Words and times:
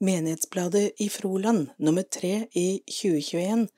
Menighetsbladet 0.00 1.00
i 1.00 1.08
Froland 1.08 1.70
nummer 1.76 2.02
tre 2.02 2.48
i 2.52 2.82
2021 2.86 3.68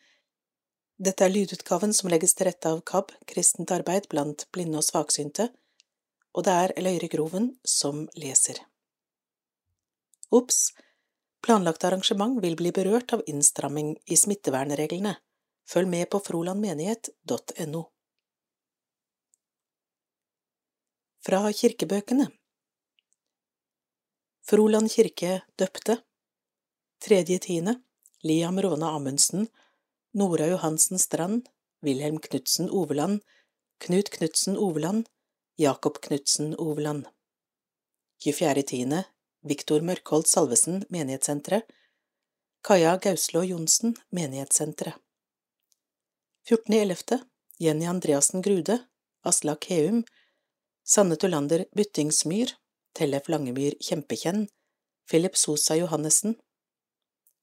Dette 0.96 1.24
er 1.26 1.28
lydutgaven 1.28 1.92
som 1.92 2.08
legges 2.08 2.32
til 2.32 2.48
rette 2.48 2.70
av 2.72 2.80
KAB, 2.88 3.12
Kristent 3.28 3.72
arbeid 3.74 4.08
blant 4.08 4.46
blinde 4.56 4.80
og 4.80 4.86
svaksynte, 4.86 5.50
og 6.32 6.46
det 6.46 6.54
er 6.62 6.72
Løyre 6.80 7.10
Groven 7.12 7.50
som 7.68 8.06
leser. 8.16 8.62
Ops! 10.32 10.72
Planlagt 11.44 11.84
arrangement 11.84 12.40
vil 12.40 12.56
bli 12.56 12.72
berørt 12.72 13.12
av 13.12 13.20
innstramming 13.28 13.92
i 14.08 14.16
smittevernreglene. 14.16 15.18
Følg 15.68 15.92
med 15.92 16.08
på 16.08 16.22
frolandmenighet.no. 16.24 17.84
Fra 21.28 21.44
kirkebøkene 21.52 22.30
Froland 24.46 24.90
kirke 24.90 25.40
døpte 25.58 26.00
Tredje 26.98 27.38
tiende 27.38 27.80
Liam 28.22 28.60
Råne 28.60 28.86
Amundsen 28.86 29.48
Nora 30.12 30.46
Johansen 30.46 30.98
Strand 30.98 31.48
Wilhelm 31.82 32.18
Knutsen 32.18 32.70
Oveland 32.70 33.20
Knut 33.78 34.10
Knutsen 34.10 34.56
Oveland 34.56 35.08
Jakob 35.56 36.00
Knutsen 36.00 36.54
Oveland 36.58 37.06
24. 38.24 38.62
tiende 38.62 39.04
Viktor 39.42 39.80
Mørkholt 39.80 40.26
Salvesen 40.26 40.84
Menighetssenteret 40.88 41.68
Kaja 42.62 42.96
Gauslå 42.96 43.42
Johnsen 43.42 43.96
Menighetssenteret 44.10 44.94
14.11. 46.48 47.20
Jenny 47.58 47.86
Andreassen 47.86 48.42
Grude 48.42 48.78
Aslak 49.22 49.64
Heum 49.70 50.04
Sanne 50.84 51.16
Tulander 51.16 51.66
Byttingsmyr 51.76 52.56
Tellef 52.94 53.28
Langemyr 53.28 53.76
Kjempekjenn 53.80 54.48
Philip 55.10 55.36
Sosa 55.36 55.76
Johannessen 55.76 56.40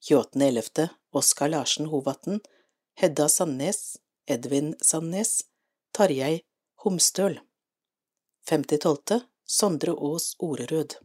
28.11. 0.03 0.89
Oskar 1.11 1.49
Larsen 1.49 1.85
Hovatn 1.85 2.39
Hedda 2.95 3.29
Sandnes 3.29 3.97
Edvin 4.27 4.75
Sandnes 4.81 5.45
Tarjei 5.91 6.41
Homstøl 6.83 7.39
5.12. 8.49 9.21
Sondre 9.45 9.91
Aas 9.91 10.35
Orerød 10.39 10.97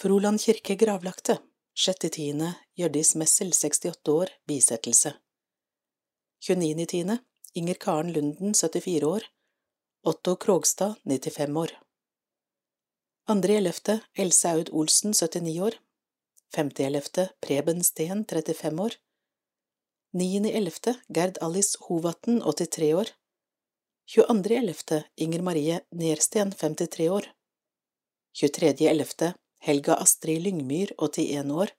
Froland 0.00 0.40
kirke 0.40 0.78
gravlagte 0.80 1.36
6.10. 1.76 2.48
Hjørdis 2.76 3.14
Messel 3.20 3.52
68 3.52 4.08
år 4.08 4.32
bisettelse 4.48 5.12
29.10. 6.48 7.18
Inger 7.52 7.74
Karen 7.74 8.12
Lunden 8.12 8.54
74 8.54 9.04
år 9.04 9.28
Otto 10.02 10.36
Krogstad 10.36 10.96
95 11.04 11.56
år 11.56 11.76
2.11. 13.28 14.00
Else 14.14 14.48
Aud 14.48 14.72
Olsen 14.72 15.12
79 15.12 15.60
år 15.60 15.80
5.11. 16.56 17.28
Preben 17.40 17.84
Steen 17.84 18.24
35 18.24 18.80
år 18.80 18.94
9.11. 20.12 20.94
Gerd 21.08 21.38
Alice 21.40 21.78
Hovatn 21.80 22.42
83 22.42 22.94
år 22.94 23.08
22.11. 24.16 25.02
Inger 25.16 25.42
Marie 25.42 25.80
Nersten 25.90 26.52
53 26.52 27.08
år 27.08 27.26
23.11. 28.34 29.32
Helga 29.60 29.94
Astrid 29.94 30.42
Lyngmyr 30.42 30.92
81 30.98 31.50
år 31.50 31.70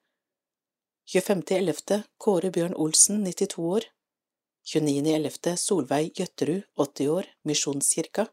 25.11. 1.08 2.02
Kåre 2.18 2.52
Bjørn 2.52 2.76
Olsen 2.76 3.24
92 3.24 3.60
år 3.60 3.90
29.11. 4.68 5.56
Solveig 5.56 6.14
Gjøtterud, 6.16 6.64
80 6.78 7.10
år 7.10 7.28
Misjonskirka 7.44 8.28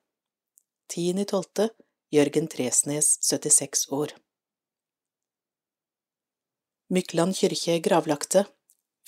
10.12. 0.94 1.69
Jørgen 2.14 2.48
Tresnes 2.48 3.19
76 3.27 3.89
år 3.92 4.14
Mykland 6.91 7.36
kirke 7.36 7.78
gravlagte 7.78 8.47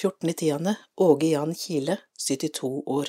14.10. 0.02 0.74
Åge 0.96 1.26
Jan 1.26 1.54
Kile 1.54 1.96
72 2.28 2.82
år 2.86 3.08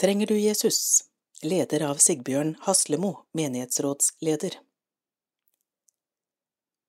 Trenger 0.00 0.26
du 0.26 0.38
Jesus? 0.38 1.04
Leder 1.42 1.80
av 1.80 1.94
Sigbjørn 1.94 2.54
Haslemo, 2.60 3.10
menighetsrådsleder 3.32 4.56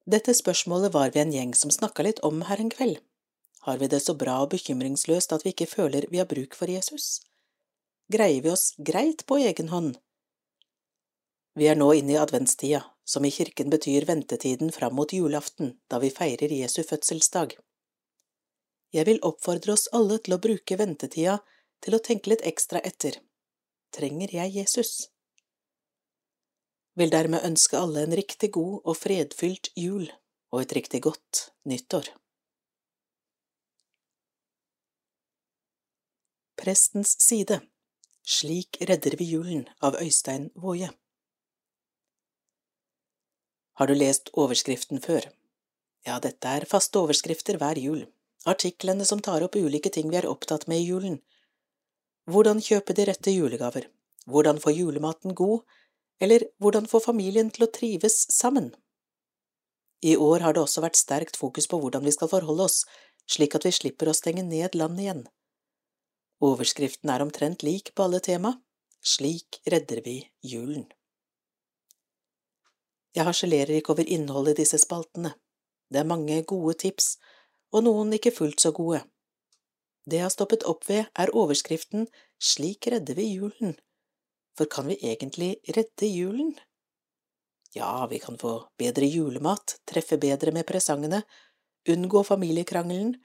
Dette 0.05 0.37
spørsmålet 0.39 0.93
var 0.93 1.11
vi 1.11 1.19
en 1.25 1.35
gjeng 1.35 1.53
som 1.53 1.71
snakka 1.71 2.07
litt 2.07 2.23
om 2.23 2.45
her 2.47 2.63
en 2.63 2.71
kveld. 2.71 3.03
Har 3.67 3.83
vi 3.83 3.91
det 3.91 3.99
så 4.07 4.15
bra 4.15 4.37
og 4.45 4.53
bekymringsløst 4.55 5.35
at 5.35 5.43
vi 5.43 5.51
ikke 5.51 5.67
føler 5.67 6.07
vi 6.07 6.23
har 6.23 6.31
bruk 6.31 6.55
for 6.55 6.71
Jesus? 6.71 7.19
Greier 8.07 8.39
vi 8.39 8.55
oss 8.55 8.71
greit 8.79 9.27
på 9.27 9.43
egen 9.43 9.75
hånd? 9.75 9.99
Vi 11.59 11.67
er 11.67 11.75
nå 11.75 11.91
inne 11.99 12.15
i 12.15 12.21
adventstida, 12.23 12.85
som 13.03 13.25
i 13.25 13.31
kirken 13.31 13.69
betyr 13.69 14.05
ventetiden 14.05 14.71
fram 14.71 14.95
mot 14.95 15.13
julaften, 15.13 15.77
da 15.87 15.99
vi 15.99 16.09
feirer 16.09 16.51
Jesu 16.51 16.83
fødselsdag. 16.83 17.57
Jeg 18.93 19.05
vil 19.09 19.23
oppfordre 19.25 19.73
oss 19.73 19.87
alle 19.91 20.19
til 20.21 20.35
å 20.35 20.41
bruke 20.41 20.77
ventetida 20.77 21.39
til 21.83 21.97
å 21.97 22.03
tenke 22.03 22.31
litt 22.31 22.45
ekstra 22.47 22.79
etter. 22.79 23.19
Trenger 23.93 24.35
jeg 24.35 24.55
Jesus? 24.59 24.93
vil 26.93 27.09
dermed 27.09 27.41
ønske 27.41 27.73
alle 27.73 28.03
en 28.05 28.13
riktig 28.13 28.51
god 28.53 28.83
og 28.85 28.97
fredfylt 28.97 29.71
jul 29.73 30.05
og 30.53 30.59
et 30.61 30.75
riktig 30.77 31.01
godt 31.01 31.47
nyttår. 31.65 32.11
Prestens 36.61 37.15
side 37.17 37.63
Slik 38.23 38.77
redder 38.87 39.17
vi 39.19 39.25
julen 39.33 39.65
av 39.81 39.97
Øystein 39.99 40.51
Woie 40.55 40.93
Har 43.79 43.89
du 43.89 43.95
lest 43.97 44.29
overskriften 44.34 45.01
før? 45.01 45.29
Ja, 46.06 46.19
dette 46.19 46.50
er 46.50 46.67
faste 46.69 47.00
overskrifter 47.00 47.57
hver 47.61 47.79
jul, 47.79 48.03
artiklene 48.45 49.06
som 49.07 49.22
tar 49.23 49.45
opp 49.45 49.56
ulike 49.56 49.91
ting 49.94 50.09
vi 50.11 50.19
er 50.19 50.29
opptatt 50.29 50.67
med 50.67 50.84
i 50.84 50.89
julen. 50.89 51.19
Hvordan 52.29 52.62
kjøpe 52.63 52.95
de 52.95 53.07
rette 53.09 53.33
julegaver, 53.33 53.88
hvordan 54.29 54.59
få 54.63 54.73
julematen 54.75 55.35
god, 55.35 55.63
eller 56.22 56.45
hvordan 56.62 56.88
få 56.88 57.01
familien 57.03 57.50
til 57.51 57.66
å 57.66 57.72
trives 57.72 58.19
sammen. 58.31 58.72
I 60.03 60.17
år 60.19 60.44
har 60.44 60.56
det 60.56 60.63
også 60.63 60.83
vært 60.83 61.00
sterkt 61.00 61.39
fokus 61.39 61.67
på 61.72 61.79
hvordan 61.79 62.03
vi 62.06 62.13
skal 62.16 62.31
forholde 62.31 62.67
oss, 62.67 62.83
slik 63.28 63.56
at 63.56 63.66
vi 63.66 63.72
slipper 63.72 64.12
å 64.12 64.16
stenge 64.17 64.44
ned 64.44 64.75
landet 64.75 65.06
igjen. 65.06 65.23
Overskriften 66.44 67.09
er 67.09 67.23
omtrent 67.23 67.63
lik 67.63 67.94
på 67.95 68.06
alle 68.06 68.19
tema, 68.23 68.57
Slik 69.03 69.59
redder 69.67 70.00
vi 70.06 70.31
julen. 70.47 70.85
Jeg 73.13 73.28
harselerer 73.28 73.78
ikke 73.78 73.94
over 73.94 74.09
innholdet 74.09 74.57
i 74.57 74.63
disse 74.63 74.79
spaltene, 74.81 75.35
det 75.94 76.01
er 76.01 76.09
mange 76.09 76.40
gode 76.50 76.74
tips, 76.81 77.18
og 77.74 77.85
noen 77.85 78.13
ikke 78.18 78.34
fullt 78.34 78.63
så 78.63 78.72
gode. 78.74 79.03
Det 80.09 80.18
jeg 80.18 80.25
har 80.25 80.34
stoppet 80.34 80.66
opp 80.68 80.88
ved, 80.90 81.06
er 81.16 81.31
overskriften 81.31 82.07
Slik 82.44 82.90
redder 82.91 83.16
vi 83.16 83.29
julen, 83.38 83.78
for 84.57 84.68
kan 84.68 84.90
vi 84.90 84.97
egentlig 85.00 85.56
redde 85.78 86.09
julen? 86.09 86.56
Ja, 87.74 88.06
vi 88.09 88.19
kan 88.19 88.38
få 88.38 88.56
bedre 88.78 89.07
julemat, 89.07 89.78
treffe 89.90 90.18
bedre 90.22 90.51
med 90.51 90.68
presangene, 90.68 91.24
unngå 91.90 92.24
familiekrangelen. 92.28 93.16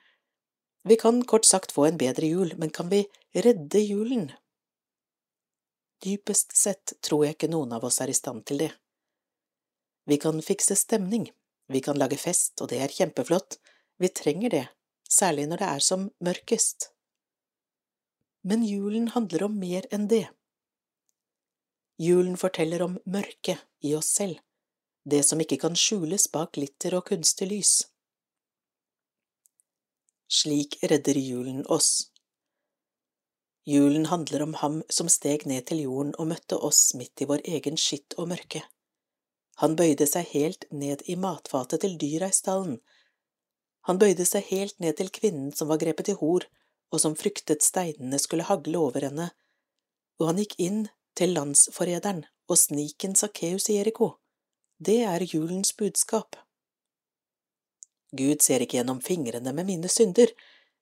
Vi 0.84 0.97
kan 0.97 1.20
kort 1.25 1.44
sagt 1.44 1.75
få 1.75 1.88
en 1.88 1.99
bedre 2.00 2.31
jul, 2.31 2.55
men 2.56 2.70
kan 2.70 2.88
vi 2.88 3.03
redde 3.34 3.82
julen? 3.82 4.31
Dypest 6.05 6.55
sett 6.56 6.94
tror 7.03 7.26
jeg 7.26 7.37
ikke 7.37 7.50
noen 7.50 7.75
av 7.75 7.84
oss 7.84 8.00
er 8.00 8.12
i 8.12 8.16
stand 8.16 8.47
til 8.47 8.62
det. 8.62 8.70
Vi 10.08 10.16
kan 10.16 10.41
fikse 10.42 10.76
stemning, 10.76 11.28
vi 11.69 11.80
kan 11.84 11.98
lage 12.00 12.16
fest, 12.16 12.56
og 12.62 12.70
det 12.72 12.80
er 12.80 12.92
kjempeflott, 12.92 13.58
vi 14.00 14.08
trenger 14.08 14.54
det, 14.54 14.64
særlig 15.04 15.44
når 15.50 15.60
det 15.60 15.69
er 15.69 15.84
som 15.84 16.06
mørkest. 16.24 16.88
Men 18.48 18.64
julen 18.64 19.10
handler 19.12 19.44
om 19.44 19.58
mer 19.60 19.84
enn 19.92 20.06
det. 20.08 20.28
Julen 22.00 22.38
forteller 22.41 22.86
om 22.86 22.96
mørket 23.04 23.60
i 23.84 23.93
oss 23.99 24.08
selv, 24.16 24.38
det 25.05 25.25
som 25.28 25.40
ikke 25.44 25.58
kan 25.60 25.76
skjules 25.76 26.28
bak 26.32 26.55
glitter 26.56 26.96
og 26.96 27.05
kunstig 27.10 27.50
lys. 27.50 27.75
Slik 30.28 30.78
redder 30.88 31.20
julen 31.20 31.66
oss. 31.66 32.08
Julen 33.69 34.08
handler 34.08 34.46
om 34.46 34.56
ham 34.62 34.81
som 34.88 35.08
steg 35.12 35.44
ned 35.44 35.69
til 35.69 35.84
jorden 35.84 36.16
og 36.16 36.32
møtte 36.32 36.56
oss 36.56 36.94
midt 36.96 37.20
i 37.20 37.28
vår 37.28 37.44
egen 37.44 37.76
skitt 37.76 38.16
og 38.16 38.31
mørke. 38.32 38.64
Han 39.62 39.75
bøyde 39.78 40.06
seg 40.06 40.28
helt 40.34 40.69
ned 40.70 41.02
i 41.10 41.16
matfatet 41.19 41.82
til 41.82 41.96
dyra 41.99 42.28
i 42.31 42.37
stallen. 42.37 42.78
Han 43.88 43.99
bøyde 43.99 44.26
seg 44.28 44.46
helt 44.52 44.76
ned 44.82 44.99
til 45.00 45.10
kvinnen 45.10 45.50
som 45.56 45.70
var 45.70 45.81
grepet 45.82 46.12
i 46.12 46.16
hor, 46.20 46.46
og 46.93 47.02
som 47.02 47.16
fryktet 47.19 47.64
steinene 47.66 48.20
skulle 48.22 48.46
hagle 48.49 48.78
over 48.78 49.08
henne, 49.08 49.31
og 50.19 50.31
han 50.31 50.40
gikk 50.43 50.55
inn 50.62 50.82
til 51.19 51.34
landsforræderen 51.34 52.22
og 52.49 52.60
sniken 52.60 53.16
Sakkeus 53.19 53.69
i 53.72 53.78
Jeriko. 53.78 54.14
Det 54.78 55.00
er 55.05 55.26
julens 55.26 55.75
budskap. 55.76 56.38
Gud 58.14 58.40
ser 58.44 58.62
ikke 58.64 58.78
gjennom 58.78 59.02
fingrene 59.05 59.52
med 59.52 59.66
mine 59.69 59.90
synder, 59.93 60.31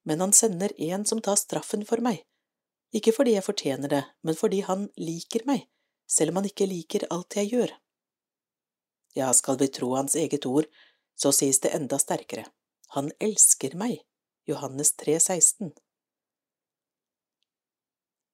men 0.07 0.21
han 0.23 0.37
sender 0.37 0.75
en 0.77 1.09
som 1.09 1.23
tar 1.25 1.41
straffen 1.41 1.83
for 1.89 2.05
meg, 2.05 2.21
ikke 2.95 3.15
fordi 3.17 3.35
jeg 3.35 3.47
fortjener 3.47 3.91
det, 3.91 4.05
men 4.23 4.39
fordi 4.39 4.61
han 4.69 4.87
liker 5.01 5.49
meg, 5.49 5.65
selv 6.07 6.31
om 6.31 6.43
han 6.43 6.53
ikke 6.53 6.69
liker 6.71 7.09
alt 7.11 7.41
jeg 7.41 7.51
gjør. 7.57 7.73
Ja, 9.17 9.33
skal 9.33 9.57
vi 9.59 9.69
tro 9.73 9.95
hans 9.97 10.17
eget 10.17 10.47
ord, 10.47 10.67
så 11.17 11.33
sies 11.33 11.61
det 11.65 11.73
enda 11.73 11.99
sterkere, 11.99 12.45
han 12.93 13.09
elsker 13.21 13.73
meg, 13.81 14.03
Johannes 14.45 14.93
3, 15.01 15.17
16. 15.21 15.73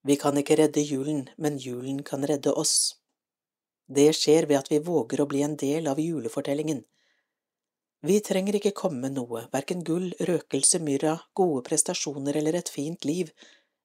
Vi 0.03 0.17
kan 0.19 0.39
ikke 0.41 0.59
redde 0.59 0.83
julen, 0.83 1.29
men 1.39 1.61
julen 1.63 2.03
kan 2.03 2.27
redde 2.27 2.51
oss. 2.59 2.99
Det 3.87 4.11
skjer 4.19 4.49
ved 4.51 4.59
at 4.59 4.71
vi 4.73 4.83
våger 4.83 5.23
å 5.23 5.29
bli 5.31 5.45
en 5.47 5.55
del 5.57 5.87
av 5.87 6.03
julefortellingen. 6.03 6.83
Vi 8.03 8.19
trenger 8.27 8.59
ikke 8.59 8.75
komme 8.75 9.05
med 9.07 9.15
noe, 9.21 9.47
verken 9.55 9.85
gull, 9.87 10.11
røkelse, 10.19 10.83
myrra, 10.83 11.21
gode 11.39 11.63
prestasjoner 11.69 12.43
eller 12.43 12.59
et 12.59 12.73
fint 12.75 13.07
liv, 13.07 13.31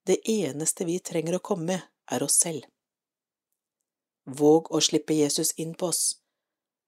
det 0.09 0.23
eneste 0.31 0.88
vi 0.89 0.97
trenger 0.97 1.38
å 1.38 1.45
komme 1.45 1.69
med, 1.75 1.89
er 2.09 2.25
oss 2.25 2.39
selv. 2.41 2.65
Våg 4.25 4.71
å 4.73 4.81
slippe 4.81 5.13
Jesus 5.13 5.53
inn 5.61 5.77
på 5.77 5.91
oss. 5.94 6.17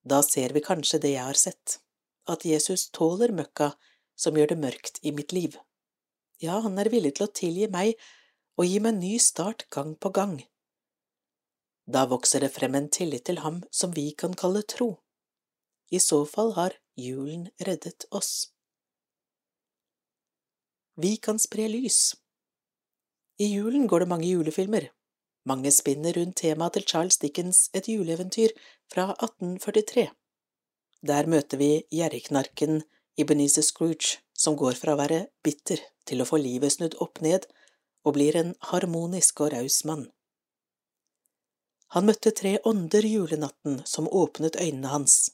Da 0.04 0.22
ser 0.24 0.54
vi 0.56 0.64
kanskje 0.64 1.02
det 1.04 1.14
jeg 1.16 1.26
har 1.26 1.40
sett, 1.40 1.80
at 2.30 2.46
Jesus 2.46 2.88
tåler 2.96 3.34
møkka 3.36 3.74
som 4.20 4.38
gjør 4.38 4.54
det 4.54 4.60
mørkt 4.62 5.00
i 5.04 5.12
mitt 5.16 5.34
liv. 5.36 5.58
Ja, 6.40 6.60
han 6.64 6.80
er 6.80 6.92
villig 6.92 7.18
til 7.18 7.28
å 7.28 7.34
tilgi 7.36 7.68
meg 7.72 8.00
og 8.60 8.68
gi 8.68 8.80
meg 8.80 8.96
en 8.96 9.04
ny 9.04 9.18
start 9.20 9.68
gang 9.74 9.96
på 9.96 10.12
gang. 10.16 10.40
Da 11.90 12.06
vokser 12.06 12.44
det 12.44 12.52
frem 12.54 12.76
en 12.78 12.90
tillit 12.94 13.26
til 13.28 13.42
ham 13.44 13.64
som 13.72 13.96
vi 13.96 14.12
kan 14.14 14.36
kalle 14.38 14.62
tro. 14.64 15.00
I 15.92 16.00
så 16.00 16.22
fall 16.30 16.54
har 16.54 16.76
julen 17.00 17.48
reddet 17.66 18.06
oss. 18.12 18.52
Vi 21.00 21.16
kan 21.18 21.40
spre 21.40 21.66
lys. 21.72 22.14
I 23.40 23.48
julen 23.56 23.88
går 23.88 24.04
det 24.04 24.12
mange 24.12 24.28
julefilmer. 24.28 24.90
Mange 25.48 25.72
spinner 25.72 26.14
rundt 26.14 26.38
temaet 26.44 26.76
til 26.76 26.86
Charles 26.86 27.18
Dickens 27.18 27.70
Et 27.74 27.88
juleeventyr 27.88 28.52
fra 28.92 29.12
1843. 29.16 30.10
Der 31.06 31.30
møter 31.32 31.62
vi 31.62 31.72
gjerrigknarken 31.96 32.82
Ibenise 33.20 33.64
Scrooge, 33.64 34.20
som 34.34 34.56
går 34.60 34.78
fra 34.80 34.96
å 34.96 35.00
være 35.00 35.26
bitter 35.44 35.82
til 36.08 36.22
å 36.22 36.28
få 36.28 36.40
livet 36.42 36.76
snudd 36.76 36.98
opp 37.04 37.22
ned 37.24 37.48
og 38.08 38.16
blir 38.16 38.38
en 38.40 38.54
harmonisk 38.72 39.44
og 39.44 39.54
raus 39.54 39.84
mann. 39.88 40.08
Han 41.96 42.06
møtte 42.06 42.32
tre 42.38 42.58
ånder 42.70 43.06
julenatten 43.06 43.82
som 43.90 44.08
åpnet 44.08 44.60
øynene 44.62 44.92
hans. 44.94 45.32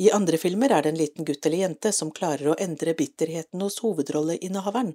I 0.00 0.10
andre 0.16 0.38
filmer 0.40 0.72
er 0.72 0.84
det 0.84 0.92
en 0.92 1.00
liten 1.00 1.26
gutt 1.28 1.46
eller 1.46 1.64
jente 1.64 1.92
som 1.92 2.12
klarer 2.16 2.52
å 2.52 2.58
endre 2.60 2.94
bitterheten 2.96 3.60
hos 3.64 3.80
hovedrolleinnehaveren, 3.84 4.94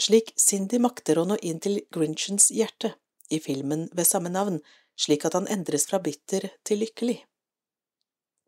slik 0.00 0.32
Cindy 0.40 0.78
makter 0.80 1.18
å 1.20 1.24
nå 1.28 1.36
inn 1.42 1.60
til 1.64 1.80
Grinchens 1.92 2.50
hjerte 2.52 2.94
i 3.32 3.40
filmen 3.40 3.86
ved 3.96 4.08
samme 4.08 4.32
navn, 4.32 4.60
slik 4.96 5.24
at 5.28 5.36
han 5.36 5.48
endres 5.52 5.86
fra 5.90 6.00
bitter 6.02 6.48
til 6.66 6.82
lykkelig. 6.84 7.18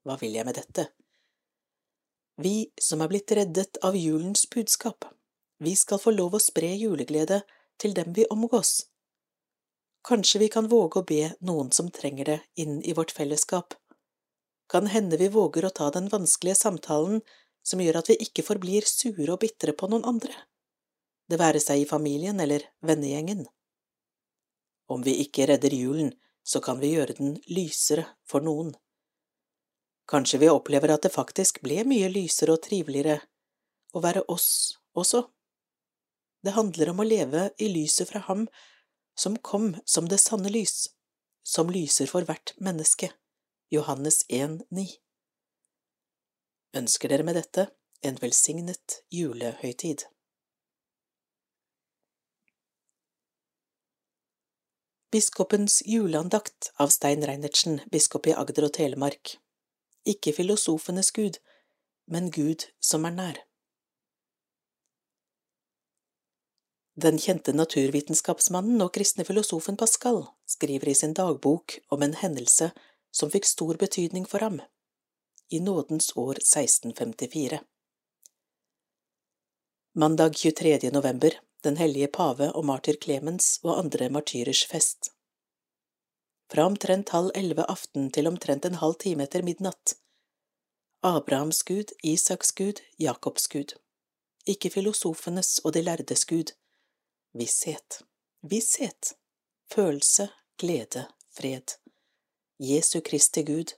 Hva 0.06 0.16
vil 0.20 0.36
jeg 0.38 0.48
med 0.48 0.56
dette? 0.58 0.88
Vi 2.38 2.70
som 2.80 3.02
er 3.02 3.10
blitt 3.10 3.32
reddet 3.34 3.80
av 3.84 3.96
julens 3.98 4.46
budskap, 4.50 5.04
vi 5.58 5.74
skal 5.76 5.98
få 5.98 6.12
lov 6.14 6.36
å 6.38 6.42
spre 6.42 6.70
juleglede 6.78 7.42
til 7.82 7.94
dem 7.96 8.14
vi 8.14 8.26
omgås. 8.30 8.86
Kanskje 10.06 10.40
vi 10.44 10.48
kan 10.48 10.68
våge 10.70 11.00
å 11.00 11.06
be 11.06 11.32
noen 11.44 11.72
som 11.74 11.90
trenger 11.90 12.30
det, 12.30 12.38
inn 12.54 12.78
i 12.86 12.94
vårt 12.94 13.10
fellesskap. 13.10 13.74
Kan 14.70 14.86
hende 14.92 15.18
vi 15.18 15.28
våger 15.34 15.66
å 15.66 15.74
ta 15.74 15.90
den 15.90 16.06
vanskelige 16.12 16.60
samtalen 16.60 17.20
som 17.66 17.82
gjør 17.82 17.98
at 18.00 18.12
vi 18.12 18.20
ikke 18.22 18.46
forblir 18.46 18.86
sure 18.86 19.32
og 19.34 19.42
bitre 19.42 19.74
på 19.76 19.90
noen 19.90 20.06
andre, 20.08 20.32
det 21.28 21.36
være 21.40 21.60
seg 21.60 21.82
i 21.82 21.88
familien 21.88 22.40
eller 22.40 22.64
vennegjengen. 22.86 23.44
Om 24.88 25.02
vi 25.04 25.18
ikke 25.24 25.48
redder 25.50 25.74
julen, 25.76 26.14
så 26.42 26.60
kan 26.64 26.80
vi 26.80 26.94
gjøre 26.94 27.16
den 27.18 27.36
lysere 27.46 28.06
for 28.28 28.44
noen. 28.44 28.74
Kanskje 30.08 30.40
vi 30.40 30.48
opplever 30.48 30.94
at 30.94 31.04
det 31.04 31.12
faktisk 31.12 31.60
ble 31.64 31.82
mye 31.88 32.08
lysere 32.12 32.54
og 32.56 32.62
triveligere 32.64 33.20
å 33.92 34.02
være 34.04 34.24
oss 34.32 34.78
også. 34.96 35.26
Det 36.44 36.54
handler 36.56 36.92
om 36.92 37.02
å 37.02 37.08
leve 37.08 37.48
i 37.58 37.68
lyset 37.72 38.08
fra 38.08 38.22
Ham 38.28 38.46
som 39.18 39.36
kom 39.36 39.74
som 39.84 40.08
det 40.08 40.20
sanne 40.22 40.50
lys, 40.54 40.88
som 41.42 41.70
lyser 41.70 42.08
for 42.10 42.24
hvert 42.24 42.54
menneske. 42.62 43.10
Johannes 43.74 44.22
1, 44.28 44.62
9. 44.70 44.86
Ønsker 46.78 47.12
dere 47.12 47.26
med 47.26 47.36
dette 47.36 47.66
en 48.06 48.16
velsignet 48.22 49.00
julehøytid. 49.12 50.06
Biskopens 55.10 55.82
juleandakt 55.86 56.72
av 56.76 56.88
Stein 56.88 57.22
Reinertsen, 57.24 57.80
biskop 57.88 58.26
i 58.28 58.34
Agder 58.36 58.66
og 58.66 58.74
Telemark. 58.76 59.38
Ikke 60.04 60.34
filosofenes 60.36 61.08
gud, 61.16 61.38
men 62.12 62.28
Gud 62.28 62.66
som 62.76 63.06
er 63.08 63.14
nær. 63.16 63.38
Den 67.00 67.16
kjente 67.16 67.54
naturvitenskapsmannen 67.56 68.84
og 68.84 68.92
kristne 68.98 69.24
filosofen 69.24 69.80
Pascal 69.80 70.26
skriver 70.44 70.92
i 70.92 70.98
sin 71.00 71.16
dagbok 71.16 71.78
om 71.88 72.04
en 72.04 72.16
hendelse 72.20 72.68
som 73.08 73.32
fikk 73.32 73.48
stor 73.48 73.80
betydning 73.80 74.28
for 74.28 74.44
ham, 74.44 74.60
i 75.48 75.64
nådens 75.64 76.12
år 76.20 76.36
1654. 76.44 77.64
Mandag 79.96 80.36
23. 80.36 80.90
november, 80.92 81.40
den 81.64 81.76
hellige 81.76 82.08
pave 82.08 82.50
og 82.52 82.64
martyr 82.64 82.98
Clemens 83.02 83.58
og 83.62 83.78
andre 83.78 84.08
martyrers 84.08 84.64
fest. 84.66 85.10
Fra 86.52 86.64
omtrent 86.64 87.12
halv 87.12 87.30
elleve 87.34 87.66
aften 87.68 88.10
til 88.10 88.26
omtrent 88.30 88.64
en 88.64 88.78
halv 88.82 88.96
time 89.02 89.26
etter 89.28 89.44
midnatt. 89.44 89.96
Abrahams 91.02 91.62
gud, 91.62 91.92
Isaks 92.02 92.52
gud, 92.52 92.80
Jakobs 92.98 93.48
gud. 93.48 93.74
Ikke 94.46 94.70
filosofenes 94.70 95.58
og 95.64 95.74
de 95.74 95.82
lærdes 95.82 96.24
gud 96.24 96.54
Visshet. 97.34 98.02
Visshet. 98.42 99.12
Følelse, 99.70 100.28
glede, 100.58 101.06
fred. 101.36 101.76
Jesu 102.58 103.00
Kristi 103.00 103.42
Gud. 103.42 103.74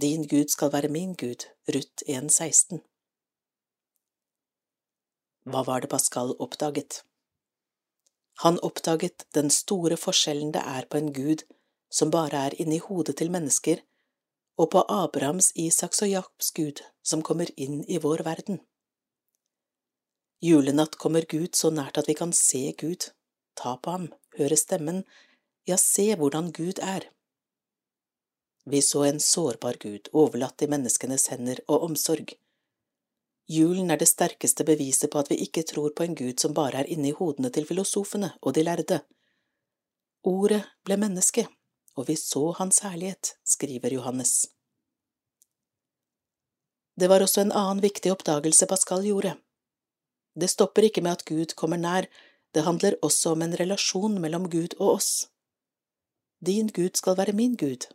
Din 0.00 0.28
Gud 0.28 0.48
skal 0.48 0.72
være 0.72 0.88
min 0.88 1.14
Gud. 1.14 1.44
Ruth 1.68 2.02
1,16. 2.08 2.97
Hva 5.48 5.62
var 5.64 5.80
det 5.80 5.88
Pascal 5.88 6.34
oppdaget? 6.44 7.02
Han 8.44 8.58
oppdaget 8.60 9.24
den 9.34 9.48
store 9.50 9.96
forskjellen 9.96 10.50
det 10.52 10.60
er 10.60 10.84
på 10.86 10.98
en 11.00 11.12
Gud 11.12 11.44
som 11.90 12.10
bare 12.12 12.42
er 12.48 12.56
inni 12.60 12.78
hodet 12.84 13.16
til 13.16 13.30
mennesker, 13.32 13.80
og 14.60 14.70
på 14.74 14.82
Abrahams, 14.92 15.52
Isaks 15.56 16.02
og 16.04 16.10
Jakobs 16.12 16.50
Gud 16.52 16.82
som 17.02 17.22
kommer 17.24 17.48
inn 17.56 17.80
i 17.88 17.96
vår 18.02 18.22
verden. 18.26 18.60
Julenatt 20.44 20.98
kommer 21.00 21.24
Gud 21.24 21.56
så 21.56 21.70
nært 21.74 21.96
at 21.98 22.10
vi 22.10 22.14
kan 22.18 22.34
se 22.36 22.60
Gud, 22.78 23.08
ta 23.56 23.78
på 23.82 23.94
ham, 23.94 24.10
høre 24.36 24.58
stemmen, 24.60 25.00
ja, 25.66 25.78
se 25.80 26.12
hvordan 26.14 26.52
Gud 26.52 26.82
er. 26.84 27.08
Vi 28.68 28.82
så 28.84 29.06
en 29.08 29.20
sårbar 29.20 29.80
Gud 29.80 30.12
overlatt 30.12 30.62
i 30.62 30.68
menneskenes 30.68 31.30
hender 31.32 31.64
og 31.66 31.88
omsorg. 31.88 32.36
Julen 33.48 33.90
er 33.90 33.96
det 33.96 34.10
sterkeste 34.10 34.64
beviset 34.68 35.08
på 35.12 35.22
at 35.22 35.30
vi 35.32 35.38
ikke 35.40 35.64
tror 35.64 35.94
på 35.96 36.04
en 36.04 36.14
Gud 36.14 36.36
som 36.40 36.52
bare 36.56 36.82
er 36.82 36.90
inni 36.92 37.14
hodene 37.16 37.48
til 37.54 37.64
filosofene 37.64 38.34
og 38.42 38.54
de 38.54 38.64
lærde. 38.66 39.00
Ordet 40.28 40.60
ble 40.84 40.98
menneske, 41.00 41.46
og 41.96 42.10
vi 42.10 42.16
så 42.20 42.50
Hans 42.58 42.82
herlighet, 42.84 43.38
skriver 43.44 43.94
Johannes. 43.96 44.50
Det 47.00 47.08
var 47.08 47.24
også 47.24 47.46
en 47.46 47.54
annen 47.54 47.80
viktig 47.80 48.12
oppdagelse 48.12 48.66
Pascal 48.66 49.06
gjorde. 49.06 49.36
Det 50.34 50.50
stopper 50.50 50.90
ikke 50.90 51.02
med 51.06 51.16
at 51.16 51.24
Gud 51.24 51.54
kommer 51.56 51.80
nær, 51.80 52.04
det 52.54 52.64
handler 52.64 53.00
også 53.02 53.32
om 53.32 53.42
en 53.42 53.56
relasjon 53.56 54.20
mellom 54.20 54.50
Gud 54.50 54.76
og 54.78 54.98
oss. 54.98 55.28
Din 56.44 56.68
Gud 56.68 57.00
skal 57.00 57.16
være 57.16 57.32
min 57.32 57.56
Gud. 57.56 57.88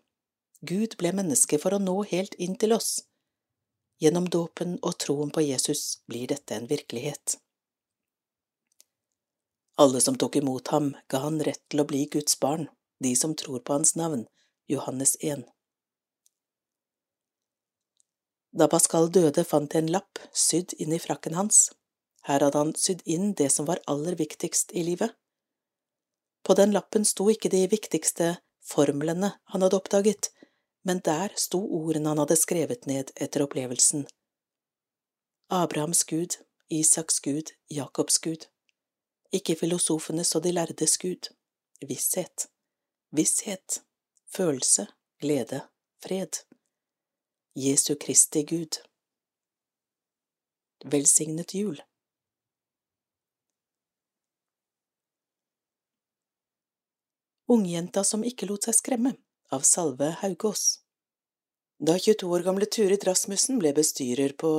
Gud 0.66 0.98
ble 0.98 1.14
menneske 1.14 1.60
for 1.60 1.76
å 1.76 1.84
nå 1.84 2.02
helt 2.10 2.34
inn 2.40 2.56
til 2.58 2.74
oss. 2.74 3.04
Gjennom 4.04 4.26
dåpen 4.28 4.76
og 4.84 4.98
troen 5.00 5.30
på 5.32 5.46
Jesus 5.46 6.02
blir 6.12 6.28
dette 6.28 6.58
en 6.58 6.66
virkelighet. 6.68 7.38
Alle 9.80 10.02
som 10.04 10.18
tok 10.20 10.36
imot 10.42 10.74
ham, 10.76 10.90
ga 11.08 11.22
han 11.24 11.40
rett 11.48 11.62
til 11.72 11.80
å 11.80 11.88
bli 11.88 12.02
Guds 12.12 12.36
barn, 12.42 12.68
de 13.00 13.14
som 13.16 13.32
tror 13.40 13.64
på 13.64 13.78
hans 13.78 13.96
navn, 13.96 14.26
Johannes 14.68 15.16
1. 15.22 15.46
Da 18.52 18.68
Pascal 18.68 19.08
døde, 19.08 19.48
fant 19.48 19.72
jeg 19.72 19.86
en 19.86 19.96
lapp 19.96 20.20
sydd 20.36 20.76
inn 20.84 20.92
i 20.92 21.02
frakken 21.02 21.40
hans. 21.40 21.70
Her 22.28 22.44
hadde 22.44 22.60
han 22.60 22.76
sydd 22.76 23.08
inn 23.10 23.32
det 23.40 23.50
som 23.56 23.72
var 23.72 23.82
aller 23.88 24.20
viktigst 24.20 24.76
i 24.76 24.84
livet. 24.84 25.16
På 26.44 26.60
den 26.60 26.76
lappen 26.76 27.08
sto 27.08 27.32
ikke 27.32 27.50
de 27.56 27.64
viktigste 27.72 28.34
formlene 28.68 29.32
han 29.54 29.64
hadde 29.64 29.80
oppdaget, 29.80 30.34
men 30.84 31.00
der 31.00 31.34
sto 31.36 31.60
ordene 31.80 32.12
han 32.12 32.22
hadde 32.22 32.38
skrevet 32.40 32.86
ned 32.90 33.12
etter 33.16 33.44
opplevelsen. 33.46 34.08
Abrahams 35.48 36.04
gud, 36.04 36.38
Isaks 36.70 37.20
gud, 37.20 37.52
Jakobs 37.70 38.18
gud. 38.20 38.48
Ikke 39.32 39.56
filosofenes 39.56 40.36
og 40.36 40.44
de 40.44 40.52
lærdes 40.52 40.98
gud. 40.98 41.30
Visshet. 41.88 42.48
visshet, 43.10 43.84
følelse, 44.36 44.88
glede, 45.20 45.62
fred. 46.04 46.44
Jesu 47.56 47.96
Kristi 47.96 48.44
Gud. 48.44 48.80
Velsignet 50.86 51.54
jul. 51.56 51.82
Ungjenta 57.48 58.04
som 58.04 58.24
ikke 58.24 58.48
lot 58.50 58.66
seg 58.66 58.80
skremme, 58.80 59.14
av 59.54 59.66
Salve 59.70 60.16
Haugås. 60.22 60.80
Da 61.80 62.00
22 62.00 62.30
år 62.30 62.44
gamle 62.48 62.66
Turid 62.66 63.06
Rasmussen 63.08 63.60
ble 63.62 63.74
bestyrer 63.78 64.34
på 64.44 64.52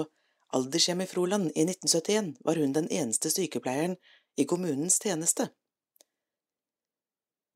aldershjemmet 0.54 1.08
i 1.08 1.12
Froland 1.12 1.50
i 1.54 1.64
1971, 1.66 2.34
var 2.46 2.60
hun 2.62 2.74
den 2.76 2.88
eneste 2.88 3.30
sykepleieren 3.30 3.96
i 4.36 4.44
kommunens 4.44 5.00
tjeneste. 5.02 5.48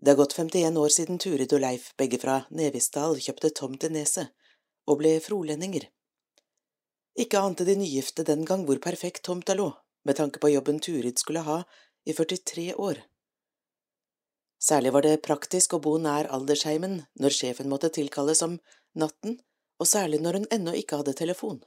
Det 0.00 0.10
har 0.10 0.16
gått 0.16 0.34
51 0.38 0.78
år 0.78 0.94
siden 0.94 1.18
Turid 1.18 1.52
og 1.54 1.62
Leif, 1.62 1.92
begge 1.98 2.18
fra 2.22 2.40
Nevisdal, 2.50 3.18
kjøpte 3.22 3.50
tomt 3.60 3.86
i 3.86 3.90
Neset 3.94 4.34
og 4.88 5.00
ble 5.02 5.18
frolendinger. 5.22 5.88
Ikke 7.18 7.42
ante 7.42 7.66
de 7.66 7.74
nygifte 7.78 8.24
den 8.26 8.44
gang 8.46 8.64
hvor 8.66 8.78
perfekt 8.82 9.24
tomta 9.26 9.54
lå, 9.58 9.72
med 10.06 10.18
tanke 10.18 10.42
på 10.42 10.50
jobben 10.54 10.78
Turid 10.82 11.18
skulle 11.18 11.42
ha 11.46 11.62
i 12.06 12.14
43 12.14 12.74
år. 12.78 13.02
Særlig 14.58 14.92
var 14.92 15.06
det 15.06 15.20
praktisk 15.22 15.76
å 15.76 15.82
bo 15.82 15.94
nær 16.02 16.26
aldersheimen 16.34 17.00
når 17.22 17.34
sjefen 17.34 17.68
måtte 17.70 17.92
tilkalles 17.94 18.42
om 18.42 18.58
natten, 18.98 19.38
og 19.78 19.86
særlig 19.86 20.18
når 20.22 20.40
hun 20.40 20.48
ennå 20.54 20.74
ikke 20.80 20.98
hadde 20.98 21.14
telefon. 21.18 21.60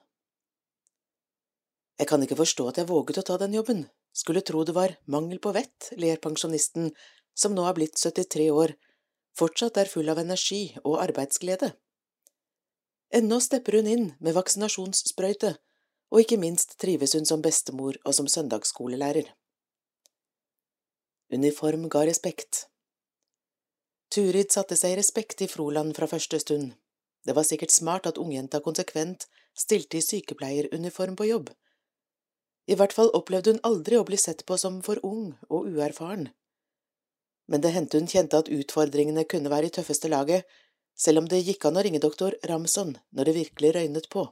Jeg 1.99 2.09
kan 2.09 2.23
ikke 2.25 2.39
forstå 2.39 2.67
at 2.67 2.81
jeg 2.81 2.89
våget 2.89 3.21
å 3.21 3.25
ta 3.29 3.37
den 3.39 3.55
jobben, 3.55 3.85
skulle 4.11 4.43
tro 4.43 4.63
det 4.67 4.75
var 4.75 4.97
mangel 5.05 5.39
på 5.39 5.53
vett, 5.55 5.91
ler 5.95 6.19
pensjonisten, 6.19 6.91
som 7.33 7.55
nå 7.55 7.63
er 7.67 7.77
blitt 7.77 7.95
73 7.95 8.49
år, 8.51 8.73
fortsatt 9.39 9.79
er 9.79 9.91
full 9.91 10.11
av 10.11 10.19
energi 10.19 10.73
og 10.83 10.99
arbeidsglede. 10.99 11.71
Ennå 13.15 13.39
stepper 13.43 13.79
hun 13.79 13.87
inn 13.91 14.09
med 14.19 14.35
vaksinasjonssprøyte, 14.35 15.53
og 16.11 16.23
ikke 16.23 16.39
minst 16.39 16.75
trives 16.81 17.15
hun 17.15 17.27
som 17.27 17.43
bestemor 17.43 17.95
og 18.03 18.15
som 18.15 18.27
søndagsskolelærer. 18.27 19.29
Uniform 21.31 21.87
ga 21.87 22.03
respekt. 22.07 22.65
Turid 24.11 24.51
satte 24.51 24.75
seg 24.75 24.91
i 24.91 24.99
respekt 24.99 25.41
i 25.41 25.47
Froland 25.47 25.95
fra 25.95 26.07
første 26.11 26.39
stund. 26.43 26.73
Det 27.23 27.35
var 27.37 27.45
sikkert 27.47 27.71
smart 27.71 28.09
at 28.09 28.17
ungjenta 28.19 28.59
konsekvent 28.65 29.27
stilte 29.55 29.99
i 29.99 30.03
sykepleieruniform 30.03 31.15
på 31.15 31.29
jobb. 31.29 31.51
I 32.67 32.75
hvert 32.75 32.93
fall 32.95 33.11
opplevde 33.17 33.53
hun 33.53 33.63
aldri 33.67 33.95
å 33.97 34.05
bli 34.07 34.19
sett 34.19 34.43
på 34.47 34.57
som 34.59 34.81
for 34.83 34.99
ung 35.07 35.31
og 35.47 35.69
uerfaren. 35.71 36.27
Men 37.47 37.63
det 37.63 37.71
hendte 37.75 38.01
hun 38.01 38.11
kjente 38.11 38.41
at 38.41 38.51
utfordringene 38.51 39.23
kunne 39.31 39.51
være 39.53 39.71
i 39.71 39.73
tøffeste 39.77 40.11
laget, 40.11 40.43
selv 40.95 41.23
om 41.23 41.31
det 41.31 41.41
gikk 41.45 41.65
an 41.65 41.79
å 41.79 41.85
ringe 41.87 42.03
doktor 42.03 42.35
Ramson 42.51 42.93
når 43.15 43.29
det 43.29 43.37
virkelig 43.39 43.73
røynet 43.77 44.11
på. 44.11 44.27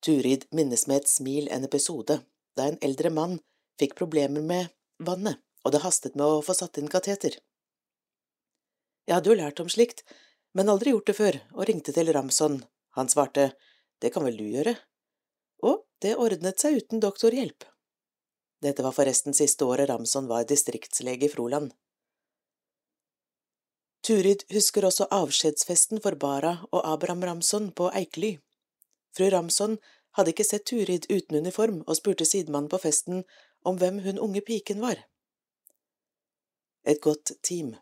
Turid 0.00 0.48
minnes 0.56 0.86
med 0.88 1.02
et 1.02 1.12
smil 1.12 1.52
en 1.52 1.68
episode 1.68 2.16
da 2.56 2.66
en 2.70 2.80
eldre 2.80 3.12
mann 3.12 3.36
fikk 3.80 3.92
problemer 4.00 4.40
med 4.40 4.72
vannet, 5.04 5.36
og 5.64 5.74
det 5.74 5.82
hastet 5.84 6.16
med 6.16 6.26
å 6.26 6.42
få 6.44 6.56
satt 6.56 6.78
inn 6.80 6.90
kateter. 6.90 7.36
Jeg 9.06 9.16
hadde 9.16 9.32
jo 9.32 9.38
lært 9.38 9.60
om 9.62 9.68
slikt, 9.72 10.04
men 10.54 10.70
aldri 10.70 10.94
gjort 10.94 11.10
det 11.10 11.16
før, 11.18 11.40
og 11.56 11.66
ringte 11.68 11.94
til 11.94 12.12
Ramson. 12.14 12.60
Han 12.98 13.10
svarte, 13.10 13.52
det 14.02 14.12
kan 14.14 14.24
vel 14.26 14.38
du 14.38 14.46
gjøre? 14.46 14.76
Og 15.66 15.84
det 16.02 16.16
ordnet 16.16 16.62
seg 16.62 16.80
uten 16.80 17.02
doktorhjelp. 17.02 17.66
Dette 18.60 18.84
var 18.84 18.96
forresten 18.96 19.36
siste 19.36 19.64
året 19.64 19.88
Ramson 19.88 20.28
var 20.28 20.48
distriktslege 20.48 21.28
i 21.28 21.32
Froland. 21.32 21.72
Turid 24.04 24.46
husker 24.52 24.84
også 24.88 25.06
avskjedsfesten 25.12 26.00
for 26.00 26.16
Bara 26.16 26.54
og 26.70 26.84
Abraham 26.88 27.24
Ramson 27.28 27.68
på 27.76 27.90
Eikely. 27.92 28.38
Fru 29.16 29.28
Ramson 29.32 29.76
hadde 30.16 30.32
ikke 30.32 30.46
sett 30.46 30.66
Turid 30.68 31.06
uten 31.10 31.40
uniform 31.40 31.82
og 31.86 31.98
spurte 31.98 32.26
sidemannen 32.28 32.70
på 32.72 32.80
festen 32.80 33.24
om 33.64 33.76
hvem 33.80 34.00
hun 34.06 34.18
unge 34.18 34.40
piken 34.46 34.80
var. 34.80 35.02
Et 36.84 37.00
godt 37.00 37.32
team. 37.42 37.74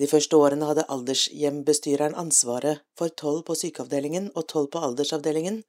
De 0.00 0.06
første 0.08 0.36
årene 0.36 0.68
hadde 0.68 0.86
aldershjembestyreren 0.92 2.14
ansvaret 2.16 2.84
for 2.96 3.12
tolv 3.22 3.42
på 3.48 3.56
sykeavdelingen 3.58 4.30
og 4.34 4.46
tolv 4.48 4.70
på 4.72 4.82
aldersavdelingen. 4.86 5.62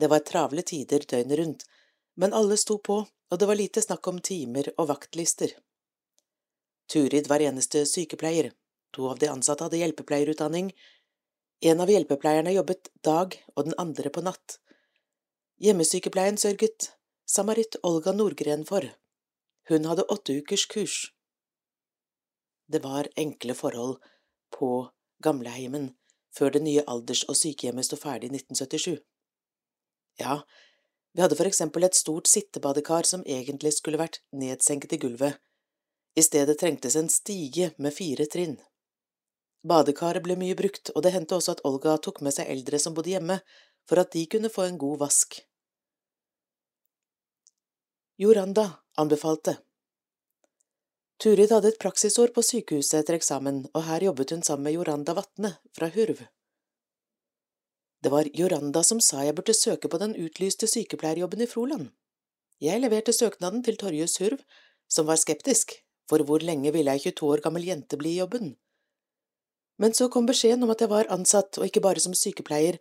Det 0.00 0.10
var 0.10 0.24
travle 0.26 0.62
tider 0.66 1.04
døgnet 1.10 1.38
rundt, 1.38 1.64
men 2.18 2.34
alle 2.34 2.56
sto 2.58 2.78
på, 2.78 3.02
og 3.04 3.38
det 3.38 3.48
var 3.50 3.58
lite 3.58 3.82
snakk 3.82 4.06
om 4.10 4.18
timer 4.18 4.70
og 4.78 4.88
vaktlister. 4.90 5.54
Turid 6.90 7.28
var 7.30 7.42
eneste 7.42 7.84
sykepleier, 7.88 8.50
to 8.94 9.06
av 9.10 9.18
de 9.22 9.30
ansatte 9.30 9.66
hadde 9.66 9.80
hjelpepleierutdanning, 9.80 10.72
en 11.64 11.80
av 11.80 11.90
hjelpepleierne 11.90 12.52
jobbet 12.54 12.90
dag 13.06 13.38
og 13.54 13.64
den 13.68 13.78
andre 13.80 14.10
på 14.12 14.22
natt. 14.26 14.58
Hjemmesykepleien 15.62 16.36
sørget 16.38 16.90
Samarit 17.26 17.78
Olga 17.82 18.12
Nordgren 18.12 18.66
for. 18.68 18.84
Hun 19.68 19.84
hadde 19.88 20.06
åtte 20.12 20.32
ukers 20.32 20.66
kurs. 20.66 20.96
Det 22.68 22.82
var 22.84 23.08
enkle 23.16 23.54
forhold 23.54 24.00
på 24.52 24.90
gamleheimen 25.24 25.94
før 26.36 26.50
det 26.50 26.62
nye 26.64 26.84
alders- 26.90 27.24
og 27.28 27.36
sykehjemmet 27.38 27.86
sto 27.86 27.96
ferdig 27.96 28.30
i 28.30 28.36
1977. 28.36 28.98
Ja, 30.20 30.42
vi 31.14 31.22
hadde 31.22 31.38
for 31.38 31.46
eksempel 31.46 31.86
et 31.86 31.94
stort 31.94 32.26
sittebadekar 32.30 33.06
som 33.06 33.24
egentlig 33.26 33.74
skulle 33.76 34.00
vært 34.00 34.20
nedsenket 34.34 34.96
i 34.96 35.00
gulvet. 35.04 35.40
I 36.14 36.22
stedet 36.22 36.58
trengtes 36.58 36.96
en 36.96 37.10
stige 37.10 37.72
med 37.78 37.94
fire 37.94 38.26
trinn. 38.30 38.58
Badekaret 39.64 40.22
ble 40.22 40.36
mye 40.36 40.56
brukt, 40.58 40.90
og 40.94 41.02
det 41.02 41.14
hendte 41.14 41.38
også 41.38 41.56
at 41.56 41.64
Olga 41.64 41.96
tok 41.98 42.20
med 42.20 42.34
seg 42.36 42.50
eldre 42.52 42.78
som 42.78 42.94
bodde 42.94 43.14
hjemme, 43.14 43.38
for 43.88 44.00
at 44.02 44.12
de 44.12 44.26
kunne 44.30 44.52
få 44.52 44.66
en 44.68 44.78
god 44.78 45.00
vask. 45.06 45.38
Joranda 48.20 48.83
anbefalte. 49.00 49.56
Turid 51.22 51.52
hadde 51.54 51.70
et 51.70 51.80
praksisår 51.82 52.32
på 52.34 52.42
sykehuset 52.42 53.00
etter 53.00 53.16
eksamen, 53.18 53.64
og 53.72 53.86
her 53.86 54.08
jobbet 54.08 54.34
hun 54.34 54.42
sammen 54.42 54.66
med 54.68 54.74
Joranda 54.76 55.14
Vatne 55.16 55.54
fra 55.76 55.88
Hurv. 55.94 56.24
Det 58.04 58.10
var 58.12 58.28
Joranda 58.36 58.82
som 58.84 59.00
sa 59.00 59.22
jeg 59.24 59.36
burde 59.38 59.54
søke 59.56 59.88
på 59.88 60.00
den 60.02 60.12
utlyste 60.20 60.68
sykepleierjobben 60.68 61.40
i 61.40 61.48
Froland. 61.48 61.88
Jeg 62.60 62.82
leverte 62.82 63.14
søknaden 63.16 63.62
til 63.64 63.78
Torjus 63.80 64.18
Hurv, 64.20 64.42
som 64.88 65.06
var 65.08 65.16
skeptisk, 65.16 65.72
for 66.10 66.20
hvor 66.26 66.44
lenge 66.44 66.72
ville 66.74 66.92
ei 66.92 67.00
22 67.00 67.30
år 67.32 67.42
gammel 67.46 67.64
jente 67.64 67.96
bli 67.96 68.12
i 68.12 68.20
jobben? 68.20 68.52
Men 69.80 69.94
så 69.94 70.10
kom 70.12 70.26
beskjeden 70.26 70.62
om 70.66 70.70
at 70.74 70.84
jeg 70.84 70.92
var 70.92 71.08
ansatt, 71.10 71.58
og 71.58 71.66
ikke 71.66 71.82
bare 71.82 72.02
som 72.02 72.14
sykepleier, 72.14 72.78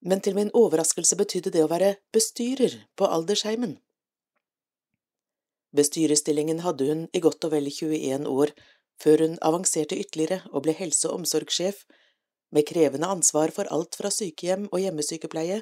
men 0.00 0.20
til 0.20 0.34
min 0.34 0.50
overraskelse 0.54 1.18
betydde 1.18 1.52
det 1.54 1.62
å 1.64 1.70
være 1.70 1.96
bestyrer 2.14 2.80
på 2.96 3.06
aldersheimen. 3.06 3.76
Bestyrerstillingen 5.76 6.62
hadde 6.64 6.88
hun 6.88 7.04
i 7.12 7.20
godt 7.20 7.44
og 7.48 7.52
vel 7.52 7.68
21 7.68 8.28
år, 8.30 8.52
før 9.02 9.24
hun 9.26 9.38
avanserte 9.44 9.98
ytterligere 10.00 10.40
og 10.52 10.64
ble 10.64 10.72
helse- 10.78 11.08
og 11.10 11.20
omsorgssjef, 11.20 11.82
med 12.54 12.64
krevende 12.68 13.10
ansvar 13.10 13.52
for 13.52 13.68
alt 13.74 13.98
fra 13.98 14.10
sykehjem 14.12 14.68
og 14.70 14.80
hjemmesykepleie 14.80 15.60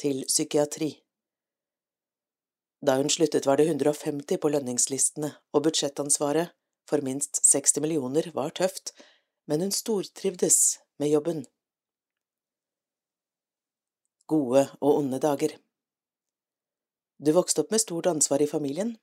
til 0.00 0.24
psykiatri. 0.28 0.90
Da 2.84 2.98
hun 2.98 3.08
sluttet 3.08 3.46
var 3.48 3.56
det 3.56 3.68
150 3.70 4.40
på 4.42 4.50
lønningslistene, 4.52 5.30
og 5.54 5.64
budsjettansvaret, 5.64 6.52
for 6.90 7.00
minst 7.00 7.40
60 7.48 7.80
millioner, 7.80 8.28
var 8.34 8.52
tøft, 8.52 8.92
men 9.48 9.64
hun 9.64 9.72
stortrivdes 9.72 10.58
med 11.00 11.14
jobben. 11.14 11.44
Gode 14.28 14.66
og 14.80 14.98
onde 14.98 15.20
dager 15.20 15.56
Du 17.24 17.32
vokste 17.32 17.62
opp 17.62 17.72
med 17.72 17.80
stort 17.80 18.06
ansvar 18.10 18.42
i 18.42 18.50
familien, 18.50 18.96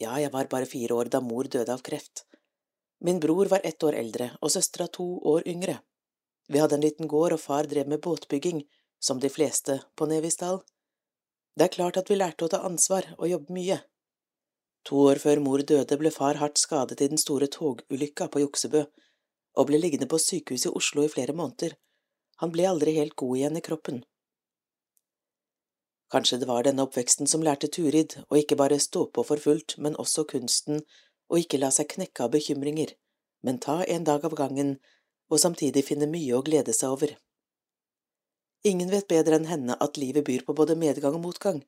ja, 0.00 0.16
jeg 0.20 0.32
var 0.32 0.48
bare 0.48 0.68
fire 0.68 0.96
år 0.96 1.10
da 1.12 1.20
mor 1.20 1.48
døde 1.52 1.72
av 1.72 1.84
kreft. 1.84 2.24
Min 3.04 3.20
bror 3.20 3.48
var 3.52 3.60
ett 3.64 3.82
år 3.82 3.96
eldre 3.96 4.30
og 4.40 4.52
søstera 4.52 4.88
to 4.88 5.06
år 5.32 5.46
yngre. 5.48 5.78
Vi 6.48 6.58
hadde 6.58 6.76
en 6.76 6.84
liten 6.84 7.08
gård, 7.08 7.32
og 7.36 7.40
far 7.40 7.68
drev 7.68 7.88
med 7.88 8.00
båtbygging, 8.00 8.64
som 8.98 9.20
de 9.20 9.28
fleste 9.28 9.80
på 9.96 10.08
Nevisdal. 10.10 10.60
Det 11.56 11.68
er 11.68 11.76
klart 11.76 11.96
at 12.00 12.10
vi 12.10 12.18
lærte 12.18 12.44
å 12.46 12.52
ta 12.52 12.62
ansvar 12.66 13.06
og 13.18 13.28
jobbe 13.28 13.54
mye. 13.54 13.78
To 14.88 15.04
år 15.10 15.20
før 15.22 15.40
mor 15.44 15.62
døde, 15.62 15.98
ble 16.00 16.10
far 16.10 16.40
hardt 16.40 16.58
skadet 16.58 17.00
i 17.00 17.08
den 17.12 17.20
store 17.20 17.48
togulykka 17.52 18.28
på 18.32 18.42
Juksebø, 18.44 18.84
og 19.56 19.68
ble 19.68 19.80
liggende 19.80 20.08
på 20.08 20.20
sykehuset 20.20 20.70
i 20.70 20.76
Oslo 20.80 21.04
i 21.04 21.12
flere 21.12 21.36
måneder. 21.36 21.76
Han 22.40 22.52
ble 22.54 22.68
aldri 22.68 22.96
helt 22.96 23.16
god 23.20 23.36
igjen 23.36 23.60
i 23.60 23.64
kroppen. 23.64 24.00
Kanskje 26.10 26.40
det 26.42 26.48
var 26.50 26.64
denne 26.66 26.82
oppveksten 26.86 27.28
som 27.30 27.42
lærte 27.46 27.68
Turid 27.70 28.16
å 28.28 28.38
ikke 28.38 28.58
bare 28.58 28.80
stå 28.82 29.06
på 29.14 29.22
for 29.26 29.38
fullt, 29.38 29.76
men 29.78 29.98
også 30.02 30.24
kunsten 30.30 30.82
å 31.30 31.38
ikke 31.38 31.60
la 31.62 31.70
seg 31.70 31.92
knekke 31.92 32.24
av 32.26 32.32
bekymringer, 32.34 32.96
men 33.46 33.60
ta 33.62 33.84
en 33.84 34.06
dag 34.08 34.24
av 34.26 34.34
gangen 34.34 34.78
og 35.30 35.38
samtidig 35.38 35.84
finne 35.86 36.10
mye 36.10 36.34
å 36.34 36.42
glede 36.42 36.74
seg 36.74 36.96
over. 36.96 37.14
Ingen 38.66 38.90
vet 38.90 39.08
bedre 39.08 39.38
enn 39.38 39.48
henne 39.48 39.76
at 39.80 40.00
livet 40.02 40.26
byr 40.26 40.42
på 40.44 40.56
både 40.58 40.76
medgang 40.76 41.14
og 41.16 41.24
motgang. 41.28 41.62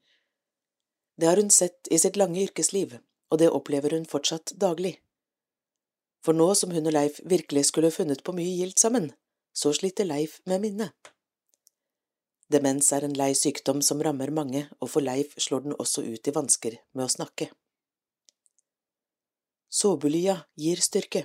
Det 1.16 1.30
har 1.30 1.38
hun 1.38 1.54
sett 1.54 1.88
i 1.90 2.00
sitt 2.02 2.18
lange 2.18 2.42
yrkesliv, 2.42 2.98
og 3.30 3.38
det 3.38 3.52
opplever 3.54 3.94
hun 3.94 4.08
fortsatt 4.08 4.56
daglig. 4.58 4.98
for 6.22 6.38
nå 6.38 6.54
som 6.54 6.70
hun 6.70 6.86
og 6.86 6.92
Leif 6.94 7.16
virkelig 7.26 7.64
skulle 7.66 7.90
funnet 7.90 8.20
på 8.22 8.32
mye 8.32 8.52
gildt 8.54 8.78
sammen, 8.78 9.08
så 9.52 9.72
sliter 9.74 10.06
Leif 10.06 10.38
med 10.46 10.60
minnet. 10.60 11.10
Demens 12.52 12.90
er 12.92 13.06
en 13.06 13.16
lei 13.16 13.32
sykdom 13.38 13.80
som 13.84 14.02
rammer 14.04 14.30
mange, 14.34 14.66
og 14.80 14.90
for 14.92 15.04
Leif 15.04 15.32
slår 15.40 15.66
den 15.66 15.76
også 15.78 16.04
ut 16.04 16.28
i 16.28 16.34
vansker 16.36 16.76
med 16.92 17.06
å 17.06 17.12
snakke. 17.12 17.48
Såbulia 19.72 20.42
gir 20.60 20.82
styrke. 20.84 21.24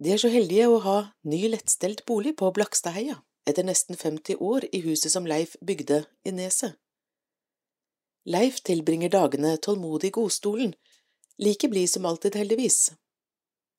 De 0.00 0.14
er 0.14 0.20
så 0.22 0.30
heldige 0.32 0.68
å 0.70 0.78
ha 0.84 0.98
ny 1.28 1.42
lettstelt 1.52 2.04
bolig 2.08 2.36
på 2.38 2.48
Blakstadheia, 2.56 3.18
etter 3.48 3.66
nesten 3.66 3.98
50 3.98 4.40
år 4.44 4.68
i 4.72 4.80
huset 4.86 5.12
som 5.12 5.26
Leif 5.28 5.56
bygde 5.60 6.04
i 6.24 6.32
Neset. 6.32 6.78
Leif 8.28 8.62
tilbringer 8.64 9.12
dagene 9.12 9.56
tålmodig 9.56 10.10
i 10.12 10.16
godstolen, 10.18 10.74
like 11.40 11.68
blid 11.68 11.90
som 11.90 12.06
alltid, 12.08 12.36
heldigvis. 12.36 12.92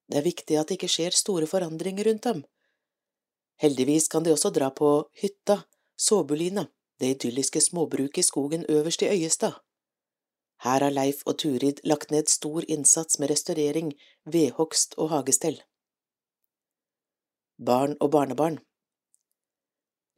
Det 0.10 0.18
er 0.20 0.26
viktig 0.26 0.58
at 0.58 0.70
det 0.70 0.80
ikke 0.80 0.90
skjer 0.90 1.16
store 1.16 1.50
forandringer 1.50 2.10
rundt 2.10 2.30
ham. 2.30 2.42
Heldigvis 3.60 4.08
kan 4.08 4.24
de 4.24 4.32
også 4.32 4.52
dra 4.56 4.70
på 4.72 5.10
hytta, 5.22 5.64
Såbulina, 6.00 6.68
det 7.00 7.08
idylliske 7.16 7.62
småbruket 7.62 8.18
i 8.18 8.28
skogen 8.28 8.66
øverst 8.70 9.02
i 9.02 9.10
Øyestad. 9.12 9.60
Her 10.64 10.84
har 10.84 10.92
Leif 10.92 11.24
og 11.26 11.38
Turid 11.40 11.84
lagt 11.84 12.12
ned 12.12 12.28
stor 12.28 12.64
innsats 12.68 13.20
med 13.20 13.30
restaurering, 13.30 13.94
vedhogst 14.26 14.96
og 14.98 15.10
hagestell. 15.10 15.62
Barn 17.66 17.98
og 18.00 18.12
barnebarn 18.12 18.60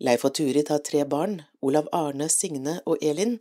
Leif 0.02 0.26
og 0.26 0.34
Turid 0.34 0.70
har 0.70 0.82
tre 0.86 1.06
barn, 1.06 1.42
Olav 1.62 1.90
Arne, 1.94 2.30
Signe 2.30 2.82
og 2.86 2.98
Elin, 3.02 3.40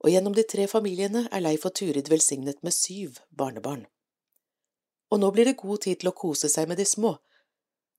og 0.00 0.10
gjennom 0.10 0.34
de 0.36 0.44
tre 0.48 0.66
familiene 0.68 1.26
er 1.32 1.40
Leif 1.40 1.64
og 1.68 1.74
Turid 1.74 2.08
velsignet 2.08 2.62
med 2.62 2.72
syv 2.72 3.20
barnebarn. 3.36 3.86
Og 5.10 5.20
nå 5.20 5.30
blir 5.32 5.48
det 5.48 5.60
god 5.60 5.84
tid 5.84 6.00
til 6.00 6.12
å 6.12 6.16
kose 6.16 6.48
seg 6.52 6.68
med 6.68 6.80
de 6.80 6.84
små, 6.88 7.16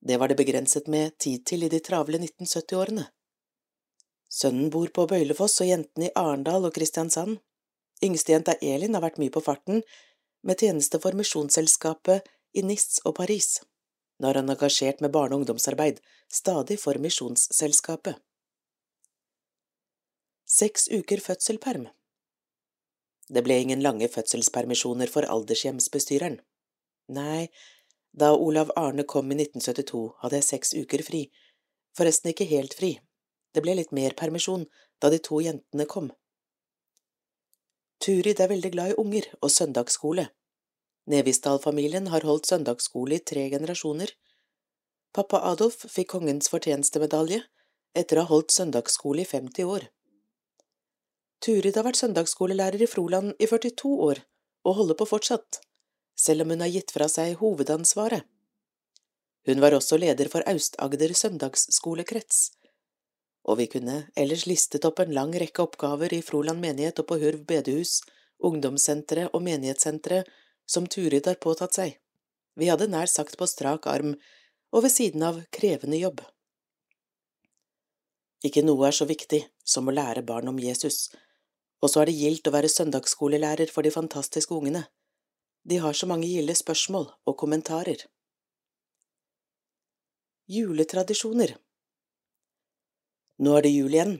det 0.02 0.16
var 0.18 0.28
det 0.28 0.36
begrenset 0.36 0.88
med 0.90 1.18
tid 1.18 1.44
til 1.46 1.62
i 1.62 1.70
de 1.70 1.78
travle 1.80 2.18
1970-årene. 2.18 3.04
Sønnen 4.32 4.70
bor 4.74 4.90
på 4.90 5.04
Bøylefoss 5.06 5.60
og 5.62 5.68
jentene 5.68 6.08
i 6.08 6.14
Arendal 6.18 6.66
og 6.66 6.74
Kristiansand. 6.74 7.36
Yngstejenta 8.02 8.56
Elin 8.64 8.96
har 8.96 9.04
vært 9.04 9.20
mye 9.22 9.30
på 9.30 9.42
farten, 9.44 9.84
med 10.42 10.58
tjeneste 10.58 10.98
for 10.98 11.14
Misjonsselskapet 11.14 12.26
i 12.58 12.64
Nis 12.66 12.98
og 13.06 13.14
Paris. 13.20 13.60
Nå 14.18 14.30
er 14.30 14.40
han 14.40 14.50
engasjert 14.50 15.04
med 15.04 15.12
barne- 15.14 15.36
og 15.36 15.44
ungdomsarbeid, 15.44 16.00
stadig 16.26 16.80
for 16.82 16.98
Misjonsselskapet. 16.98 18.18
Seks 20.52 20.88
uker 20.90 21.22
fødselperm 21.22 21.86
Det 23.28 23.42
ble 23.44 23.60
ingen 23.62 23.84
lange 23.86 24.08
fødselspermisjoner 24.10 25.08
for 25.08 25.24
aldershjemsbestyreren. 25.24 26.40
Nei, 27.08 27.48
da 28.12 28.34
Olav 28.36 28.70
Arne 28.76 29.04
kom 29.08 29.30
i 29.32 29.38
1972, 29.38 30.02
hadde 30.22 30.38
jeg 30.40 30.48
seks 30.48 30.74
uker 30.76 31.02
fri, 31.06 31.22
forresten 31.96 32.32
ikke 32.32 32.48
helt 32.50 32.76
fri, 32.76 32.96
det 33.52 33.62
ble 33.64 33.76
litt 33.76 33.92
mer 33.92 34.16
permisjon 34.18 34.66
da 35.00 35.10
de 35.12 35.20
to 35.20 35.40
jentene 35.44 35.86
kom. 35.88 36.10
Turid 38.02 38.40
er 38.40 38.50
veldig 38.50 38.72
glad 38.74 38.92
i 38.92 38.98
unger 38.98 39.28
og 39.40 39.52
søndagsskole. 39.54 40.26
Nevisdal-familien 41.12 42.08
har 42.10 42.26
holdt 42.26 42.48
søndagsskole 42.50 43.18
i 43.18 43.24
tre 43.30 43.48
generasjoner. 43.50 44.10
Pappa 45.14 45.42
Adolf 45.52 45.84
fikk 45.90 46.12
kongens 46.14 46.50
fortjenestemedalje 46.50 47.42
etter 47.98 48.18
å 48.18 48.24
ha 48.24 48.32
holdt 48.32 48.54
søndagsskole 48.54 49.22
i 49.22 49.28
50 49.28 49.68
år. 49.68 49.86
Turid 51.42 51.76
har 51.76 51.86
vært 51.86 52.00
søndagsskolelærer 52.00 52.82
i 52.82 52.90
Froland 52.90 53.34
i 53.38 53.48
42 53.50 53.92
år, 54.08 54.22
og 54.66 54.76
holder 54.78 54.98
på 54.98 55.08
fortsatt 55.10 55.60
selv 56.22 56.44
om 56.44 56.54
hun 56.54 56.62
har 56.62 56.70
gitt 56.70 56.94
fra 56.94 57.08
seg 57.10 57.36
hovedansvaret. 57.42 58.22
Hun 59.46 59.62
var 59.62 59.74
også 59.74 59.98
leder 59.98 60.28
for 60.30 60.46
Aust-Agder 60.46 61.14
søndagsskolekrets, 61.18 62.52
og 63.42 63.58
vi 63.58 63.66
kunne 63.70 63.96
ellers 64.14 64.44
listet 64.46 64.84
opp 64.86 65.02
en 65.02 65.14
lang 65.16 65.32
rekke 65.34 65.64
oppgaver 65.64 66.14
i 66.14 66.22
Froland 66.22 66.62
menighet 66.62 67.00
og 67.02 67.08
på 67.08 67.18
Hurv 67.18 67.42
bedehus, 67.48 67.98
ungdomssenteret 68.38 69.34
og 69.34 69.42
menighetssenteret 69.42 70.30
som 70.66 70.86
Turid 70.86 71.26
har 71.26 71.40
påtatt 71.42 71.74
seg. 71.74 71.96
Vi 72.54 72.70
hadde 72.70 72.90
nær 72.92 73.10
sagt 73.10 73.34
på 73.38 73.48
strak 73.50 73.88
arm 73.90 74.14
og 74.72 74.84
ved 74.84 74.94
siden 74.94 75.26
av 75.26 75.42
krevende 75.50 75.98
jobb. 75.98 76.22
Ikke 78.46 78.62
noe 78.66 78.88
er 78.88 78.96
så 78.96 79.06
viktig 79.10 79.42
som 79.64 79.88
å 79.88 79.94
lære 79.94 80.24
barn 80.26 80.50
om 80.50 80.58
Jesus, 80.62 81.10
og 81.82 81.90
så 81.90 82.02
er 82.02 82.10
det 82.10 82.18
gildt 82.18 82.48
å 82.48 82.54
være 82.54 82.70
søndagsskolelærer 82.70 83.70
for 83.74 83.86
de 83.86 83.94
fantastiske 83.94 84.54
ungene. 84.54 84.84
De 85.62 85.78
har 85.78 85.92
så 85.92 86.06
mange 86.10 86.26
gilde 86.26 86.54
spørsmål 86.58 87.06
og 87.26 87.36
kommentarer. 87.38 88.00
Juletradisjoner 90.50 91.54
Nå 93.42 93.54
er 93.58 93.64
det 93.64 93.70
jul 93.70 93.94
igjen. 93.94 94.16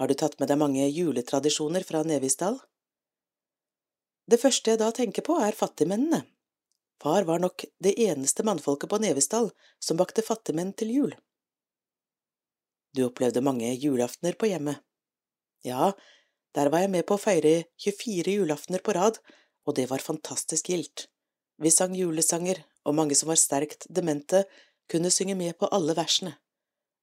Har 0.00 0.10
du 0.10 0.16
tatt 0.18 0.36
med 0.40 0.50
deg 0.50 0.58
mange 0.58 0.88
juletradisjoner 0.88 1.86
fra 1.86 2.02
Nevisdal? 2.06 2.58
Det 4.30 4.38
første 4.42 4.72
jeg 4.72 4.80
da 4.82 4.90
tenker 4.94 5.24
på, 5.26 5.38
er 5.38 5.56
fattigmennene. 5.56 6.24
Far 7.02 7.24
var 7.28 7.40
nok 7.42 7.64
det 7.82 7.94
eneste 8.02 8.44
mannfolket 8.46 8.90
på 8.90 8.98
Nevisdal 9.00 9.50
som 9.82 9.98
bakte 10.00 10.24
fattigmenn 10.26 10.74
til 10.76 10.94
jul. 10.94 11.14
Du 12.94 13.06
opplevde 13.06 13.42
mange 13.46 13.70
julaftener 13.78 14.34
på 14.38 14.50
hjemmet. 14.50 14.82
Ja, 15.64 15.92
der 16.54 16.70
var 16.72 16.82
jeg 16.82 16.90
med 16.92 17.06
på 17.06 17.16
å 17.16 17.22
feire 17.22 17.62
24 17.78 18.34
julaftener 18.40 18.82
på 18.82 18.94
rad 18.96 19.20
og 19.66 19.76
det 19.76 19.86
var 19.90 20.02
fantastisk 20.04 20.70
gildt. 20.72 21.06
Vi 21.60 21.70
sang 21.70 21.94
julesanger, 21.96 22.62
og 22.88 22.96
mange 22.96 23.16
som 23.18 23.28
var 23.28 23.40
sterkt 23.40 23.86
demente, 23.92 24.44
kunne 24.90 25.12
synge 25.12 25.36
med 25.36 25.58
på 25.58 25.68
alle 25.68 25.94
versene. 25.94 26.34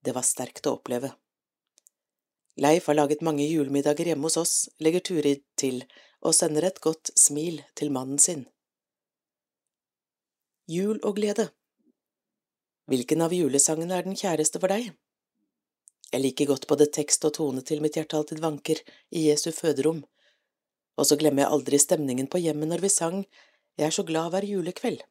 Det 0.03 0.15
var 0.15 0.25
sterkt 0.25 0.67
å 0.67 0.75
oppleve. 0.79 1.13
Leif 2.57 2.87
har 2.89 2.97
laget 2.97 3.21
mange 3.21 3.45
julemiddager 3.45 4.09
hjemme 4.09 4.25
hos 4.25 4.37
oss, 4.41 4.55
legger 4.81 5.03
Turid 5.05 5.43
til 5.61 5.83
og 6.25 6.33
sender 6.33 6.65
et 6.65 6.81
godt 6.81 7.11
smil 7.13 7.61
til 7.77 7.93
mannen 7.93 8.17
sin. 8.17 8.47
Jul 10.67 10.97
og 11.05 11.19
glede 11.19 11.51
Hvilken 12.89 13.21
av 13.21 13.35
julesangene 13.35 13.93
er 13.99 14.07
den 14.07 14.17
kjæreste 14.17 14.59
for 14.63 14.73
deg? 14.73 14.89
Jeg 16.07 16.23
liker 16.23 16.49
godt 16.49 16.65
både 16.71 16.87
tekst 16.97 17.25
og 17.27 17.35
tone 17.37 17.61
til 17.67 17.83
mitt 17.83 17.99
hjerte 17.99 18.17
alltid 18.17 18.39
vanker 18.41 18.81
i 19.11 19.27
Jesu 19.27 19.51
føderom, 19.51 20.01
og 20.97 21.05
så 21.05 21.17
glemmer 21.19 21.45
jeg 21.45 21.53
aldri 21.55 21.79
stemningen 21.81 22.29
på 22.31 22.41
hjemmet 22.41 22.71
når 22.71 22.83
vi 22.85 22.93
sang 22.93 23.21
Jeg 23.77 23.87
er 23.87 23.93
så 23.93 24.03
glad 24.03 24.31
hver 24.33 24.45
julekveld. 24.49 25.03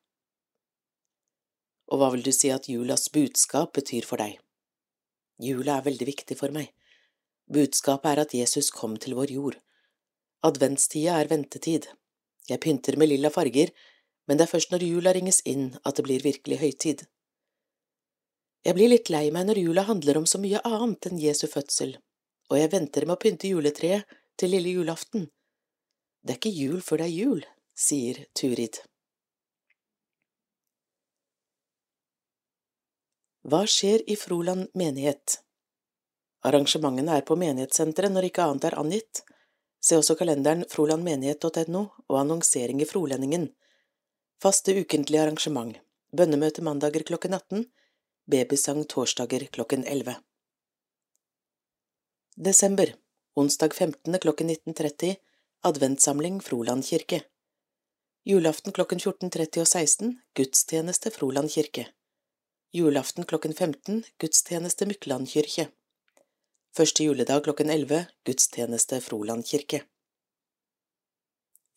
Og 1.86 2.00
hva 2.00 2.08
vil 2.10 2.24
du 2.26 2.32
si 2.34 2.50
at 2.50 2.66
julas 2.66 3.06
budskap 3.14 3.76
betyr 3.78 4.02
for 4.08 4.18
deg? 4.18 4.40
Jula 5.38 5.76
er 5.78 5.86
veldig 5.86 6.08
viktig 6.08 6.36
for 6.40 6.50
meg. 6.50 6.72
Budskapet 7.46 8.10
er 8.10 8.22
at 8.24 8.34
Jesus 8.34 8.72
kom 8.74 8.96
til 8.98 9.14
vår 9.14 9.30
jord. 9.30 9.60
Adventstida 10.42 11.20
er 11.20 11.30
ventetid. 11.30 11.86
Jeg 12.50 12.62
pynter 12.62 12.98
med 12.98 13.12
lilla 13.12 13.30
farger, 13.30 13.70
men 14.26 14.38
det 14.38 14.46
er 14.46 14.50
først 14.50 14.72
når 14.74 14.82
jula 14.82 15.12
ringes 15.14 15.38
inn 15.46 15.68
at 15.84 15.98
det 15.98 16.06
blir 16.08 16.26
virkelig 16.26 16.58
høytid. 16.58 17.06
Jeg 18.66 18.74
blir 18.74 18.90
litt 18.90 19.10
lei 19.14 19.28
meg 19.30 19.46
når 19.46 19.62
jula 19.62 19.86
handler 19.86 20.18
om 20.18 20.26
så 20.26 20.42
mye 20.42 20.58
annet 20.66 21.06
enn 21.06 21.22
Jesu 21.22 21.46
fødsel, 21.46 21.94
og 22.50 22.58
jeg 22.58 22.72
venter 22.72 23.06
med 23.06 23.14
å 23.14 23.22
pynte 23.22 23.50
juletreet 23.52 24.10
til 24.34 24.50
lille 24.56 24.74
julaften. 24.74 25.28
Det 26.26 26.32
er 26.34 26.38
ikke 26.40 26.58
jul 26.58 26.80
før 26.82 26.98
det 26.98 27.04
er 27.06 27.14
jul, 27.14 27.42
sier 27.78 28.16
Turid. 28.34 28.80
Hva 33.46 33.60
skjer 33.70 34.02
i 34.10 34.16
Froland 34.18 34.72
menighet? 34.74 35.36
Arrangementene 36.50 37.14
er 37.14 37.22
på 37.28 37.36
menighetssenteret 37.38 38.10
når 38.10 38.26
ikke 38.26 38.42
annet 38.42 38.66
er 38.66 38.76
angitt. 38.80 39.20
Se 39.78 39.94
også 40.00 40.16
kalenderen 40.18 40.64
frolandmenighet.no 40.72 41.82
og 42.08 42.18
annonsering 42.18 42.82
i 42.82 42.88
Frolendingen. 42.90 43.52
Faste 44.42 44.74
ukentlige 44.74 45.22
arrangement. 45.22 45.78
Bønnemøte 46.10 46.64
mandager 46.66 47.06
klokken 47.06 47.38
18. 47.38 47.68
Babysang 48.26 48.82
torsdager 48.90 49.46
klokken 49.54 49.86
11. 49.86 50.16
Desember. 52.34 52.96
Onsdag 53.38 53.78
15. 53.78 54.18
klokken 54.18 54.50
19.30 54.50 55.14
Adventssamling 55.66 56.40
Froland 56.40 56.84
kirke. 56.86 57.24
Julaften 58.24 58.72
klokken 58.72 59.00
14.30 59.02 59.60
og 59.60 59.66
16 59.66 60.12
Gudstjeneste 60.38 61.10
Froland 61.10 61.50
kirke. 61.50 61.88
Julaften 62.72 63.26
klokken 63.26 63.54
15 63.54 64.04
Gudstjeneste 64.22 64.86
Mykland 64.86 65.26
kirke. 65.32 65.66
Første 66.76 67.08
juledag 67.08 67.42
klokken 67.48 67.74
11 67.74 68.04
Gudstjeneste 68.22 69.00
Froland 69.00 69.42
kirke. 69.50 69.82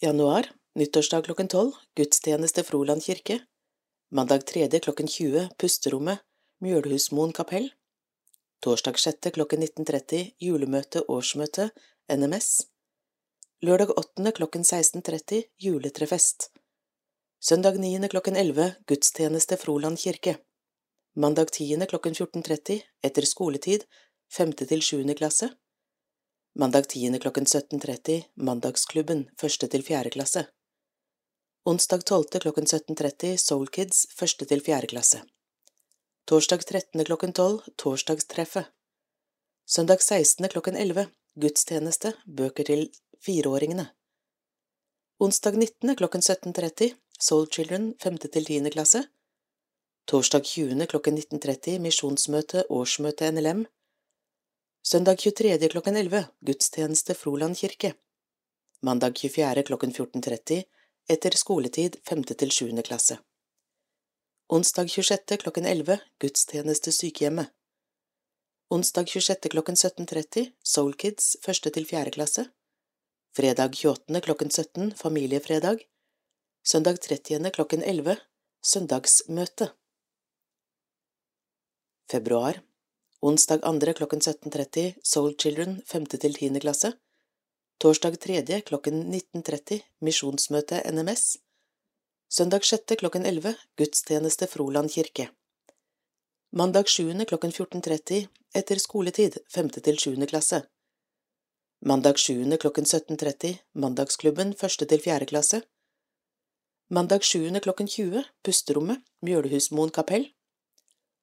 Januar 0.05 0.53
Nyttårsdag 0.77 1.25
klokken 1.25 1.49
12 1.49 1.73
Gudstjeneste 1.97 2.63
Froland 2.63 3.01
kirke. 3.03 3.41
Mandag 4.11 4.45
3. 4.45 4.69
klokken 4.79 5.07
20 5.07 5.49
Pusterommet 5.57 6.21
Mjølhusmoen 6.61 7.33
kapell. 7.33 7.71
Torsdag 8.61 8.99
6. 8.99 9.31
klokken 9.33 9.65
19.30 9.65 10.35
Julemøte 10.37 11.09
Årsmøte 11.09 11.71
NMS 12.05 12.67
Lørdag 13.61 13.89
8. 13.97 14.31
klokken 14.31 14.63
16.30 14.63 15.43
juletrefest. 15.59 16.51
Søndag 17.43 17.75
9. 17.79 18.07
klokken 18.07 18.35
11 18.35 18.75
gudstjeneste 18.87 19.57
Froland 19.57 19.99
kirke. 19.99 20.37
Mandag 21.15 21.51
10. 21.51 21.85
klokken 21.91 22.13
14.30 22.13 22.77
etter 23.03 23.27
skoletid, 23.27 23.83
5. 24.31 24.53
til 24.53 24.81
7. 24.81 25.03
klasse. 25.19 25.49
Mandag 26.55 26.87
10. 26.87 27.19
klokken 27.19 27.43
17.30 27.43 28.21
Mandagsklubben, 28.35 29.25
1. 29.43 29.69
til 29.75 29.83
4. 29.83 30.13
klasse. 30.15 30.45
Onsdag 31.65 32.05
12. 32.05 32.39
klokken 32.39 32.63
17.30 32.63 33.35
Soul 33.35 33.67
Kids, 33.67 34.05
1. 34.21 34.47
til 34.47 34.63
4. 34.69 34.87
klasse. 34.87 35.21
Torsdag 36.31 36.63
13. 36.63 37.03
klokken 37.03 37.33
12 37.33 37.75
Torsdagstreffet. 37.75 38.71
Søndag 39.67 39.99
16. 39.99 40.47
klokken 40.47 40.79
11 40.79 41.09
Gudstjeneste, 41.35 42.15
bøker 42.25 42.63
til 42.63 42.87
fireåringene. 43.25 43.87
Onsdag 45.19 45.57
19. 45.57 45.95
klokken 45.95 46.21
17.30 46.21 46.93
Soul 47.19 47.47
Children 47.47 47.93
5. 47.99 48.17
til 48.17 48.45
10. 48.45 48.69
klasse. 48.71 49.03
Torsdag 50.07 50.43
20. 50.43 50.85
klokken 50.85 51.17
19.30 51.17 51.79
Misjonsmøte, 51.79 52.63
årsmøte 52.69 53.31
NLM. 53.31 53.65
Søndag 54.83 55.19
23. 55.19 55.69
klokken 55.69 55.97
11 55.97 56.25
Gudstjeneste 56.39 57.13
Froland 57.13 57.57
kirke. 57.57 57.93
Mandag 58.81 59.17
24. 59.19 59.63
klokken 59.63 59.91
14.30 59.91 60.63
Etter 61.09 61.35
skoletid 61.35 61.97
5. 62.09 62.23
til 62.23 62.51
7. 62.51 62.81
klasse. 62.87 63.17
Onsdag 64.49 64.89
26. 64.89 65.37
klokken 65.43 65.65
11 65.65 65.99
Gudstjeneste 66.19 66.91
sykehjemmet. 66.91 67.51
Onsdag 68.69 69.07
26. 69.09 69.49
klokken 69.49 69.75
17.30 69.75 70.51
Soul 70.63 70.93
Kids 70.93 71.35
1. 71.47 71.73
til 71.73 71.85
4. 71.85 72.11
klasse. 72.11 72.47
Fredag 73.35 73.75
28. 73.75 74.21
klokken 74.21 74.49
17 74.49 74.93
Familiefredag. 74.95 75.77
Søndag 76.63 77.01
30. 77.01 77.51
klokken 77.51 77.83
11 77.83 78.17
Søndagsmøte. 78.65 79.69
Februar 82.11 82.61
Onsdag 83.21 83.61
2. 83.61 83.93
klokken 83.93 84.19
17.30 84.19 84.93
Soul 85.03 85.35
Children 85.37 85.81
5. 85.85 86.05
til 86.05 86.33
10. 86.33 86.59
klasse. 86.59 86.91
Torsdag 87.79 88.17
3. 88.19 88.61
klokken 88.61 89.13
19.30 89.13 89.79
Misjonsmøte 90.01 90.81
NMS. 90.91 91.37
Søndag 92.29 92.65
6. 92.65 92.95
klokken 92.97 93.25
11 93.25 93.55
Gudstjeneste 93.77 94.47
Froland 94.47 94.89
kirke. 94.89 95.29
Mandag 96.51 96.89
7. 96.89 97.13
klokken 97.25 97.51
14.30 97.51 98.25
etter 98.55 98.75
skoletid 98.79 99.37
5. 99.53 99.69
til 99.69 99.99
7. 99.99 100.25
klasse. 100.25 100.63
Mandag 101.81 102.19
7. 102.19 102.57
klokken 102.57 102.83
17.30 102.85 103.57
Mandagsklubben 103.73 104.49
1. 104.51 104.87
til 104.89 104.99
4. 104.99 105.25
klasse. 105.25 105.61
Mandag 106.89 107.23
7. 107.23 107.59
klokken 107.59 107.87
20 107.87 108.23
Pusterommet 108.43 108.97
Mjølhusmoen 109.21 109.89
kapell. 109.89 110.25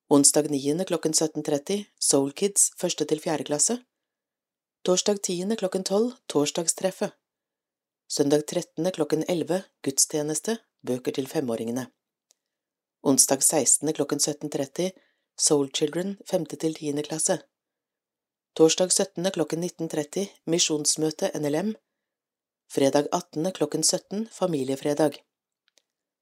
Onsdag 0.08 0.48
9. 0.50 0.84
klokken 0.88 1.12
17.30 1.12 1.84
Soul 2.00 2.32
Kids 2.32 2.70
1. 2.82 3.04
til 3.08 3.20
4. 3.20 3.44
klasse. 3.44 3.76
Torsdag 4.84 5.20
10. 5.22 5.56
klokken 5.56 5.84
12 5.84 6.12
Torsdagstreffet. 6.26 7.12
Søndag 8.08 8.46
13. 8.46 8.92
klokken 8.92 9.24
11 9.28 9.62
Gudstjeneste 9.82 10.56
Bøker 10.86 11.12
til 11.12 11.28
femåringene. 11.28 11.86
Onsdag 13.02 13.42
16. 13.42 13.92
klokken 13.92 14.18
17.30 14.18 14.90
Soul 15.36 15.68
Children 15.68 16.16
5. 16.24 16.46
til 16.46 16.74
10. 16.74 17.02
klasse. 17.02 17.42
Torsdag 18.56 18.92
17. 18.92 19.30
klokken 19.30 19.64
19.30 19.64 20.28
Misjonsmøte 20.44 21.28
NLM. 21.40 21.74
Fredag 22.72 23.08
18. 23.12 23.52
klokken 23.52 23.82
17 23.84 24.28
Familiefredag. 24.32 25.18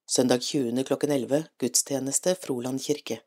Søndag 0.07 0.41
20. 0.43 0.85
klokken 0.85 1.11
11 1.11 1.45
Gudstjeneste 1.59 2.35
Froland 2.35 2.83
kirke. 2.83 3.21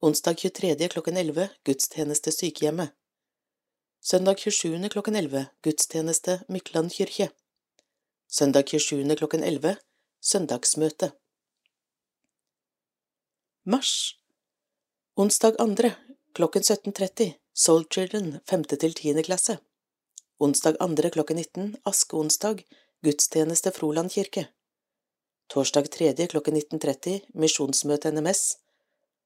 Onsdag 0.00 0.36
23. 0.36 0.88
klokken 0.88 1.16
11 1.16 1.48
Gudstjeneste 1.64 2.32
sykehjemmet. 2.32 2.96
Søndag 4.00 4.38
27. 4.38 4.88
klokken 4.88 5.16
11 5.16 5.46
Gudstjeneste 5.62 6.40
Mykland 6.48 6.92
kirke. 6.92 7.30
Søndag 8.28 8.64
27. 8.66 9.16
klokken 9.16 9.44
11 9.44 9.76
Søndagsmøte. 10.20 11.12
Mars 13.62 14.20
Onsdag 15.16 15.58
2. 15.58 15.90
klokken 16.32 16.62
17.30 16.62 17.45
Soul 17.58 17.86
Children 17.88 18.40
5. 18.44 18.64
til 18.64 18.92
10. 18.94 19.22
klasse. 19.24 19.54
Onsdag 20.38 20.76
2. 20.76 21.10
klokken 21.10 21.36
19 21.40 21.76
Askeonsdag 21.88 22.58
Gudstjeneste 23.02 23.70
Froland 23.72 24.10
kirke. 24.12 24.42
Torsdag 25.48 25.86
3. 25.90 26.26
klokken 26.28 26.58
19.30 26.58 27.14
Misjonsmøte 27.32 28.10
NMS. 28.12 28.58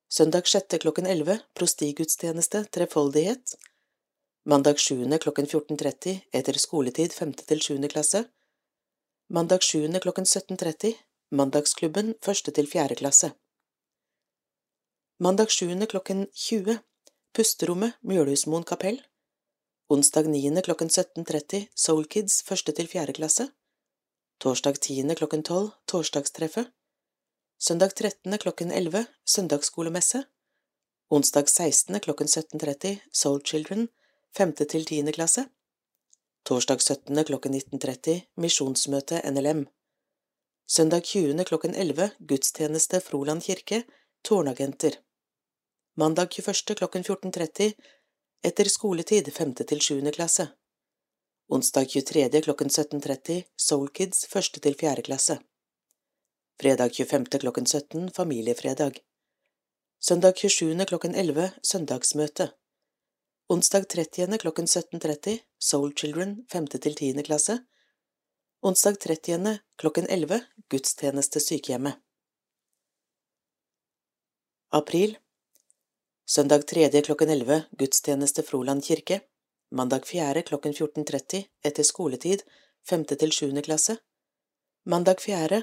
Søndag 0.08 0.46
6. 0.46 0.78
klokken 0.78 1.08
11 1.10 1.40
Prostigudstjeneste 1.58 2.64
Trefoldighet. 2.70 3.56
Mandag 4.46 4.78
7. 4.78 5.18
klokken 5.18 5.46
14.30 5.50 6.20
etter 6.30 6.58
skoletid 6.58 7.12
5. 7.12 7.32
til 7.32 7.60
7. 7.60 7.88
klasse. 7.88 8.28
Mandag 9.28 9.66
7. 9.66 9.88
klokken 10.06 10.24
17.30 10.24 10.94
Mandagsklubben 11.30 12.14
1. 12.14 12.54
til 12.54 12.70
4. 12.76 12.94
klasse. 12.94 13.32
Mandag 15.18 15.50
7. 15.50 15.74
klokken 15.90 16.28
20 16.30 16.78
Pusterommet 17.30 17.94
Mjølhusmoen 18.02 18.64
kapell. 18.66 18.96
Onsdag 19.86 20.26
9. 20.26 20.62
klokken 20.66 20.88
17.30 20.90 21.68
Soul 21.78 22.08
Kids 22.10 22.40
1. 22.42 22.72
til 22.74 22.88
4. 22.90 23.12
klasse. 23.14 23.44
Torsdag 24.42 24.80
10. 24.80 25.14
klokken 25.14 25.44
12 25.46 25.68
Torsdagstreffet. 25.86 26.72
Søndag 27.58 27.94
13. 27.94 28.34
klokken 28.38 28.72
11 28.72 29.04
Søndagsskolemesse. 29.24 30.24
Onsdag 31.10 31.48
16. 31.48 32.00
klokken 32.00 32.26
17.30 32.26 32.96
Soul 33.12 33.38
Children 33.46 33.88
5. 34.36 34.54
til 34.64 34.84
10. 34.84 35.12
klasse. 35.12 35.44
Torsdag 36.44 36.82
17. 36.82 37.24
klokken 37.24 37.54
19.30 37.54 38.24
Misjonsmøte 38.36 39.22
NLM. 39.30 39.68
Søndag 40.66 41.06
20. 41.06 41.44
klokken 41.44 41.74
11 41.74 42.10
Gudstjeneste 42.18 43.00
Froland 43.00 43.42
kirke 43.46 43.84
Tårnagenter. 44.24 44.98
Mandag 46.00 46.28
21. 46.30 46.74
klokken 46.74 47.02
14.30 47.02 47.72
Etter 48.42 48.68
skoletid 48.72 49.26
5. 49.32 49.50
til 49.54 49.80
7. 49.80 50.12
klasse. 50.16 50.46
Onsdag 51.52 51.90
23. 51.92 52.40
klokken 52.46 52.68
17.30 52.68 53.42
Soul 53.56 53.90
Kids 53.98 54.24
1. 54.24 54.62
til 54.64 54.78
4. 54.80 55.02
klasse. 55.02 55.36
Fredag 56.62 56.96
25. 56.96 57.40
klokken 57.44 57.66
17 57.66 58.08
Familiefredag. 58.16 59.02
Søndag 60.00 60.40
27. 60.40 60.86
klokken 60.86 61.14
11 61.14 61.52
Søndagsmøte. 61.62 62.50
Onsdag 63.48 63.88
30. 63.92 64.38
klokken 64.38 64.64
17.30 64.64 65.38
Soul 65.58 65.92
Children 65.92 66.46
5. 66.48 66.66
til 66.66 66.94
10. 66.94 67.22
klasse. 67.28 67.58
Onsdag 68.62 68.96
30. 69.04 69.58
klokken 69.76 70.06
11 70.08 70.46
Gudstjeneste 70.70 71.40
sykehjemmet. 71.40 72.00
April 74.72 75.18
Søndag 76.30 76.66
3. 76.66 77.02
klokken 77.02 77.30
11 77.30 77.62
Gudstjeneste 77.78 78.42
Froland 78.42 78.84
kirke. 78.84 79.20
Mandag 79.70 80.06
4. 80.06 80.42
klokken 80.42 80.72
14.30 80.72 81.40
etter 81.64 81.82
skoletid 81.82 82.44
5. 82.86 83.04
til 83.04 83.32
7. 83.32 83.62
klasse. 83.66 83.96
Mandag 84.86 85.20
4. 85.20 85.62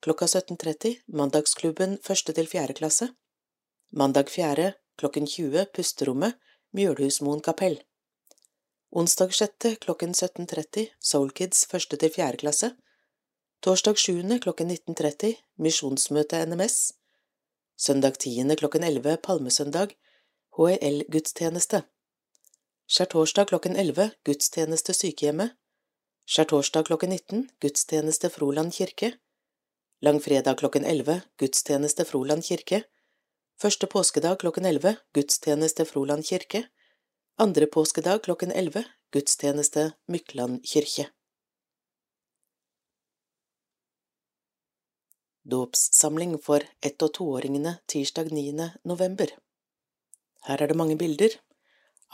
klokka 0.00 0.24
17.30 0.24 0.94
Mandagsklubben 1.06 1.98
1. 2.08 2.32
til 2.38 2.48
4. 2.48 2.72
klasse. 2.78 3.10
Mandag 3.92 4.32
4. 4.32 4.72
klokken 4.96 5.26
20 5.26 5.66
Pusterommet 5.74 6.40
Mjølhusmoen 6.72 7.44
kapell. 7.44 7.76
Onsdag 8.90 9.34
6. 9.34 9.76
klokken 9.84 10.16
17.30 10.16 10.86
Soul 10.98 11.30
Kids 11.30 11.66
1. 11.74 11.98
til 12.00 12.10
4. 12.16 12.40
klasse. 12.40 12.72
Torsdag 13.60 13.98
7. 13.98 14.38
klokken 14.40 14.70
19.30 14.70 15.36
Misjonsmøte 15.56 16.46
NMS. 16.46 16.94
Søndag 17.76 18.16
10. 18.18 18.56
klokken 18.56 18.82
11 18.82 19.16
Palmesøndag 19.16 19.92
HEL-gudstjeneste. 20.56 21.82
Skjærtorsdag 22.88 23.48
klokken 23.50 23.74
11 23.76 24.10
Gudstjeneste 24.24 24.94
sykehjemmet. 24.96 25.52
Skjærtorsdag 26.24 26.86
klokken 26.88 27.12
19 27.12 27.42
Gudstjeneste 27.60 28.30
Froland 28.32 28.72
kirke. 28.72 29.10
Langfredag 30.00 30.56
klokken 30.56 30.84
11 30.84 31.20
Gudstjeneste 31.36 32.04
Froland 32.08 32.44
kirke. 32.48 32.82
Første 33.60 33.86
påskedag 33.86 34.38
klokken 34.40 34.64
11 34.64 34.96
Gudstjeneste 35.12 35.84
Froland 35.84 36.24
kirke. 36.24 36.64
Andre 37.36 37.66
påskedag 37.66 38.22
klokken 38.24 38.52
11 38.52 38.84
Gudstjeneste 39.12 39.90
Mykland 40.08 40.64
kirke. 40.64 41.10
Dåpssamling 45.44 46.38
for 46.38 46.64
ett- 46.80 47.02
og 47.02 47.12
toåringene 47.12 47.78
tirsdag 47.86 48.32
9. 48.32 48.70
november. 48.84 49.36
Her 50.46 50.62
er 50.62 50.70
det 50.70 50.78
mange 50.78 50.96
bilder 50.98 51.34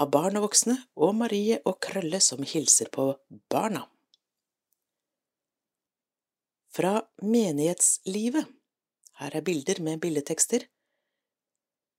av 0.00 0.08
barn 0.12 0.38
og 0.40 0.46
voksne 0.46 0.78
og 0.96 1.14
Marie 1.18 1.58
og 1.68 1.78
Krølle 1.84 2.20
som 2.24 2.44
hilser 2.46 2.88
på 2.92 3.10
barna. 3.52 3.84
Fra 6.72 7.02
menighetslivet. 7.20 8.48
Her 9.20 9.36
er 9.36 9.44
bilder 9.44 9.82
med 9.84 10.00
bildetekster. 10.00 10.64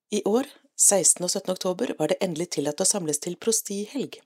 I 0.09 0.23
år, 0.25 0.49
16. 0.75 1.21
og 1.21 1.29
17. 1.29 1.51
oktober, 1.53 1.93
var 1.99 2.09
det 2.09 2.17
endelig 2.25 2.49
tillatt 2.55 2.81
å 2.81 2.87
samles 2.89 3.21
til 3.21 3.37
prostihelg. 3.37 4.17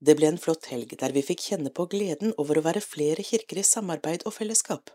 Det 0.00 0.16
ble 0.18 0.32
en 0.32 0.40
flott 0.40 0.66
helg 0.72 0.96
der 0.98 1.14
vi 1.14 1.22
fikk 1.22 1.44
kjenne 1.52 1.70
på 1.70 1.86
gleden 1.92 2.34
over 2.42 2.58
å 2.58 2.64
være 2.66 2.82
flere 2.82 3.22
kirker 3.22 3.60
i 3.62 3.66
samarbeid 3.66 4.26
og 4.26 4.34
fellesskap. 4.34 4.90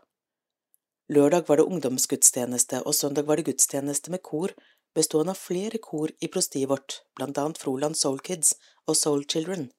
Lørdag 1.07 1.45
var 1.47 1.61
det 1.61 1.67
ungdomsgudstjeneste, 1.69 2.81
og 2.81 2.95
søndag 2.97 3.27
var 3.29 3.37
det 3.37 3.51
gudstjeneste 3.51 4.11
med 4.11 4.23
kor 4.25 4.51
bestående 4.95 5.35
av 5.35 5.39
flere 5.39 5.81
kor 5.83 6.11
i 6.23 6.29
prostiet 6.31 6.69
vårt, 6.71 7.01
blant 7.17 7.37
annet 7.37 7.59
Froland 7.59 7.97
Soul 7.99 8.21
Kids 8.23 8.55
og 8.87 8.97
Soul 8.97 9.25
Children. 9.31 9.69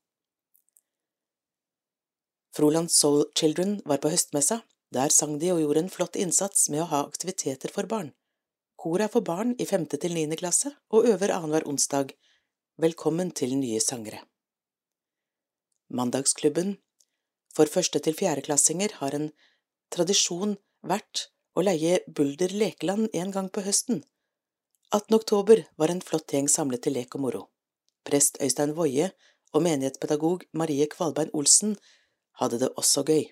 Froland 2.57 2.93
Soul 2.93 3.25
Children 3.37 3.81
var 3.85 4.01
på 4.01 4.13
høstmessa, 4.13 4.63
der 4.93 5.13
sang 5.13 5.39
de 5.41 5.51
og 5.53 5.61
gjorde 5.61 5.83
en 5.85 5.93
flott 5.93 6.17
innsats 6.17 6.69
med 6.73 6.85
å 6.85 6.89
ha 6.93 7.03
aktiviteter 7.05 7.73
for 7.73 7.89
barn. 7.91 8.13
Koret 8.81 9.09
er 9.09 9.13
for 9.13 9.25
barn 9.25 9.55
i 9.61 9.67
femte 9.69 9.99
til 10.01 10.15
niende 10.15 10.39
klasse 10.41 10.73
og 10.93 11.09
øver 11.11 11.33
annenhver 11.35 11.67
onsdag. 11.69 12.13
Velkommen 12.81 13.33
til 13.33 13.57
nye 13.57 13.81
sangere. 13.81 14.21
Mandagsklubben 15.89 16.77
for 17.57 17.71
første 17.73 18.03
til 18.05 18.17
fjerdeklassinger 18.17 18.99
har 19.01 19.17
en 19.17 19.31
tradisjon 19.95 20.57
vært 20.85 21.31
å 21.57 21.65
leie 21.65 22.03
Bulder 22.07 22.53
lekeland 22.53 23.09
en 23.17 23.33
gang 23.33 23.49
på 23.49 23.65
høsten. 23.65 24.03
18. 24.91 25.15
oktober 25.17 25.65
var 25.77 25.89
en 25.89 26.01
flott 26.01 26.31
gjeng 26.31 26.47
samlet 26.49 26.85
til 26.87 26.95
lek 26.95 27.15
og 27.19 27.23
moro. 27.25 27.41
Prest 28.07 28.39
Øystein 28.43 28.71
Woie 28.77 29.09
og 29.51 29.65
menighetspedagog 29.67 30.45
Marie 30.53 30.87
Kvalbein 30.87 31.33
Olsen 31.35 31.75
hadde 32.39 32.61
det 32.61 32.69
også 32.79 33.03
gøy. 33.03 33.25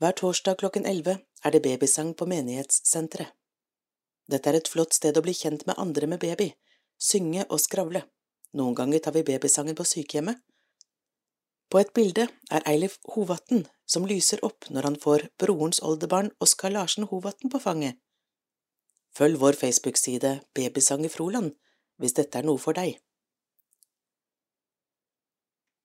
Hver 0.00 0.12
torsdag 0.20 0.58
klokken 0.60 0.84
elleve 0.84 1.16
er 1.44 1.56
det 1.56 1.62
babysang 1.64 2.12
på 2.16 2.28
menighetssenteret. 2.28 3.32
Dette 4.30 4.50
er 4.50 4.60
et 4.60 4.68
flott 4.68 4.92
sted 4.94 5.16
å 5.16 5.24
bli 5.24 5.32
kjent 5.34 5.64
med 5.66 5.80
andre 5.80 6.06
med 6.12 6.20
baby, 6.20 6.52
synge 7.00 7.48
og 7.48 7.60
skravle. 7.64 8.04
Noen 8.52 8.76
ganger 8.76 9.00
tar 9.00 9.16
vi 9.16 9.24
babysangen 9.24 9.74
på 9.74 9.88
sykehjemmet. 9.88 10.36
På 11.70 11.78
et 11.78 11.92
bilde 11.94 12.24
er 12.50 12.64
Eilif 12.66 12.96
Hovatn 13.14 13.62
som 13.86 14.06
lyser 14.10 14.42
opp 14.46 14.66
når 14.74 14.88
han 14.88 14.96
får 15.02 15.28
brorens 15.38 15.78
oldebarn 15.86 16.32
Oskar 16.42 16.72
Larsen 16.74 17.06
Hovatn 17.10 17.50
på 17.52 17.60
fanget. 17.62 17.98
Følg 19.14 19.38
vår 19.38 19.58
Facebook-side 19.58 20.32
Babysang 20.54 21.06
i 21.06 21.12
Froland 21.12 21.54
hvis 22.02 22.16
dette 22.18 22.40
er 22.40 22.46
noe 22.48 22.58
for 22.58 22.74
deg. 22.74 22.98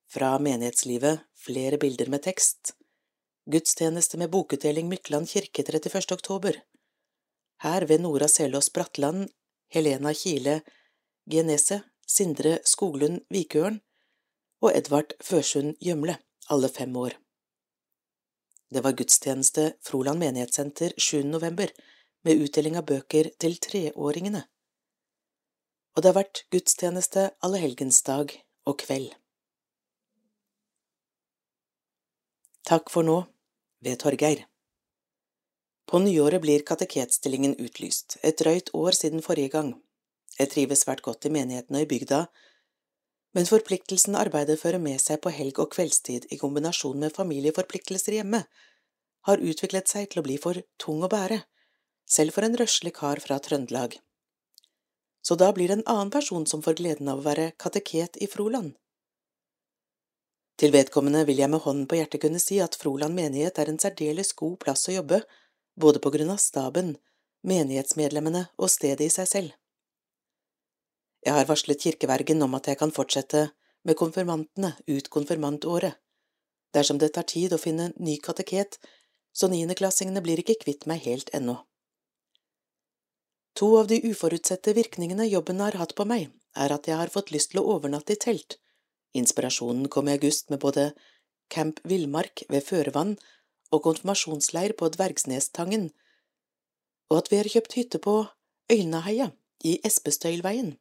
Fra 0.10 0.36
menighetslivet 0.42 1.26
flere 1.46 1.78
bilder 1.78 2.10
med 2.10 2.24
tekst. 2.26 2.74
Gudstjeneste 3.46 4.18
med 4.18 4.32
bokutdeling 4.34 4.90
Mykland 4.90 5.30
kirke 5.30 5.62
31. 5.62 6.16
oktober. 6.18 6.58
Her 7.62 7.86
ved 7.86 8.02
Nora 8.02 8.30
Selås 8.32 8.72
Bratland, 8.74 9.28
Helena 9.70 10.14
Kile 10.18 10.62
Genese, 11.30 11.84
Sindre 12.08 12.58
Skoglund 12.66 13.22
Vikørn 13.30 13.82
og 14.64 14.72
Edvard 14.76 15.14
Førsund 15.22 15.76
Gjømle, 15.84 16.18
alle 16.50 16.70
fem 16.70 16.96
år. 16.98 17.18
Det 18.74 18.82
var 18.84 18.96
gudstjeneste 18.98 19.74
Froland 19.86 20.20
menighetssenter 20.20 20.96
7. 20.98 21.24
november, 21.24 21.70
med 22.26 22.42
utdeling 22.42 22.78
av 22.80 22.88
bøker 22.90 23.30
til 23.40 23.60
treåringene. 23.62 24.42
Og 25.96 26.02
det 26.02 26.10
har 26.10 26.18
vært 26.18 26.42
gudstjeneste 26.52 27.30
allehelgensdag 27.46 28.34
og 28.66 28.80
kveld. 28.82 29.14
Takk 32.66 32.90
for 32.90 33.06
nå, 33.06 33.20
ved 33.86 34.02
Torgeir. 34.02 34.48
På 35.86 36.02
nyåret 36.02 36.42
blir 36.42 36.66
kateketstillingen 36.66 37.54
utlyst, 37.62 38.18
et 38.26 38.40
drøyt 38.42 38.74
år 38.74 38.98
siden 38.98 39.22
forrige 39.22 39.54
gang. 39.54 39.76
Jeg 40.40 40.50
trives 40.52 40.82
svært 40.82 41.04
godt 41.06 41.30
i 41.30 41.32
menigheten 41.32 41.78
og 41.78 41.86
i 41.86 41.90
bygda, 41.92 42.26
men 43.36 43.48
forpliktelsen 43.50 44.16
arbeidet 44.16 44.62
fører 44.62 44.80
med 44.80 45.02
seg 45.04 45.20
på 45.24 45.34
helg 45.36 45.60
og 45.60 45.74
kveldstid 45.76 46.30
i 46.32 46.40
kombinasjon 46.40 47.02
med 47.02 47.16
familieforpliktelser 47.18 48.20
hjemme, 48.20 48.46
har 49.28 49.42
utviklet 49.42 49.92
seg 49.92 50.08
til 50.12 50.22
å 50.22 50.26
bli 50.26 50.38
for 50.40 50.62
tung 50.82 51.04
å 51.04 51.12
bære, 51.12 51.42
selv 52.08 52.36
for 52.36 52.48
en 52.48 52.56
røslig 52.62 52.94
kar 52.96 53.20
fra 53.20 53.40
Trøndelag. 53.44 53.98
Så 55.26 55.36
da 55.42 55.50
blir 55.52 55.68
det 55.68 55.80
en 55.80 55.88
annen 55.90 56.14
person 56.14 56.46
som 56.48 56.62
får 56.64 56.78
gleden 56.80 57.10
av 57.12 57.20
å 57.20 57.26
være 57.26 57.50
kateket 57.60 58.20
i 58.22 58.30
Froland. 58.32 58.76
Til 60.56 60.72
vedkommende 60.72 61.26
vil 61.28 61.42
jeg 61.42 61.52
med 61.52 61.66
hånden 61.66 61.88
på 61.90 61.98
hjertet 62.00 62.22
kunne 62.24 62.40
si 62.40 62.62
at 62.64 62.78
Froland 62.80 63.18
menighet 63.18 63.58
er 63.60 63.72
en 63.72 63.82
særdeles 63.82 64.32
god 64.40 64.56
plass 64.62 64.88
å 64.88 64.96
jobbe, 64.96 65.24
både 65.76 66.00
på 66.00 66.14
grunn 66.14 66.32
av 66.32 66.40
staben, 66.40 66.94
menighetsmedlemmene 67.44 68.46
og 68.56 68.72
stedet 68.72 69.10
i 69.10 69.12
seg 69.12 69.28
selv. 69.28 69.56
Jeg 71.26 71.34
har 71.34 71.48
varslet 71.50 71.82
kirkevergen 71.82 72.44
om 72.46 72.54
at 72.58 72.68
jeg 72.70 72.80
kan 72.80 72.94
fortsette 72.94 73.48
med 73.86 73.98
konfirmantene 73.98 74.76
ut 74.88 75.10
konfirmantåret. 75.10 75.98
Dersom 76.76 77.00
det 77.02 77.14
tar 77.16 77.26
tid 77.30 77.54
å 77.56 77.62
finne 77.62 77.92
ny 77.98 78.18
kateket, 78.22 78.78
så 79.34 79.50
niendeklassingene 79.52 80.22
blir 80.24 80.42
ikke 80.42 80.60
kvitt 80.64 80.86
meg 80.90 81.06
helt 81.08 81.32
ennå. 81.34 81.58
To 83.56 83.72
av 83.80 83.88
de 83.88 84.02
uforutsette 84.04 84.76
virkningene 84.76 85.28
jobben 85.30 85.64
har 85.64 85.78
hatt 85.80 85.96
på 85.96 86.06
meg, 86.08 86.28
er 86.56 86.76
at 86.76 86.88
jeg 86.88 87.00
har 87.00 87.12
fått 87.12 87.32
lyst 87.32 87.54
til 87.54 87.64
å 87.64 87.78
overnatte 87.78 88.16
i 88.16 88.20
telt, 88.20 88.60
Inspirasjonen 89.16 89.88
kom 89.88 90.10
i 90.10 90.16
august 90.18 90.50
med 90.52 90.60
både 90.60 90.90
Camp 91.50 91.80
Villmark 91.88 92.44
ved 92.52 92.64
Førevann 92.68 93.16
og 93.72 93.84
konfirmasjonsleir 93.88 94.76
på 94.80 94.90
Dvergsnestangen, 94.92 95.90
og 97.10 97.22
at 97.22 97.32
vi 97.32 97.40
har 97.40 97.52
kjøpt 97.52 97.78
hytte 97.80 98.02
på 98.04 98.16
Øynaheia 98.72 99.30
i 99.64 99.78
Espestøylveien. 99.88 100.76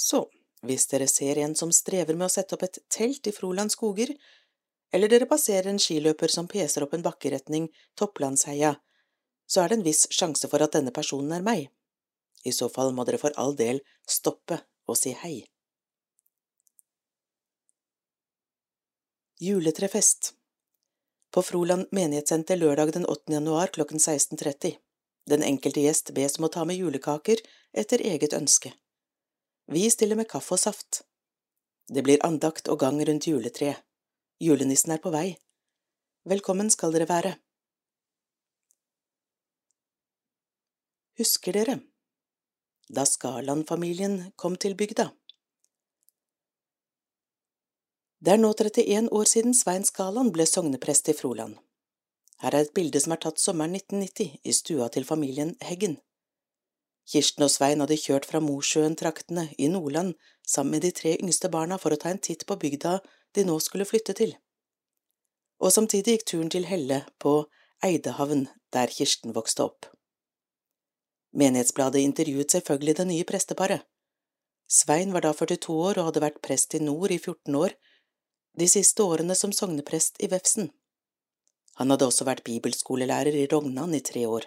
Så, 0.00 0.22
hvis 0.64 0.86
dere 0.88 1.08
ser 1.12 1.38
en 1.42 1.54
som 1.58 1.72
strever 1.76 2.16
med 2.16 2.30
å 2.30 2.32
sette 2.32 2.56
opp 2.56 2.64
et 2.64 2.78
telt 2.92 3.26
i 3.28 3.34
Froland 3.36 3.72
skoger, 3.74 4.14
eller 4.96 5.12
dere 5.12 5.28
passerer 5.28 5.68
en 5.70 5.82
skiløper 5.82 6.32
som 6.32 6.48
peser 6.48 6.86
opp 6.86 6.96
en 6.96 7.04
bakkeretning 7.04 7.68
Topplandsheia, 8.00 8.74
så 9.50 9.62
er 9.62 9.70
det 9.70 9.78
en 9.78 9.86
viss 9.86 10.06
sjanse 10.14 10.48
for 10.48 10.64
at 10.64 10.72
denne 10.78 10.94
personen 10.94 11.36
er 11.36 11.44
meg. 11.44 11.68
I 12.48 12.52
så 12.56 12.70
fall 12.72 12.94
må 12.96 13.04
dere 13.04 13.20
for 13.20 13.36
all 13.36 13.52
del 13.58 13.82
stoppe 14.08 14.62
og 14.88 14.96
si 14.96 15.12
hei. 15.22 15.36
Juletrefest 19.40 20.34
På 21.32 21.42
Froland 21.44 21.92
menighetssenter 21.96 22.56
lørdag 22.60 22.92
den 22.96 23.06
8. 23.06 23.32
januar 23.36 23.72
klokken 23.76 24.00
16.30. 24.00 24.78
Den 25.30 25.44
enkelte 25.44 25.84
gjest 25.84 26.12
bes 26.16 26.38
om 26.40 26.48
å 26.48 26.52
ta 26.52 26.64
med 26.68 26.80
julekaker 26.80 27.40
etter 27.72 28.02
eget 28.04 28.36
ønske. 28.36 28.72
Vi 29.72 29.90
stiller 29.90 30.16
med 30.18 30.26
kaffe 30.26 30.56
og 30.56 30.58
saft. 30.58 31.04
Det 31.86 32.02
blir 32.02 32.24
andakt 32.26 32.66
og 32.72 32.80
gang 32.82 32.96
rundt 33.06 33.28
juletreet. 33.30 33.78
Julenissen 34.42 34.90
er 34.90 34.98
på 34.98 35.12
vei. 35.14 35.36
Velkommen 36.26 36.72
skal 36.74 36.90
dere 36.90 37.06
være. 37.06 37.32
Husker 41.22 41.54
dere 41.54 41.78
da 42.90 43.06
Skaland-familien 43.06 44.18
kom 44.34 44.58
til 44.58 44.74
bygda? 44.74 45.06
Det 48.18 48.34
er 48.34 48.42
nå 48.42 48.50
31 48.50 49.14
år 49.14 49.34
siden 49.36 49.54
Svein 49.54 49.86
Skaland 49.86 50.34
ble 50.34 50.50
sogneprest 50.50 51.14
i 51.14 51.18
Froland. 51.22 51.54
Her 52.42 52.56
er 52.56 52.66
et 52.66 52.74
bilde 52.74 52.98
som 52.98 53.14
er 53.14 53.22
tatt 53.22 53.38
sommeren 53.38 53.78
1990 53.78 54.40
i 54.42 54.60
stua 54.64 54.90
til 54.90 55.06
familien 55.06 55.54
Heggen. 55.62 56.00
Kirsten 57.08 57.46
og 57.46 57.50
Svein 57.50 57.80
hadde 57.82 57.98
kjørt 57.98 58.26
fra 58.28 58.40
Mosjøen-traktene 58.44 59.48
i 59.58 59.68
Nordland 59.72 60.14
sammen 60.46 60.76
med 60.76 60.84
de 60.84 60.92
tre 60.94 61.16
yngste 61.16 61.50
barna 61.50 61.78
for 61.78 61.94
å 61.94 61.98
ta 62.00 62.12
en 62.12 62.22
titt 62.22 62.46
på 62.46 62.58
bygda 62.60 62.98
de 63.34 63.44
nå 63.46 63.56
skulle 63.62 63.88
flytte 63.88 64.14
til. 64.18 64.34
Og 65.60 65.72
samtidig 65.74 66.18
gikk 66.18 66.26
turen 66.30 66.52
til 66.52 66.68
Helle 66.70 67.04
på 67.20 67.44
Eidehavn, 67.84 68.48
der 68.72 68.92
Kirsten 68.92 69.34
vokste 69.36 69.66
opp. 69.66 69.88
Menighetsbladet 71.36 72.02
intervjuet 72.02 72.50
selvfølgelig 72.50 72.96
det 72.98 73.06
nye 73.10 73.26
presteparet. 73.28 73.86
Svein 74.70 75.12
var 75.14 75.24
da 75.26 75.32
42 75.34 75.74
år 75.74 75.98
og 75.98 76.10
hadde 76.10 76.22
vært 76.22 76.42
prest 76.46 76.74
i 76.78 76.82
nord 76.82 77.10
i 77.10 77.18
14 77.18 77.56
år, 77.58 77.74
de 78.58 78.66
siste 78.70 79.02
årene 79.02 79.34
som 79.38 79.52
sogneprest 79.54 80.20
i 80.22 80.28
Vefsn. 80.30 80.70
Han 81.78 81.90
hadde 81.90 82.06
også 82.10 82.26
vært 82.28 82.44
bibelskolelærer 82.46 83.34
i 83.34 83.46
Rognan 83.50 83.94
i 83.94 84.02
tre 84.04 84.26
år. 84.28 84.46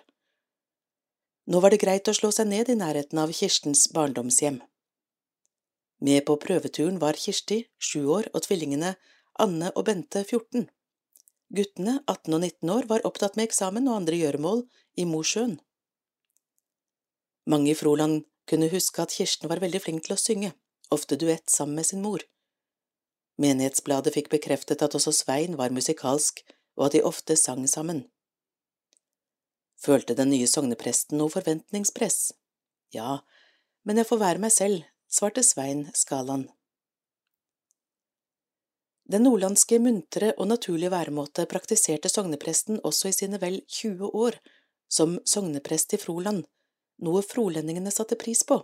Nå 1.46 1.60
var 1.60 1.74
det 1.74 1.82
greit 1.82 2.08
å 2.08 2.16
slå 2.16 2.30
seg 2.32 2.48
ned 2.48 2.70
i 2.72 2.78
nærheten 2.80 3.20
av 3.20 3.32
Kirstens 3.36 3.90
barndomshjem. 3.92 4.62
Med 6.04 6.24
på 6.28 6.38
prøveturen 6.40 7.00
var 7.00 7.20
Kirsti, 7.20 7.66
sju 7.80 8.06
år, 8.16 8.30
og 8.32 8.46
tvillingene 8.46 8.94
Anne 9.44 9.72
og 9.76 9.86
Bente, 9.90 10.24
14. 10.24 10.70
Guttene, 11.54 12.00
18 12.08 12.36
og 12.38 12.42
19 12.42 12.72
år, 12.76 12.88
var 12.90 13.04
opptatt 13.08 13.36
med 13.36 13.50
eksamen 13.50 13.90
og 13.90 14.00
andre 14.02 14.20
gjøremål 14.22 14.64
i 15.00 15.06
Mosjøen. 15.10 15.58
Mange 17.52 17.74
i 17.74 17.78
Froland 17.78 18.24
kunne 18.48 18.72
huske 18.72 19.04
at 19.04 19.16
Kirsten 19.16 19.52
var 19.52 19.60
veldig 19.64 19.84
flink 19.84 20.08
til 20.08 20.16
å 20.16 20.20
synge, 20.20 20.54
ofte 20.96 21.20
duett 21.20 21.52
sammen 21.52 21.76
med 21.80 21.90
sin 21.92 22.04
mor. 22.06 22.24
Menighetsbladet 23.42 24.16
fikk 24.16 24.32
bekreftet 24.32 24.84
at 24.86 24.96
også 24.96 25.12
Svein 25.12 25.58
var 25.60 25.76
musikalsk, 25.76 26.40
og 26.80 26.88
at 26.88 26.96
de 26.96 27.04
ofte 27.04 27.36
sang 27.40 27.68
sammen. 27.68 28.06
Følte 29.84 30.16
den 30.16 30.32
nye 30.32 30.48
sognepresten 30.48 31.20
noe 31.20 31.32
forventningspress? 31.34 32.32
Ja, 32.96 33.20
men 33.84 34.00
jeg 34.00 34.08
får 34.08 34.22
være 34.22 34.44
meg 34.44 34.54
selv, 34.56 34.86
svarte 35.12 35.44
Svein 35.44 35.90
Skaland. 35.98 36.48
Den 39.04 39.26
nordlandske 39.28 39.82
muntre 39.84 40.32
og 40.38 40.48
naturlige 40.48 40.94
væremåte 40.94 41.44
praktiserte 41.52 42.08
sognepresten 42.08 42.80
også 42.88 43.12
i 43.12 43.18
sine 43.18 43.42
vel 43.42 43.60
20 43.68 44.08
år 44.16 44.40
som 44.88 45.18
sogneprest 45.28 45.98
i 45.98 46.00
Froland, 46.00 46.46
noe 47.04 47.26
frolendingene 47.26 47.92
satte 47.92 48.16
pris 48.16 48.46
på. 48.48 48.62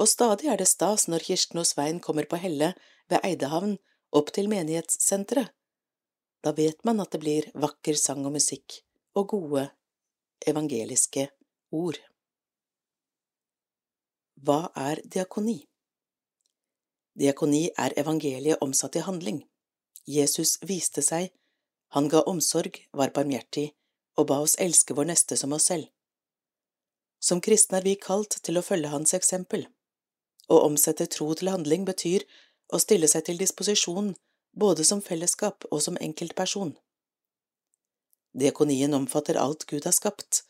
Og 0.00 0.08
stadig 0.08 0.48
er 0.48 0.56
det 0.56 0.70
stas 0.70 1.06
når 1.12 1.28
Kirsten 1.28 1.60
og 1.60 1.68
Svein 1.68 2.00
kommer 2.00 2.24
på 2.30 2.40
Helle 2.40 2.72
ved 3.12 3.20
Eidehavn 3.20 3.76
opp 4.16 4.32
til 4.32 4.48
menighetssenteret. 4.48 5.52
Da 6.44 6.52
vet 6.56 6.84
man 6.88 7.02
at 7.02 7.12
det 7.12 7.20
blir 7.20 7.48
vakker 7.58 7.96
sang 7.98 8.24
og 8.24 8.36
musikk 8.36 8.80
og 9.18 9.32
gode 9.34 9.66
evangeliske 10.46 11.28
ord. 11.72 11.98
Hva 14.44 14.70
er 14.76 15.00
diakoni? 15.04 15.58
Diakoni 17.16 17.64
er 17.80 17.94
evangeliet 17.96 18.60
omsatt 18.60 18.98
i 19.00 19.04
handling. 19.06 19.40
Jesus 20.06 20.58
viste 20.62 21.02
seg, 21.02 21.32
han 21.96 22.10
ga 22.12 22.20
omsorg, 22.28 22.76
var 22.92 23.14
barmhjertig 23.16 23.70
og 24.16 24.28
ba 24.30 24.40
oss 24.44 24.56
elske 24.60 24.94
vår 24.96 25.08
neste 25.10 25.36
som 25.40 25.54
oss 25.56 25.68
selv. 25.70 25.88
Som 27.20 27.40
kristne 27.40 27.80
er 27.80 27.86
vi 27.88 27.96
kalt 27.96 28.38
til 28.44 28.58
å 28.58 28.64
følge 28.64 28.92
hans 28.92 29.14
eksempel. 29.16 29.66
Å 30.52 30.60
omsette 30.68 31.08
tro 31.10 31.32
til 31.34 31.50
handling 31.50 31.86
betyr 31.88 32.24
å 32.72 32.80
stille 32.82 33.08
seg 33.10 33.26
til 33.26 33.40
disposisjon 33.40 34.12
både 34.56 34.84
som 34.84 35.02
fellesskap 35.02 35.66
og 35.70 35.82
som 35.82 35.98
enkeltperson. 36.00 36.76
Diakonien 38.36 38.94
omfatter 38.94 39.38
alt 39.40 39.64
Gud 39.64 39.84
har 39.84 39.96
skapt. 39.96 40.42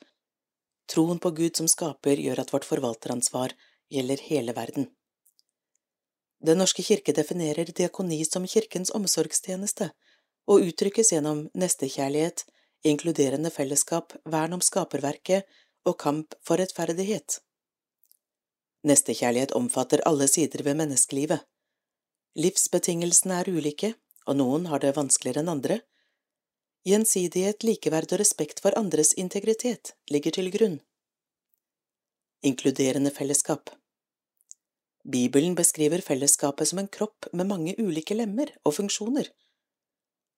Troen 0.91 1.19
på 1.23 1.31
Gud 1.31 1.57
som 1.57 1.69
skaper 1.71 2.19
gjør 2.19 2.43
at 2.43 2.53
vårt 2.55 2.67
forvalteransvar 2.67 3.55
gjelder 3.95 4.23
hele 4.27 4.55
verden. 4.57 4.89
Den 6.43 6.59
norske 6.59 6.83
kirke 6.83 7.15
definerer 7.15 7.71
diakoni 7.71 8.19
som 8.27 8.47
kirkens 8.47 8.91
omsorgstjeneste 8.95 9.91
og 10.51 10.67
uttrykkes 10.67 11.13
gjennom 11.15 11.47
nestekjærlighet, 11.55 12.45
inkluderende 12.87 13.51
fellesskap, 13.51 14.13
vern 14.25 14.59
om 14.59 14.63
skaperverket 14.63 15.47
og 15.87 15.97
kamp 15.99 16.35
for 16.45 16.61
rettferdighet. 16.61 17.41
Nestekjærlighet 18.87 19.55
omfatter 19.59 20.03
alle 20.07 20.29
sider 20.31 20.63
ved 20.63 20.79
menneskelivet. 20.79 21.43
Livsbetingelsene 22.37 23.41
er 23.41 23.51
ulike, 23.51 23.95
og 24.27 24.39
noen 24.39 24.67
har 24.71 24.83
det 24.83 24.95
vanskeligere 24.99 25.43
enn 25.43 25.55
andre. 25.55 25.81
Gjensidighet, 26.87 27.65
likeverd 27.67 28.13
og 28.15 28.21
respekt 28.21 28.61
for 28.63 28.77
andres 28.79 29.09
integritet 29.19 29.97
ligger 30.07 30.37
til 30.37 30.53
grunn. 30.55 30.77
Inkluderende 32.47 33.11
fellesskap 33.11 33.73
Bibelen 35.03 35.57
beskriver 35.59 36.05
fellesskapet 36.07 36.71
som 36.71 36.79
en 36.79 36.91
kropp 36.99 37.27
med 37.33 37.51
mange 37.51 37.75
ulike 37.83 38.15
lemmer 38.15 38.53
og 38.63 38.77
funksjoner. 38.79 39.27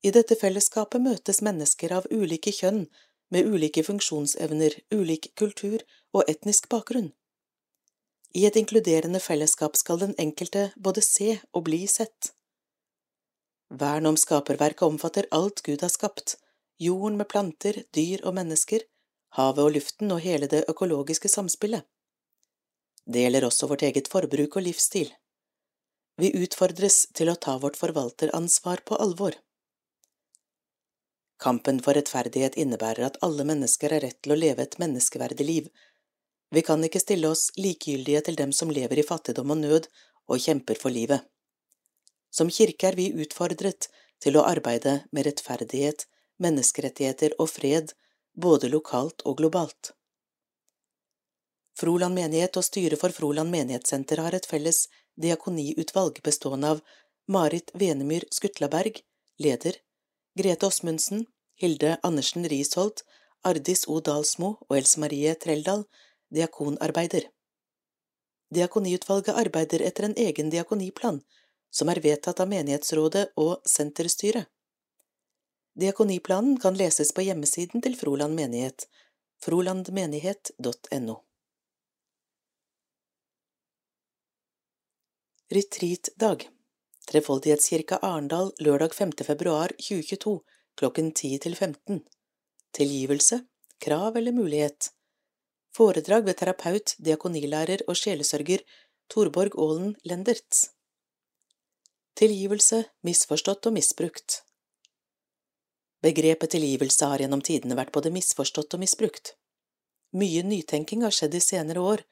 I 0.01 0.15
dette 0.17 0.39
fellesskapet 0.41 1.05
møtes 1.05 1.43
mennesker 1.45 1.93
av 1.99 2.09
ulike 2.09 2.55
kjønn, 2.55 2.87
med 3.29 3.45
ulike 3.45 3.85
funksjonsevner, 3.85 4.73
ulik 4.95 5.33
kultur 5.37 5.85
og 6.17 6.25
etnisk 6.33 6.71
bakgrunn. 6.73 7.11
I 8.33 8.47
et 8.49 8.57
inkluderende 8.57 9.21
fellesskap 9.21 9.77
skal 9.77 10.01
den 10.01 10.17
enkelte 10.17 10.71
både 10.81 11.05
se 11.05 11.43
og 11.53 11.67
bli 11.69 11.85
sett. 11.93 12.33
Vern 13.69 14.07
om 14.07 14.17
skaperverket 14.17 14.83
omfatter 14.83 15.27
alt 15.31 15.63
Gud 15.63 15.83
har 15.83 15.93
skapt, 15.93 16.37
jorden 16.79 17.19
med 17.21 17.29
planter, 17.29 17.83
dyr 17.93 18.25
og 18.25 18.35
mennesker, 18.39 18.85
havet 19.37 19.65
og 19.65 19.75
luften 19.77 20.13
og 20.15 20.23
hele 20.25 20.49
det 20.49 20.65
økologiske 20.73 21.29
samspillet. 21.29 21.85
Det 23.05 23.25
gjelder 23.25 23.49
også 23.49 23.69
vårt 23.69 23.85
eget 23.89 24.09
forbruk 24.09 24.57
og 24.57 24.65
livsstil. 24.65 25.13
Vi 26.19 26.33
utfordres 26.35 27.07
til 27.15 27.31
å 27.31 27.37
ta 27.37 27.59
vårt 27.63 27.77
forvalteransvar 27.79 28.83
på 28.89 28.97
alvor. 29.01 29.37
Kampen 31.39 31.79
for 31.85 31.95
rettferdighet 31.95 32.57
innebærer 32.59 33.07
at 33.07 33.19
alle 33.23 33.47
mennesker 33.47 33.95
har 33.95 34.03
rett 34.03 34.19
til 34.25 34.35
å 34.35 34.39
leve 34.41 34.65
et 34.65 34.79
menneskeverdig 34.83 35.47
liv. 35.47 35.69
Vi 36.51 36.65
kan 36.67 36.83
ikke 36.85 37.03
stille 37.05 37.31
oss 37.31 37.51
likegyldige 37.57 38.25
til 38.27 38.39
dem 38.41 38.53
som 38.57 38.73
lever 38.75 38.99
i 38.99 39.07
fattigdom 39.07 39.55
og 39.55 39.61
nød 39.63 39.87
og 40.27 40.43
kjemper 40.43 40.81
for 40.81 40.91
livet. 40.91 41.23
Som 42.31 42.51
kirke 42.51 42.91
er 42.91 42.97
vi 42.99 43.11
utfordret 43.23 43.89
til 44.23 44.37
å 44.37 44.45
arbeide 44.47 45.03
med 45.13 45.27
rettferdighet, 45.29 46.07
menneskerettigheter 46.43 47.35
og 47.39 47.51
fred, 47.51 47.95
både 48.35 48.71
lokalt 48.71 49.25
og 49.27 49.39
globalt. 49.41 49.93
Froland 51.79 52.15
menighet 52.19 52.57
og 52.59 52.67
styret 52.67 52.99
for 52.99 53.15
Froland 53.15 53.55
menighetssenter 53.55 54.23
har 54.25 54.35
et 54.35 54.47
felles 54.51 54.87
diakoniutvalg 55.19 56.19
bestående 56.27 56.73
av 56.75 56.83
Marit 57.31 57.71
Venemyr 57.75 58.27
Skutlaberg, 58.35 59.03
leder, 59.39 59.79
Grete 60.39 60.67
Åsmundsen, 60.67 61.27
Hilde 61.59 61.97
Andersen 62.03 62.47
Risholt, 62.51 63.05
Ardis 63.47 63.87
O. 63.87 64.01
Dalsmo 64.01 64.57
og 64.67 64.77
Else 64.79 65.01
Marie 65.03 65.35
Treldal, 65.35 65.85
diakonarbeider. 66.35 67.29
Diakoniutvalget 68.55 69.39
arbeider 69.39 69.85
etter 69.87 70.09
en 70.09 70.17
egen 70.19 70.51
diakoniplan, 70.51 71.21
som 71.71 71.89
er 71.89 72.01
vedtatt 72.05 72.41
av 72.41 72.49
menighetsrådet 72.51 73.31
og 73.37 73.59
senterstyret. 73.69 74.49
Diakoniplanen 75.79 76.59
kan 76.59 76.75
leses 76.75 77.13
på 77.15 77.23
hjemmesiden 77.23 77.83
til 77.85 77.95
Froland 77.95 78.35
menighet, 78.35 78.89
frolandmenighet.no. 79.45 81.21
Retreatdag 85.55 86.49
Trefoldighetskirka 87.09 87.97
Arendal 88.05 88.51
lørdag 88.61 88.93
5. 88.95 89.13
februar 89.25 89.73
2022 89.79 90.35
klokken 90.77 91.13
10 91.15 91.39
til 91.45 91.55
15 91.57 92.03
Tilgivelse 92.77 93.39
Krav 93.81 94.19
eller 94.21 94.37
mulighet 94.37 94.91
Foredrag 95.73 96.27
ved 96.27 96.37
terapeut, 96.43 96.97
diakonilærer 96.99 97.87
og 97.89 97.97
sjelesørger 97.97 98.67
Torborg 99.09 99.57
Aalen 99.57 99.95
Lendertz 100.05 100.67
Tilgivelse, 102.19 102.85
misforstått 103.07 103.69
og 103.71 103.77
misbrukt 103.79 104.43
Begrepet 106.03 106.51
tilgivelse 106.51 107.07
har 107.11 107.23
gjennom 107.23 107.43
tidene 107.47 107.77
vært 107.79 107.93
både 107.95 108.11
misforstått 108.15 108.75
og 108.75 108.83
misbrukt. 108.83 109.37
Mye 110.19 110.43
nytenking 110.47 111.05
har 111.07 111.15
skjedd 111.15 111.37
i 111.39 111.41
senere 111.43 111.83
år, 111.83 112.03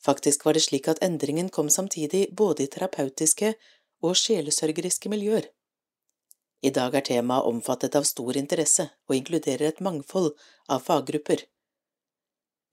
Faktisk 0.00 0.44
var 0.44 0.56
det 0.56 0.64
slik 0.64 0.88
at 0.88 1.02
endringen 1.04 1.48
kom 1.48 1.68
samtidig 1.70 2.28
både 2.36 2.64
i 2.64 2.68
terapeutiske 2.72 3.52
og 4.02 4.16
sjelesørgeriske 4.16 5.12
miljøer. 5.12 5.50
I 6.64 6.70
dag 6.76 6.94
er 6.96 7.04
temaet 7.04 7.48
omfattet 7.48 7.96
av 7.96 8.06
stor 8.08 8.36
interesse 8.36 8.88
og 9.08 9.16
inkluderer 9.16 9.68
et 9.68 9.82
mangfold 9.84 10.32
av 10.68 10.84
faggrupper. 10.86 11.44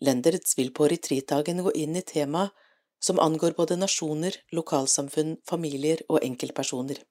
Lenderts 0.04 0.56
vil 0.58 0.72
på 0.76 0.88
retreatdagen 0.91 1.63
gå 1.65 1.74
inn 1.84 2.00
i 2.00 2.06
temaet 2.08 2.56
som 2.99 3.19
angår 3.19 3.55
både 3.57 3.77
nasjoner, 3.77 4.36
lokalsamfunn, 4.51 5.38
familier 5.45 6.01
og 6.10 6.23
enkeltpersoner. 6.23 7.03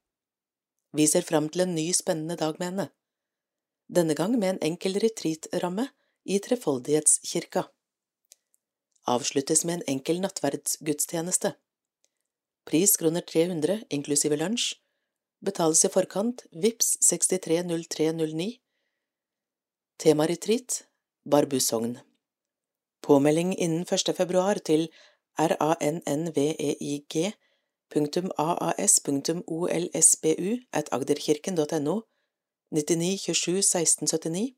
Vi 0.96 1.06
ser 1.06 1.26
fram 1.26 1.48
til 1.48 1.66
en 1.66 1.74
ny, 1.74 1.90
spennende 1.92 2.36
dag 2.40 2.58
med 2.58 2.72
henne, 2.72 2.90
denne 3.86 4.14
gang 4.18 4.34
med 4.38 4.56
en 4.56 4.62
enkel 4.72 4.98
retreatramme 5.02 5.88
i 6.26 6.40
Trefoldighetskirka 6.42 7.68
avsluttes 9.06 9.64
med 9.64 9.74
en 9.78 9.86
enkel 9.96 10.20
nattverdsgudstjeneste. 10.20 11.54
Pris 12.66 12.96
kroner 12.98 13.20
300 13.22 13.84
inklusive 13.90 14.36
lunsj. 14.36 14.74
Betales 15.44 15.84
i 15.84 15.90
forkant, 15.92 16.46
VIPS 16.50 16.96
630309. 17.06 18.48
Temaretreat 20.02 20.82
Barbu 21.30 21.60
Sogn. 21.60 21.98
Påmelding 23.02 23.54
innen 23.54 23.86
1. 23.86 24.16
februar 24.16 24.58
til 24.58 24.88
rannveig 25.38 27.34
punktum 27.92 28.30
aas 28.38 29.00
punktum 29.04 29.42
olsbu 29.46 30.58
at 30.72 30.92
agderkirken.no 30.92 32.02
99 32.70 33.34
27 33.34 33.62
16 33.62 34.06
79 34.06 34.54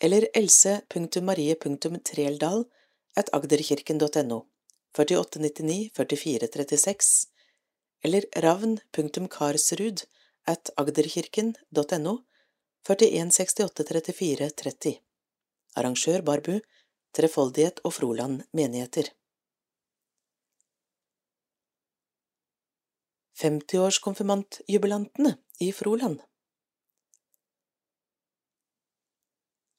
eller 0.00 0.28
else.marie.treldal 0.34 2.64
at 3.16 3.28
agderkirken.no 3.32 4.46
4899 4.96 5.90
4436 5.96 7.26
eller 8.04 8.24
ravn.karsrud 8.44 10.04
at 10.46 10.70
agderkirken.no 10.76 12.18
41683430 12.88 15.00
Arrangør 15.76 16.20
Barbu 16.22 16.60
Trefoldighet 17.16 17.80
og 17.84 17.92
Froland 17.96 18.42
menigheter 18.52 19.04
50-årskonfirmantjubilantene 23.40 25.36
i 25.60 25.72
Froland. 25.72 26.20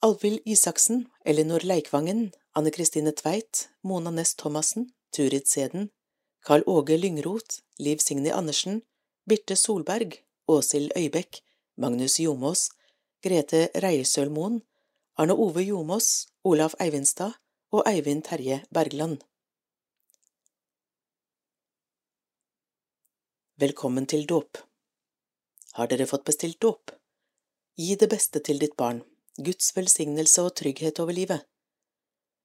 Alvhild 0.05 0.39
Isaksen, 0.45 1.07
Elinor 1.25 1.59
Leikvangen, 1.65 2.31
Anne 2.53 2.71
Kristine 2.71 3.11
Tveit, 3.11 3.69
Mona 3.83 4.11
Næss 4.11 4.35
Thomassen, 4.35 4.91
Turid 5.11 5.47
Seden, 5.47 5.89
Karl 6.45 6.63
Åge 6.67 6.97
Lyngroth, 6.97 7.59
Liv 7.79 7.97
Signy 7.97 8.29
Andersen, 8.29 8.81
Birte 9.25 9.55
Solberg, 9.55 10.13
Åshild 10.47 10.91
Øybekk, 10.97 11.41
Magnus 11.77 12.19
Jomås, 12.19 12.69
Grete 13.23 13.69
Reiersølmoen, 13.75 14.61
Arne 15.17 15.33
Ove 15.33 15.61
Jomås, 15.61 16.27
Olaf 16.43 16.73
Eivinstad 16.79 17.31
og 17.71 17.83
Eivind 17.89 18.23
Terje 18.23 18.63
Bergland. 18.73 19.17
Velkommen 23.57 24.05
til 24.05 24.27
dåp. 24.29 24.59
Har 25.73 25.87
dere 25.89 26.05
fått 26.05 26.27
bestilt 26.29 26.59
dåp? 26.61 26.91
Gi 27.81 27.95
det 27.97 28.05
beste 28.11 28.37
til 28.45 28.59
ditt 28.61 28.75
barn, 28.77 28.99
Guds 29.47 29.71
velsignelse 29.73 30.43
og 30.45 30.51
trygghet 30.59 30.99
over 31.01 31.17
livet. 31.17 31.41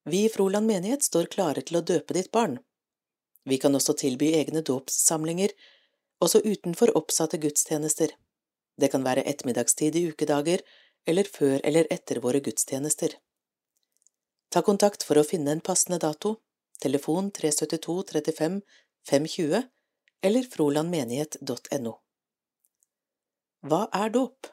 Vi 0.08 0.22
i 0.24 0.30
Froland 0.32 0.70
menighet 0.70 1.04
står 1.04 1.28
klare 1.34 1.60
til 1.68 1.76
å 1.76 1.82
døpe 1.90 2.16
ditt 2.16 2.30
barn. 2.32 2.54
Vi 3.44 3.58
kan 3.60 3.76
også 3.76 3.92
tilby 4.00 4.30
egne 4.38 4.62
dåpssamlinger, 4.64 5.52
også 6.24 6.40
utenfor 6.46 6.94
oppsatte 7.02 7.42
gudstjenester. 7.44 8.16
Det 8.80 8.88
kan 8.96 9.04
være 9.04 9.26
ettermiddagstid 9.34 10.00
i 10.00 10.06
ukedager 10.14 10.64
eller 11.04 11.28
før 11.28 11.58
eller 11.60 11.92
etter 11.92 12.22
våre 12.24 12.40
gudstjenester. 12.40 13.18
Ta 14.48 14.64
kontakt 14.64 15.04
for 15.04 15.20
å 15.20 15.28
finne 15.28 15.52
en 15.52 15.60
passende 15.60 16.00
dato, 16.00 16.38
telefon 16.80 17.28
372 17.36 18.00
35 18.16 18.60
520 19.12 19.68
eller 20.22 20.42
frolandmenighet.no. 20.42 21.92
Hva 23.62 23.86
er 23.94 24.10
dåp? 24.10 24.46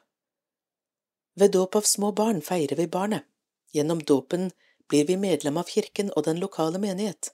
Ved 1.34 1.52
dåp 1.52 1.76
av 1.78 1.86
små 1.88 2.12
barn 2.12 2.42
feirer 2.42 2.76
vi 2.76 2.86
barnet. 2.86 3.26
Gjennom 3.72 4.02
dåpen 4.02 4.50
blir 4.90 5.06
vi 5.06 5.16
medlem 5.16 5.56
av 5.56 5.70
kirken 5.70 6.10
og 6.16 6.26
den 6.26 6.40
lokale 6.42 6.78
menighet. 6.82 7.30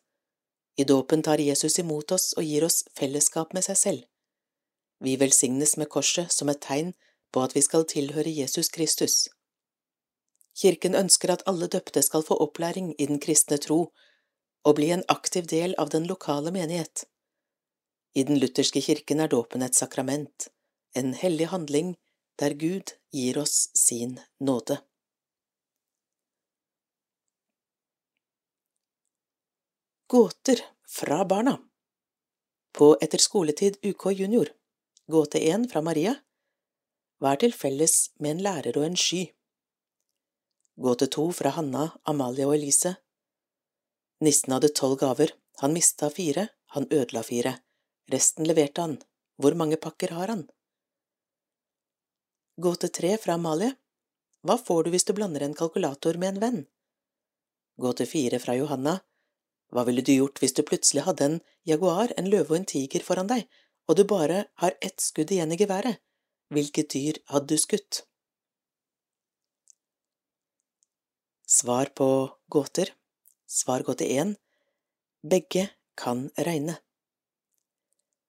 I 0.76 0.84
dåpen 0.84 1.22
tar 1.22 1.41
Jesus 1.41 1.78
imot 1.78 2.12
oss 2.12 2.34
og 2.37 2.45
gir 2.45 2.64
oss 2.64 2.84
fellesskap 2.99 3.55
med 3.57 3.64
seg 3.64 3.78
selv. 3.80 4.03
Vi 5.01 5.16
velsignes 5.16 5.76
med 5.76 5.89
korset 5.89 6.32
som 6.32 6.53
et 6.53 6.61
tegn 6.61 6.93
på 7.32 7.43
at 7.45 7.57
vi 7.57 7.62
skal 7.64 7.89
tilhøre 7.89 8.32
Jesus 8.32 8.68
Kristus. 8.72 9.16
Kirken 10.57 10.95
ønsker 10.97 11.32
at 11.32 11.45
alle 11.49 11.68
døpte 11.72 12.03
skal 12.05 12.24
få 12.24 12.37
opplæring 12.41 12.95
i 12.99 13.09
den 13.09 13.20
kristne 13.20 13.59
tro 13.61 13.80
og 14.64 14.76
bli 14.76 14.91
en 14.93 15.05
aktiv 15.09 15.49
del 15.49 15.74
av 15.78 15.93
den 15.93 16.07
lokale 16.09 16.53
menighet. 16.53 17.05
I 18.17 18.25
den 18.25 18.39
lutherske 18.41 18.81
kirken 18.81 19.21
er 19.21 19.29
dåpen 19.29 19.61
et 19.61 19.77
sakrament, 19.77 20.49
en 20.97 21.12
hellig 21.12 21.51
handling 21.53 21.97
der 22.41 22.55
Gud 22.57 22.95
gir 23.12 23.37
oss 23.43 23.69
sin 23.77 24.14
nåde. 24.41 24.79
Gåter 30.09 30.62
fra 30.89 31.25
barna 31.25 31.59
På 32.73 32.97
Etter 33.03 33.19
skoletid 33.19 33.77
UK 33.83 34.07
junior 34.12 34.53
Gåte 35.11 35.43
1 35.43 35.67
fra 35.73 35.83
Maria 35.83 36.14
Hva 37.19 37.35
er 37.35 37.43
til 37.43 37.53
felles 37.53 37.97
med 38.23 38.37
en 38.37 38.43
lærer 38.47 38.79
og 38.79 38.87
en 38.87 38.97
sky? 38.97 39.25
Gåte 40.79 41.11
2 41.11 41.27
fra 41.43 41.53
Hanna, 41.59 41.91
Amalie 42.05 42.47
og 42.47 42.55
Elise 42.55 42.95
Nissen 44.25 44.55
hadde 44.57 44.73
tolv 44.73 44.97
gaver, 45.03 45.35
han 45.61 45.75
mista 45.77 46.09
fire, 46.09 46.49
han 46.73 46.87
ødela 46.89 47.21
fire. 47.27 47.59
Resten 48.13 48.47
leverte 48.47 48.81
han. 48.81 48.97
Hvor 49.37 49.57
mange 49.59 49.77
pakker 49.77 50.15
har 50.17 50.31
han? 50.33 50.47
Gåte 52.57 52.89
tre 52.89 53.17
fra 53.19 53.35
Amalie. 53.35 53.75
Hva 54.47 54.57
får 54.63 54.87
du 54.87 54.95
hvis 54.95 55.05
du 55.05 55.13
blander 55.17 55.43
en 55.45 55.57
kalkulator 55.59 56.17
med 56.23 56.35
en 56.35 56.41
venn? 56.45 56.61
Gåte 57.83 58.07
fire 58.07 58.39
fra 58.41 58.55
Johanna. 58.57 59.01
Hva 59.75 59.85
ville 59.89 60.05
du 60.07 60.15
gjort 60.15 60.39
hvis 60.41 60.55
du 60.57 60.63
plutselig 60.63 61.05
hadde 61.05 61.27
en 61.27 61.41
jaguar, 61.69 62.15
en 62.17 62.31
løve 62.31 62.55
og 62.55 62.61
en 62.61 62.69
tiger 62.71 63.03
foran 63.05 63.29
deg, 63.29 63.45
og 63.91 63.99
du 63.99 64.05
bare 64.09 64.47
har 64.63 64.79
ett 64.81 65.03
skudd 65.03 65.35
igjen 65.35 65.53
i 65.53 65.59
geværet? 65.61 65.99
Hvilket 66.55 66.95
dyr 66.95 67.19
hadde 67.33 67.51
du 67.51 67.59
skutt? 67.59 68.05
Svar 71.47 71.91
på 71.95 72.09
gåter 72.51 72.95
Svar 73.47 73.83
gåte 73.87 74.07
én 74.07 74.35
Begge 75.23 75.69
kan 75.95 76.31
regne. 76.37 76.79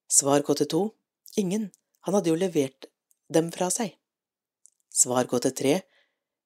Svargåte 0.07 0.65
to 0.65 0.93
Ingen, 1.35 1.71
han 1.99 2.13
hadde 2.13 2.29
jo 2.29 2.35
levert 2.39 2.85
dem 3.27 3.51
fra 3.51 3.67
seg. 3.73 3.91
Svar 4.87 5.27
Svargåte 5.27 5.51
tre 5.51 5.81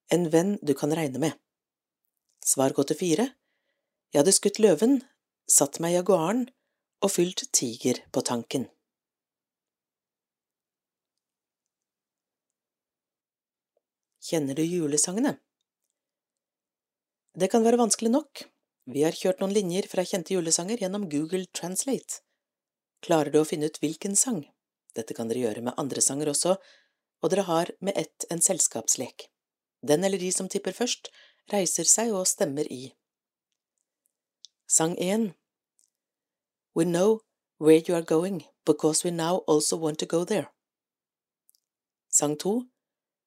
En 0.09 0.29
venn 0.33 0.57
du 0.65 0.73
kan 0.73 0.93
regne 0.97 1.19
med. 1.21 1.35
Svar 2.41 2.71
Svargåte 2.71 2.97
fire 2.97 3.27
Jeg 4.11 4.19
hadde 4.19 4.33
skutt 4.33 4.57
løven, 4.59 5.03
satt 5.45 5.77
meg 5.79 5.93
i 5.93 5.95
jaguaren 5.99 6.47
og 7.05 7.11
fylt 7.13 7.43
tiger 7.53 8.01
på 8.11 8.23
tanken. 8.25 8.65
Kjenner 14.25 14.57
du 14.57 14.63
julesangene? 14.65 15.35
Det 17.37 17.51
kan 17.53 17.63
være 17.63 17.77
vanskelig 17.77 18.11
nok. 18.11 18.43
Vi 18.89 19.05
har 19.05 19.15
kjørt 19.15 19.39
noen 19.39 19.53
linjer 19.53 19.85
fra 19.87 20.01
kjente 20.01 20.33
julesanger 20.33 20.81
gjennom 20.81 21.05
Google 21.09 21.45
Translate. 21.53 22.25
Klarer 23.01 23.33
du 23.33 23.39
å 23.41 23.47
finne 23.47 23.69
ut 23.69 23.79
hvilken 23.81 24.15
sang? 24.15 24.43
Dette 24.95 25.15
kan 25.17 25.29
dere 25.29 25.41
gjøre 25.41 25.63
med 25.65 25.77
andre 25.81 26.01
sanger 26.03 26.29
også, 26.29 26.55
og 27.21 27.33
dere 27.33 27.47
har 27.47 27.71
med 27.81 27.97
ett 27.97 28.25
en 28.29 28.41
selskapslek. 28.41 29.29
Den 29.81 30.03
eller 30.05 30.21
de 30.21 30.31
som 30.31 30.49
tipper 30.49 30.75
først, 30.77 31.09
reiser 31.51 31.87
seg 31.89 32.13
og 32.13 32.27
stemmer 32.29 32.67
i. 32.69 32.93
Sang 34.67 34.93
1 34.97 35.33
We 36.75 36.85
know 36.85 37.21
where 37.57 37.81
you 37.87 37.95
are 37.95 38.05
going, 38.05 38.45
because 38.65 39.03
we 39.03 39.11
now 39.11 39.43
also 39.47 39.75
want 39.75 39.99
to 39.99 40.05
go 40.05 40.23
there. 40.23 40.51
Sang 42.09 42.37
2 42.37 42.67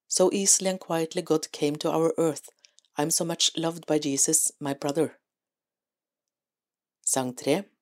So 0.07 0.29
easily 0.31 0.69
and 0.69 0.79
quietly 0.79 1.21
God 1.21 1.51
came 1.51 1.75
to 1.77 1.91
our 1.91 2.13
earth, 2.17 2.49
I'm 2.97 3.11
so 3.11 3.25
much 3.25 3.51
loved 3.57 3.85
by 3.85 3.99
Jesus, 3.99 4.51
my 4.59 4.73
brother. 4.73 5.19
Sang 7.01 7.33
3 7.33 7.74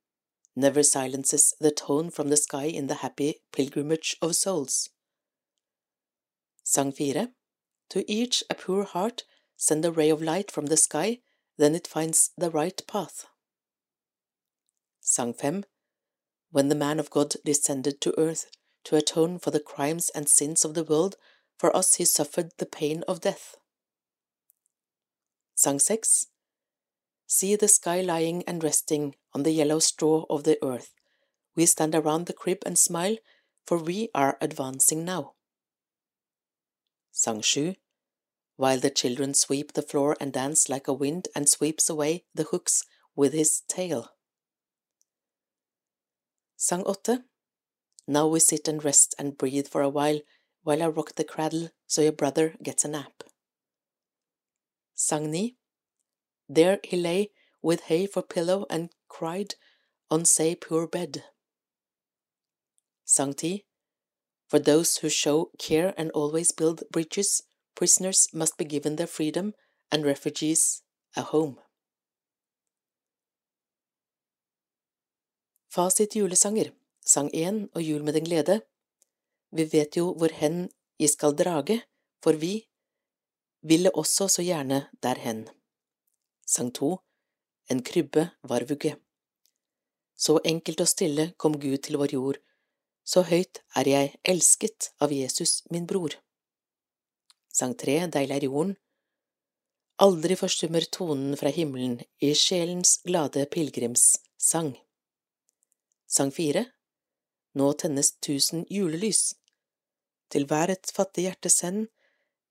never 0.56 0.84
silences 0.84 1.54
the 1.60 1.72
tone 1.72 2.10
from 2.10 2.30
the 2.30 2.38
sky 2.38 2.66
in 2.66 2.88
the 2.88 2.96
happy 2.96 3.42
pilgrimage 3.52 4.16
of 4.22 4.36
souls. 4.36 4.90
Sang 6.64 6.92
4 6.92 7.30
To 7.90 8.12
each 8.12 8.44
a 8.50 8.56
pure 8.56 8.84
heart 8.84 9.24
send 9.58 9.86
a 9.86 9.92
ray 9.92 10.10
of 10.10 10.22
light 10.22 10.52
from 10.52 10.68
the 10.68 10.78
sky, 10.78 11.20
then 11.58 11.76
it 11.76 11.88
finds 11.88 12.32
the 12.38 12.50
right 12.50 12.82
path. 12.88 13.26
Sang 15.00 15.34
5 15.34 15.66
When 16.52 16.70
the 16.70 16.76
man 16.76 17.00
of 17.00 17.10
God 17.10 17.36
descended 17.44 18.02
to 18.02 18.18
earth 18.20 18.50
to 18.86 18.96
atone 18.96 19.40
for 19.40 19.52
the 19.52 19.60
crimes 19.60 20.10
and 20.14 20.28
sins 20.28 20.66
of 20.66 20.74
the 20.74 20.84
world, 20.84 21.16
for 21.58 21.76
us 21.76 21.96
he 21.96 22.06
suffered 22.06 22.52
the 22.58 22.66
pain 22.66 23.04
of 23.08 23.22
death. 23.22 23.56
Sang 25.56 25.80
6 25.80 26.28
See 27.28 27.56
the 27.56 27.68
sky 27.68 28.02
lying 28.02 28.44
and 28.48 28.64
resting 28.64 29.16
on 29.34 29.44
the 29.44 29.52
yellow 29.52 29.80
straw 29.80 30.26
of 30.30 30.44
the 30.44 30.58
earth. 30.64 30.94
We 31.56 31.66
stand 31.66 31.96
around 31.96 32.26
the 32.26 32.34
crib 32.34 32.60
and 32.66 32.78
smile, 32.78 33.18
for 33.66 33.78
we 33.78 34.10
are 34.14 34.38
advancing 34.42 35.06
now. 35.06 35.34
Sang 37.12 37.42
Shu 37.42 37.76
While 38.56 38.80
the 38.80 38.90
children 38.90 39.34
sweep 39.34 39.74
the 39.74 39.82
floor 39.82 40.16
and 40.20 40.34
dance 40.34 40.70
like 40.70 40.88
a 40.88 40.94
wind 40.94 41.28
and 41.36 41.48
sweeps 41.48 41.90
away 41.90 42.26
the 42.34 42.44
hooks 42.44 42.84
with 43.16 43.34
his 43.34 43.62
tail. 43.68 44.10
Sang 46.56 46.84
8 46.88 47.20
Now 48.08 48.28
we 48.28 48.40
sit 48.40 48.68
and 48.68 48.84
rest 48.84 49.16
and 49.20 49.38
breathe 49.38 49.68
for 49.68 49.82
a 49.82 49.90
while, 49.90 50.22
while 50.64 50.82
I 50.82 50.88
rock 50.88 51.16
the 51.16 51.24
cradle 51.24 51.70
so 51.88 52.02
your 52.02 52.12
brother 52.12 52.56
gets 52.64 52.86
a 52.86 52.88
nap. 52.88 53.24
Sang 54.96 55.32
9 55.32 55.56
there 56.50 56.80
he 56.84 56.98
lay 56.98 57.32
with 57.62 57.84
hay 57.84 58.06
for 58.06 58.22
pillow 58.22 58.66
and 58.70 58.90
cried 59.14 59.56
on 60.10 60.26
say 60.26 60.56
poor 60.56 60.88
bed. 60.88 61.24
Sancti, 63.06 63.66
for 64.50 64.60
those 64.60 64.98
who 64.98 65.10
show 65.10 65.52
care 65.60 65.94
and 65.98 66.12
always 66.12 66.52
build 66.52 66.84
bridges, 66.92 67.44
prisoners 67.76 68.28
must 68.34 68.58
be 68.58 68.66
given 68.66 68.96
their 68.96 69.08
freedom 69.08 69.54
and 69.92 70.06
refugees 70.06 70.82
a 71.16 71.22
home. 71.22 71.58
Fasit 75.70 76.16
julesanger, 76.16 76.72
sang 77.02 77.30
1 77.34 77.70
og 77.74 77.82
Jul 77.82 78.04
med 78.04 78.14
den 78.14 78.26
glede. 78.26 78.62
Vi 79.52 79.66
vet 79.74 79.98
jo 79.98 80.14
hvor 80.14 80.30
hen 80.34 80.70
I 81.00 81.08
skal 81.08 81.34
drage, 81.38 81.82
for 82.24 82.34
vi 82.34 82.68
ville 83.62 83.96
også 83.96 84.28
så 84.28 84.42
gjerne 84.42 84.90
derhen. 85.04 85.50
Sang 86.46 86.74
to 86.76 86.98
En 87.70 87.84
krybbe 87.84 88.30
var 88.44 88.66
vugge. 88.70 89.03
Så 90.24 90.38
enkelt 90.48 90.80
og 90.84 90.88
stille 90.88 91.32
kom 91.42 91.58
Gud 91.60 91.82
til 91.84 92.00
vår 92.00 92.16
jord, 92.16 92.42
Så 93.06 93.26
høyt 93.28 93.60
er 93.76 93.88
jeg 93.88 94.12
elsket 94.24 94.94
av 95.04 95.12
Jesus, 95.12 95.64
min 95.70 95.84
bror. 95.84 96.14
Sang 97.52 97.74
tre, 97.76 97.98
Deilig 98.08 98.38
er 98.38 98.46
jorden. 98.48 98.78
Aldri 100.00 100.38
forstummer 100.40 100.88
tonen 100.88 101.36
fra 101.36 101.52
himmelen 101.52 101.98
i 102.24 102.32
sjelens 102.34 103.02
glade 103.04 103.44
pilegrimssang. 103.52 104.72
Sang 106.08 106.32
fire, 106.32 106.64
Nå 107.54 107.68
tennes 107.78 108.16
tusen 108.18 108.64
julelys. 108.70 109.36
Til 110.34 110.48
hver 110.50 110.72
et 110.74 110.90
fattig 110.96 111.28
hjerte 111.28 111.52
send 111.54 111.90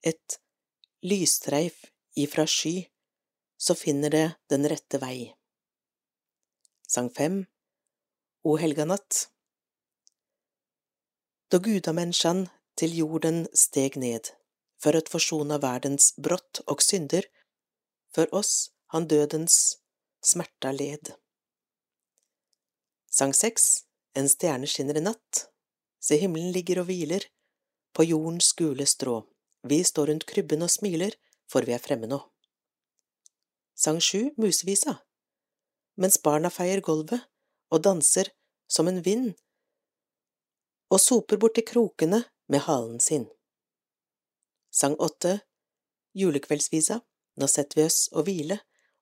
et 0.07 0.37
lysstreif 1.03 1.81
ifra 2.15 2.45
sky, 2.47 2.85
så 3.59 3.75
finner 3.75 4.15
det 4.15 4.27
den 4.53 4.69
rette 4.71 5.01
vei. 5.03 5.33
Sang 6.87 7.11
fem, 7.11 7.41
O 8.43 8.57
helga 8.59 8.83
natt. 8.85 9.29
Da 11.47 11.61
gudamenneskan 11.63 12.49
til 12.75 12.97
jorden 12.99 13.45
steg 13.55 13.95
ned, 14.03 14.33
for 14.83 14.99
å 14.99 15.03
forsone 15.13 15.61
verdens 15.63 16.09
brott 16.19 16.59
og 16.67 16.83
synder, 16.83 17.29
for 18.11 18.27
oss 18.35 18.73
han 18.91 19.07
dødens 19.07 19.61
smerta 20.27 20.75
led. 20.75 21.15
Sang 23.15 23.37
seks, 23.37 23.87
En 24.13 24.27
stjerne 24.29 24.69
skinner 24.69 24.99
i 24.99 25.01
natt, 25.01 25.47
se 25.97 26.19
himmelen 26.21 26.51
ligger 26.53 26.83
og 26.83 26.91
hviler, 26.91 27.23
på 27.97 28.05
jordens 28.05 28.51
gule 28.59 28.85
strå, 28.85 29.23
vi 29.65 29.79
står 29.89 30.11
rundt 30.11 30.27
krybben 30.29 30.67
og 30.67 30.69
smiler, 30.69 31.17
for 31.49 31.65
vi 31.65 31.73
er 31.73 31.81
fremme 31.81 32.11
nå. 32.11 32.19
Sang 33.73 34.03
sju, 34.05 34.35
Musevisa, 34.37 34.99
mens 35.97 36.21
barna 36.21 36.53
feier 36.53 36.85
gulvet 36.85 37.25
og 37.73 37.83
danser 37.87 38.29
som 38.69 38.89
en 38.89 39.01
vind, 39.05 39.33
og 40.93 41.01
soper 41.01 41.41
borti 41.41 41.65
krokene 41.65 42.21
med 42.53 42.65
halen 42.67 43.01
sin. 43.01 43.27
Sang 44.73 44.97
åtte, 45.01 45.39
Julekveldsvisa, 46.17 47.01
nå 47.41 47.49
setter 47.49 47.81
vi 47.81 47.87
oss 47.89 48.07
og 48.13 48.27
hvile 48.29 48.59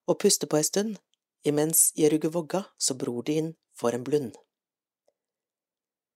og 0.06 0.18
puster 0.22 0.50
på 0.50 0.60
ei 0.60 0.66
stund, 0.66 0.98
imens 1.46 1.90
i 1.98 2.06
rugger 2.10 2.30
vogga 2.34 2.62
så 2.78 2.94
bror 2.98 3.26
din 3.26 3.54
får 3.78 3.98
en 3.98 4.06
blund. 4.06 4.32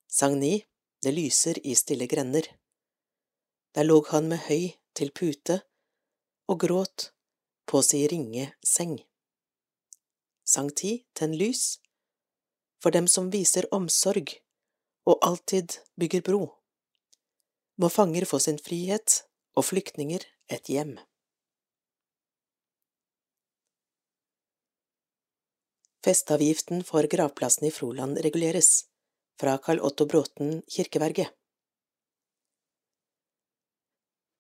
Sang 0.07 0.39
ni, 0.39 0.65
Det 1.05 1.13
lyser 1.13 1.59
i 1.67 1.75
stille 1.75 2.07
grender. 2.07 2.47
Der 3.75 3.85
låg 3.85 4.07
han 4.09 4.29
med 4.29 4.39
høy 4.49 4.71
til 4.97 5.11
pute 5.13 5.59
og 6.49 6.61
gråt 6.61 7.11
på 7.69 7.83
si 7.85 8.07
ringe 8.09 8.47
seng. 8.65 8.95
Sang 10.45 10.71
ti, 10.73 11.05
Tenn 11.13 11.37
lys, 11.37 11.79
for 12.85 12.93
dem 12.93 13.07
som 13.09 13.31
viser 13.33 13.65
omsorg 13.73 14.35
og 15.09 15.23
alltid 15.25 15.79
bygger 15.97 16.21
bro. 16.27 16.43
Må 17.81 17.89
fanger 17.89 18.27
få 18.29 18.41
sin 18.45 18.59
frihet 18.61 19.23
og 19.57 19.65
flyktninger 19.71 20.27
et 20.53 20.69
hjem. 20.69 20.99
Festeavgiften 26.05 26.85
for 26.85 27.09
gravplassen 27.09 27.71
i 27.71 27.73
Froland 27.73 28.21
reguleres. 28.27 28.85
Fra 29.41 29.57
Karl 29.59 29.81
Otto 29.81 30.05
Bråten 30.07 30.61
kirkeverge 30.71 31.31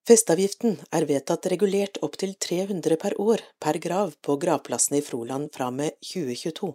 Festeavgiften 0.05 0.76
er 0.92 1.09
vedtatt 1.09 1.49
regulert 1.49 1.97
opp 2.05 2.20
til 2.20 2.36
300 2.36 3.01
per 3.01 3.16
år 3.24 3.42
per 3.64 3.80
grav 3.88 4.12
på 4.20 4.36
gravplassene 4.45 5.01
i 5.01 5.07
Froland 5.09 5.49
fra 5.57 5.72
med 5.72 5.97
2022. 6.12 6.74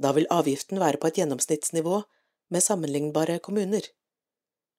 Da 0.00 0.12
vil 0.12 0.26
avgiften 0.30 0.80
være 0.82 0.98
på 1.00 1.10
et 1.10 1.20
gjennomsnittsnivå 1.20 2.00
med 2.50 2.62
sammenlignbare 2.62 3.38
kommuner. 3.38 3.86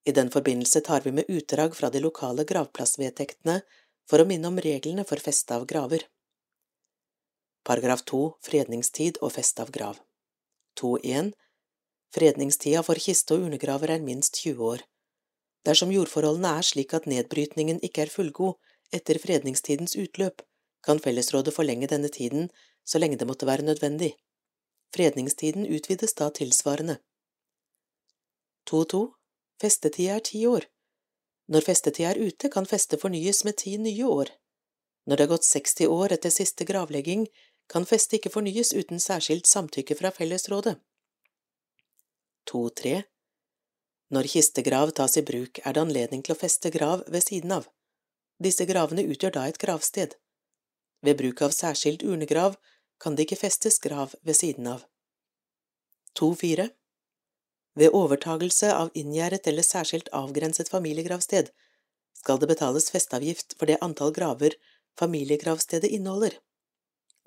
I 0.06 0.12
den 0.12 0.30
forbindelse 0.30 0.80
tar 0.80 1.00
vi 1.04 1.12
med 1.12 1.30
utdrag 1.32 1.76
fra 1.76 1.90
de 1.90 2.00
lokale 2.00 2.44
gravplassvedtektene 2.44 3.60
for 4.06 4.22
å 4.22 4.28
minne 4.28 4.52
om 4.52 4.60
reglene 4.62 5.04
for 5.08 5.22
feste 5.22 5.56
av 5.56 5.66
graver. 5.66 6.04
Paragraf 7.66 8.04
2 8.06 8.20
Fredningstid 8.46 9.18
og 9.26 9.32
feste 9.34 9.64
av 9.64 9.72
grav 9.74 9.98
2.1 10.78 11.32
Fredningstida 12.14 12.84
for 12.86 13.00
kiste- 13.02 13.34
og 13.34 13.48
urnegraver 13.48 13.90
er 13.96 14.04
minst 14.04 14.38
20 14.44 14.62
år. 14.62 14.84
Dersom 15.66 15.90
jordforholdene 15.90 16.52
er 16.60 16.68
slik 16.68 16.94
at 16.94 17.08
nedbrytningen 17.10 17.80
ikke 17.82 18.04
er 18.04 18.12
fullgod 18.12 18.54
etter 18.94 19.18
fredningstidens 19.18 19.96
utløp, 19.98 20.44
kan 20.86 21.02
fellesrådet 21.02 21.54
forlenge 21.56 21.90
denne 21.90 22.12
tiden 22.12 22.46
så 22.86 23.00
lenge 23.02 23.18
det 23.18 23.26
måtte 23.26 23.48
være 23.48 23.66
nødvendig. 23.66 24.12
Fredningstiden 24.94 25.66
utvides 25.66 26.14
da 26.14 26.30
tilsvarende. 26.30 26.98
2.2. 28.70 29.02
Festetida 29.60 30.16
er 30.16 30.24
ti 30.26 30.46
år. 30.46 30.66
Når 31.48 31.62
festetida 31.62 32.10
er 32.10 32.20
ute, 32.20 32.50
kan 32.50 32.66
festet 32.66 33.00
fornyes 33.00 33.44
med 33.46 33.58
ti 33.62 33.76
nye 33.78 34.06
år. 34.06 34.32
Når 35.06 35.16
det 35.16 35.24
er 35.24 35.30
gått 35.30 35.46
60 35.46 35.86
år 35.86 36.14
etter 36.16 36.34
siste 36.34 36.66
gravlegging, 36.66 37.28
kan 37.70 37.86
festet 37.86 38.18
ikke 38.18 38.34
fornyes 38.34 38.72
uten 38.74 39.02
særskilt 39.02 39.46
samtykke 39.46 39.94
fra 39.98 40.10
fellesrådet. 40.14 40.76
2.3. 42.50 43.02
Når 44.14 44.28
kistegrav 44.30 44.92
tas 44.94 45.16
i 45.18 45.22
bruk, 45.26 45.58
er 45.64 45.74
det 45.74 45.82
anledning 45.82 46.22
til 46.22 46.34
å 46.34 46.38
feste 46.38 46.70
grav 46.70 47.02
ved 47.10 47.24
siden 47.26 47.54
av. 47.58 47.66
Disse 48.42 48.66
gravene 48.68 49.06
utgjør 49.06 49.34
da 49.38 49.46
et 49.48 49.58
gravsted. 49.58 50.14
Ved 51.02 51.18
bruk 51.18 51.42
av 51.42 51.54
særskilt 51.54 52.04
urnegrav 52.06 52.58
kan 53.02 53.16
det 53.16 53.26
ikke 53.26 53.42
festes 53.44 53.78
grav 53.82 54.14
ved 54.22 54.38
siden 54.38 54.66
av. 54.72 54.84
2.4. 56.18 56.68
Ved 57.76 57.92
overtagelse 57.92 58.72
av 58.72 58.90
inngjerdet 58.94 59.46
eller 59.50 59.66
særskilt 59.66 60.08
avgrenset 60.16 60.70
familiegravsted 60.72 61.50
skal 62.16 62.40
det 62.40 62.48
betales 62.48 62.88
festeavgift 62.90 63.54
for 63.58 63.68
det 63.68 63.76
antall 63.84 64.14
graver 64.16 64.56
familiegravstedet 64.98 65.90
inneholder. 65.92 66.38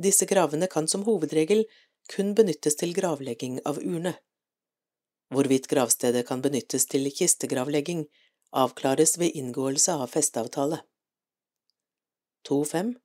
Disse 0.02 0.26
gravene 0.26 0.68
kan 0.68 0.88
som 0.88 1.04
hovedregel 1.06 1.66
kun 2.10 2.34
benyttes 2.36 2.80
til 2.80 2.96
gravlegging 2.98 3.60
av 3.70 3.78
urne. 3.84 4.16
Hvorvidt 5.30 5.70
gravstedet 5.70 6.26
kan 6.28 6.42
benyttes 6.42 6.88
til 6.90 7.06
kistegravlegging, 7.14 8.08
avklares 8.50 9.20
ved 9.22 9.36
inngåelse 9.38 9.94
av 9.94 10.10
festeavtale. 10.10 10.82
2.5. 12.50 12.96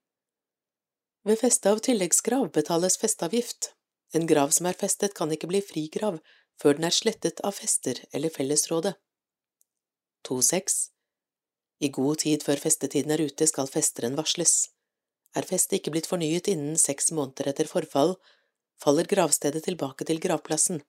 Ved 1.25 1.39
feste 1.41 1.71
av 1.71 1.79
tilleggsgrav 1.81 2.51
betales 2.53 2.99
festeavgift. 3.01 3.71
En 4.13 4.27
grav 4.29 4.51
som 4.53 4.67
er 4.69 4.77
festet, 4.77 5.15
kan 5.17 5.31
ikke 5.33 5.49
bli 5.49 5.61
frigrav 5.65 6.19
før 6.61 6.77
den 6.77 6.85
er 6.85 6.93
slettet 6.93 7.41
av 7.41 7.55
fester 7.57 7.97
eller 8.13 8.29
fellesrådet. 8.29 8.93
2.6. 10.29 10.75
I 11.81 11.89
god 11.97 12.21
tid 12.21 12.45
før 12.45 12.61
festetiden 12.61 13.13
er 13.15 13.23
ute, 13.25 13.47
skal 13.49 13.69
festeren 13.71 14.15
varsles. 14.19 14.69
Er 15.35 15.47
festet 15.49 15.79
ikke 15.79 15.95
blitt 15.95 16.09
fornyet 16.09 16.47
innen 16.53 16.77
seks 16.79 17.09
måneder 17.11 17.49
etter 17.51 17.67
forfall, 17.67 18.15
faller 18.81 19.09
gravstedet 19.09 19.63
tilbake 19.65 20.05
til 20.05 20.21
gravplassen. 20.21 20.83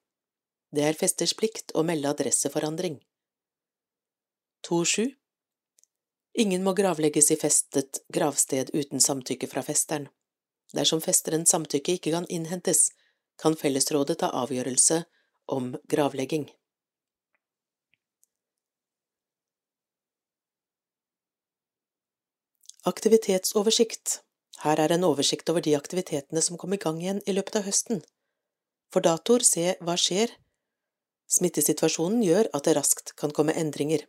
Det 0.69 0.85
er 0.85 0.99
festers 0.99 1.33
plikt 1.33 1.73
å 1.73 1.83
melde 1.87 2.11
adresseforandring. 2.13 2.99
2.7. 4.69 5.15
Ingen 6.45 6.61
må 6.63 6.75
gravlegges 6.77 7.31
i 7.33 7.39
festet 7.41 8.03
gravsted 8.13 8.69
uten 8.77 9.01
samtykke 9.01 9.49
fra 9.49 9.65
festeren. 9.65 10.07
Dersom 10.75 11.01
festerens 11.01 11.53
samtykke 11.53 11.95
ikke 11.95 12.11
kan 12.11 12.27
innhentes, 12.27 12.91
kan 13.39 13.55
fellesrådet 13.55 14.19
ta 14.19 14.31
avgjørelse 14.33 15.03
om 15.47 15.75
gravlegging. 15.87 16.49
Aktivitetsoversikt 22.87 24.21
Her 24.63 24.79
er 24.79 24.93
en 24.95 25.03
oversikt 25.03 25.49
over 25.51 25.61
de 25.61 25.75
aktivitetene 25.77 26.41
som 26.41 26.57
kom 26.57 26.73
i 26.73 26.79
gang 26.81 27.01
igjen 27.01 27.19
i 27.27 27.35
løpet 27.35 27.59
av 27.59 27.67
høsten. 27.67 27.99
For 28.89 29.03
datoer 29.05 29.43
se 29.45 29.73
hva 29.83 29.97
skjer 29.99 30.31
Smittesituasjonen 31.27 32.21
gjør 32.23 32.47
at 32.55 32.63
det 32.63 32.77
raskt 32.77 33.11
kan 33.19 33.33
komme 33.35 33.55
endringer. 33.59 34.05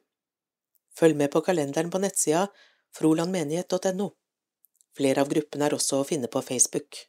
Følg 0.95 1.19
med 1.19 1.33
på 1.35 1.43
kalenderen 1.43 1.91
på 1.91 1.99
nettsida 2.03 2.47
frolandmenighet.no. 2.95 4.13
Flere 4.99 5.23
av 5.23 5.31
gruppene 5.31 5.69
er 5.69 5.77
også 5.77 6.01
å 6.01 6.07
finne 6.07 6.27
på 6.27 6.41
Facebook. 6.43 7.05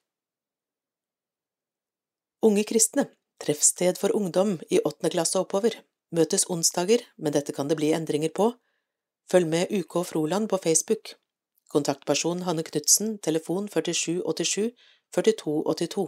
Unge 2.46 2.64
kristne, 2.70 3.08
treffsted 3.42 3.98
for 3.98 4.14
ungdom 4.16 4.60
i 4.70 4.78
åttende 4.86 5.10
klasse 5.16 5.40
og 5.40 5.48
oppover, 5.48 5.80
møtes 6.14 6.46
onsdager, 6.54 7.02
men 7.18 7.34
dette 7.34 7.56
kan 7.56 7.72
det 7.72 7.80
bli 7.80 7.90
endringer 7.98 8.30
på. 8.30 8.52
Følg 9.32 9.50
med 9.50 9.74
UK 9.74 10.04
Froland 10.06 10.52
på 10.52 10.60
Facebook. 10.62 11.16
Kontaktperson 11.74 12.46
Hanne 12.46 12.64
Knutsen, 12.68 13.18
telefon 13.26 13.68
4787 13.74 14.70
4282. 15.16 16.06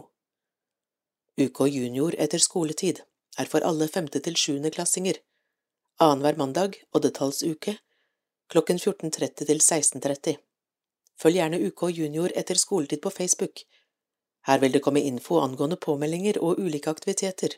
UK 1.42 1.60
Junior 1.66 2.14
etter 2.22 2.38
skoletid 2.38 3.02
er 3.38 3.50
for 3.50 3.66
alle 3.66 3.90
femte- 3.90 4.22
til 4.22 4.38
sjuendeklassinger, 4.38 5.18
annenhver 5.98 6.38
mandag 6.38 6.78
oddetallsuke, 6.94 7.78
klokken 8.52 8.78
14.30 8.78 9.46
til 9.50 9.58
16.30. 9.58 10.38
Følg 11.20 11.38
gjerne 11.38 11.60
UK 11.68 11.88
Junior 11.92 12.32
etter 12.36 12.58
skoletid 12.58 13.02
på 13.02 13.10
Facebook. 13.10 13.64
Her 14.46 14.58
vil 14.58 14.72
det 14.74 14.82
komme 14.82 15.02
info 15.06 15.38
angående 15.40 15.76
påmeldinger 15.76 16.40
og 16.42 16.58
ulike 16.58 16.90
aktiviteter. 16.90 17.54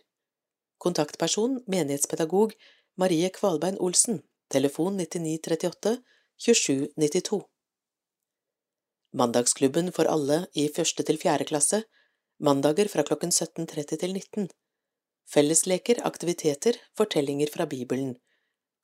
Kontaktperson 0.79 1.61
menighetspedagog 1.67 2.53
Marie 3.01 3.31
Kvalbein 3.31 3.79
Olsen, 3.81 4.21
telefon 4.51 4.99
9938 5.01 5.97
2792. 6.45 7.41
Mandagsklubben 9.15 9.93
for 9.95 10.11
alle 10.11 10.45
i 10.59 10.67
første 10.77 11.07
til 11.07 11.19
fjerde 11.23 11.47
klasse, 11.49 11.85
mandager 12.39 12.91
fra 12.91 13.05
klokken 13.07 13.31
17.30 13.31 13.97
til 13.97 14.13
19. 14.13 14.49
Fellesleker, 15.31 16.03
aktiviteter, 16.05 16.77
fortellinger 16.99 17.49
fra 17.55 17.65
Bibelen. 17.65 18.17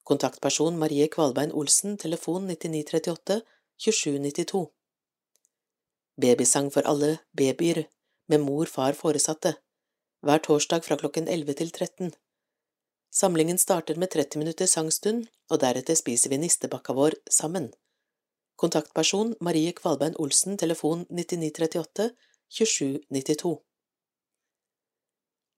Kontaktperson 0.06 0.78
Marie 0.78 1.08
Kvalbein 1.08 1.52
Olsen, 1.52 1.98
telefon 1.98 2.46
9938 2.46 3.42
2792. 3.80 4.66
Babysang 6.20 6.66
for 6.72 6.84
alle 6.84 7.18
babyer, 7.32 7.86
med 8.28 8.42
mor, 8.44 8.68
far, 8.68 8.92
foresatte, 8.92 9.54
hver 10.20 10.42
torsdag 10.44 10.84
fra 10.84 10.98
klokken 11.00 11.28
11 11.28 11.56
til 11.62 11.70
13. 11.72 12.10
Samlingen 13.10 13.58
starter 13.58 13.96
med 13.96 14.12
30 14.12 14.38
minutter 14.42 14.68
sangstund, 14.68 15.24
og 15.48 15.62
deretter 15.64 15.96
spiser 15.96 16.28
vi 16.28 16.42
nistebakka 16.42 16.92
vår 16.92 17.16
sammen. 17.32 17.70
Kontaktperson 18.60 19.32
Marie 19.40 19.72
Kvalbein 19.72 20.18
Olsen, 20.20 20.58
telefon 20.60 21.06
9938 21.08 22.10
2792. 22.60 23.56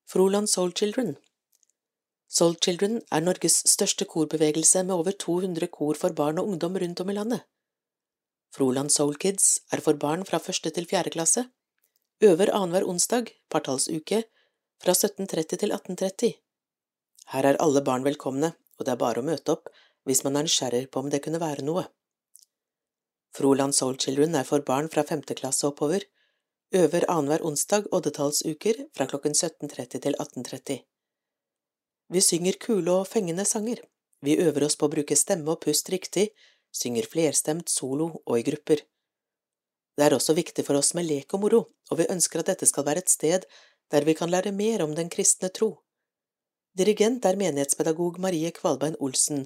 Froland 0.06 0.48
Soul 0.48 0.70
Children 0.78 1.16
Soul 2.28 2.54
Children 2.62 3.00
er 3.10 3.26
Norges 3.26 3.64
største 3.66 4.06
korbevegelse 4.06 4.84
med 4.86 4.94
over 4.94 5.10
200 5.10 5.66
kor 5.74 5.98
for 5.98 6.14
barn 6.14 6.38
og 6.38 6.48
ungdom 6.48 6.78
rundt 6.78 7.02
om 7.02 7.10
i 7.10 7.18
landet. 7.18 7.42
Froland 8.52 8.92
Soul 8.92 9.16
Kids 9.16 9.62
er 9.72 9.80
for 9.80 9.96
barn 9.96 10.26
fra 10.28 10.40
første 10.42 10.70
til 10.76 10.84
fjerde 10.88 11.12
klasse, 11.14 11.46
øver 12.20 12.52
annenhver 12.52 12.84
onsdag, 12.88 13.32
partallsuke, 13.50 14.24
fra 14.82 14.92
17.30 14.92 15.56
til 15.62 15.72
18.30. 15.72 16.34
Her 17.32 17.48
er 17.48 17.58
alle 17.64 17.80
barn 17.86 18.04
velkomne, 18.04 18.52
og 18.78 18.84
det 18.84 18.92
er 18.92 19.00
bare 19.00 19.22
å 19.22 19.26
møte 19.26 19.56
opp 19.56 19.70
hvis 20.04 20.24
man 20.26 20.36
er 20.36 20.44
nysgjerrig 20.44 20.88
på 20.90 21.00
om 21.00 21.08
det 21.10 21.22
kunne 21.24 21.40
være 21.40 21.64
noe. 21.64 21.86
Froland 23.32 23.72
Soul 23.72 23.96
Children 23.96 24.34
er 24.36 24.44
for 24.44 24.64
barn 24.66 24.90
fra 24.92 25.06
femte 25.08 25.36
klasse 25.38 25.64
oppover, 25.70 26.04
øver 26.76 27.06
annenhver 27.08 27.44
onsdag 27.48 27.88
oddetallsuker 27.94 28.84
fra 28.96 29.06
klokken 29.08 29.32
17.30 29.32 30.02
til 30.04 30.18
18.30. 30.18 30.82
Vi 32.12 32.20
synger 32.20 32.58
kule 32.60 32.98
og 33.00 33.08
fengende 33.08 33.46
sanger, 33.48 33.80
vi 34.20 34.36
øver 34.36 34.66
oss 34.66 34.76
på 34.76 34.90
å 34.90 34.92
bruke 34.92 35.16
stemme 35.16 35.54
og 35.54 35.62
pust 35.64 35.88
riktig, 35.94 36.28
synger 36.72 37.06
flerstemt 37.12 37.68
solo 37.68 38.08
og 38.24 38.38
i 38.38 38.46
grupper. 38.46 38.82
Det 39.96 40.06
er 40.06 40.16
også 40.16 40.34
viktig 40.34 40.64
for 40.64 40.80
oss 40.80 40.94
med 40.96 41.06
lek 41.06 41.34
og 41.36 41.44
moro, 41.44 41.62
og 41.90 41.98
vi 42.00 42.08
ønsker 42.10 42.40
at 42.40 42.48
dette 42.52 42.68
skal 42.68 42.86
være 42.88 43.04
et 43.04 43.12
sted 43.12 43.46
der 43.92 44.06
vi 44.08 44.14
kan 44.16 44.30
lære 44.32 44.54
mer 44.56 44.82
om 44.82 44.94
den 44.96 45.10
kristne 45.12 45.50
tro. 45.52 45.82
Dirigent 46.78 47.26
er 47.28 47.36
menighetspedagog 47.36 48.18
Marie 48.24 48.50
Kvalbein 48.56 48.96
Olsen, 49.00 49.44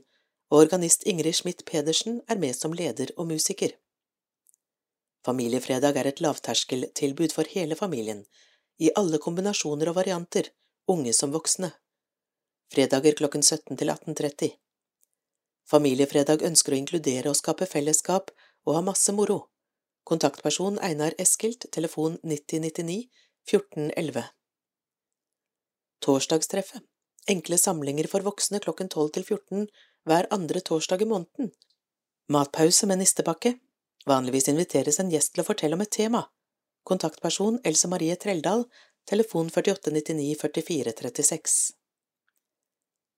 og 0.51 0.61
organist 0.61 1.03
Ingrid 1.03 1.35
Schmidt 1.35 1.65
Pedersen 1.67 2.21
er 2.29 2.39
med 2.39 2.55
som 2.55 2.73
leder 2.73 3.11
og 3.17 3.27
musiker. 3.27 3.75
Familiefredag 5.27 5.97
er 5.99 6.07
et 6.13 6.23
lavterskeltilbud 6.23 7.35
for 7.35 7.51
hele 7.51 7.75
familien, 7.75 8.23
i 8.79 8.93
alle 8.95 9.19
kombinasjoner 9.19 9.91
og 9.91 9.97
varianter, 9.99 10.53
unge 10.87 11.13
som 11.13 11.33
voksne. 11.35 11.73
Fredager 12.71 13.19
klokken 13.19 13.43
17 13.43 13.77
til 13.81 13.91
18.30. 13.91 14.53
Familiefredag 15.71 16.45
ønsker 16.47 16.75
å 16.75 16.79
inkludere 16.79 17.33
og 17.33 17.39
skape 17.39 17.67
fellesskap 17.67 18.31
og 18.67 18.77
ha 18.79 18.83
masse 18.87 19.13
moro. 19.15 19.49
Kontaktperson 20.07 20.79
Einar 20.79 21.17
Eskilt, 21.19 21.67
telefon 21.75 22.21
9099 22.23 23.09
1411. 23.51 24.23
Torsdagstreffet. 26.03 26.85
Enkle 27.27 27.59
samlinger 27.59 28.07
for 28.07 28.23
voksne 28.23 28.61
klokken 28.63 28.89
12 28.89 29.09
til 29.17 29.25
14 29.27 29.65
hver 30.07 30.29
andre 30.31 30.63
torsdag 30.63 31.03
i 31.03 31.09
måneden. 31.11 31.51
Matpause 32.31 32.87
med 32.87 33.01
nistepakke. 33.03 33.57
Vanligvis 34.07 34.47
inviteres 34.53 35.01
en 35.03 35.11
gjest 35.11 35.35
til 35.35 35.43
å 35.43 35.47
fortelle 35.49 35.75
om 35.75 35.83
et 35.83 35.91
tema. 35.91 36.23
Kontaktperson 36.87 37.59
Else 37.67 37.91
Marie 37.91 38.15
Treldal, 38.15 38.63
telefon 39.11 39.51
4899 39.51 40.39
4436. 40.39 41.59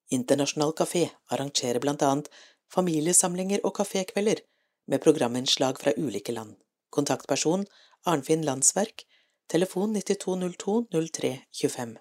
Internasjonal 0.09 0.73
kafé 0.73 1.09
arrangerer 1.29 1.79
blant 1.83 2.01
annet 2.01 2.29
familiesamlinger 2.73 3.61
og 3.65 3.75
kafékvelder 3.77 4.41
med 4.89 5.01
programinnslag 5.03 5.79
fra 5.81 5.93
ulike 5.97 6.33
land. 6.33 6.55
Kontaktperson 6.89 7.65
Arnfinn 8.09 8.45
Landsverk, 8.45 9.05
telefon 9.49 9.93
9202 9.93 10.85
0325. 10.91 11.97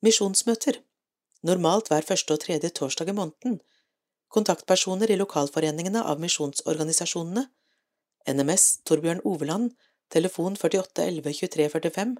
Misjonsmøter 0.00 0.80
Normalt 1.42 1.90
hver 1.90 2.06
første 2.06 2.34
og 2.34 2.40
tredje 2.42 2.70
torsdag 2.74 3.12
i 3.12 3.14
måneden. 3.14 3.60
Kontaktpersoner 4.34 5.10
i 5.10 5.18
lokalforeningene 5.18 6.02
av 6.02 6.20
misjonsorganisasjonene. 6.22 7.44
NMS 8.28 8.64
Torbjørn 8.88 9.22
Oveland, 9.24 9.70
telefon 10.10 10.56
48 10.56 11.04
11 11.04 11.36
23 11.40 11.68
45. 11.76 12.16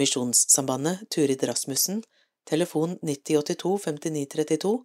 Misjonssambandet 0.00 1.06
Turid 1.14 1.44
Rasmussen, 1.48 2.02
telefon 2.44 2.98
9082 3.02 3.78
5932. 3.78 4.84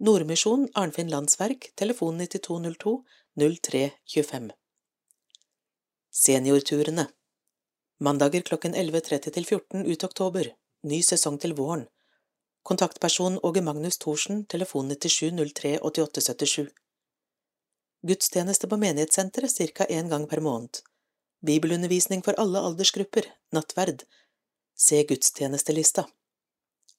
Nordmisjon 0.00 0.68
Arnfinn 0.74 1.10
Landsverk, 1.10 1.72
telefon 1.74 2.16
9202 2.16 3.04
0325. 3.36 4.50
Seniorturene 6.10 7.06
Mandager 8.00 8.40
klokken 8.42 8.74
11.30 8.74 9.30
til 9.30 9.44
14 9.44 9.86
ut 9.86 10.04
oktober. 10.04 10.46
Ny 10.82 11.02
sesong 11.04 11.36
til 11.40 11.52
våren. 11.54 11.84
Kontaktperson 12.62 13.38
Åge 13.42 13.60
Magnus 13.62 13.98
Thorsen, 13.98 14.44
telefon 14.44 14.88
97 14.88 15.52
03 15.54 15.78
88 15.78 16.20
77. 16.20 16.70
Gudstjeneste 18.02 18.68
på 18.68 18.76
menighetssenteret 18.80 19.52
ca. 19.76 19.84
én 19.84 20.08
gang 20.08 20.26
per 20.28 20.40
måned. 20.40 20.80
Bibelundervisning 21.44 22.24
for 22.24 22.34
alle 22.40 22.58
aldersgrupper, 22.58 23.28
nattverd. 23.52 24.04
Se 24.76 25.02
gudstjenestelista. 25.04 26.06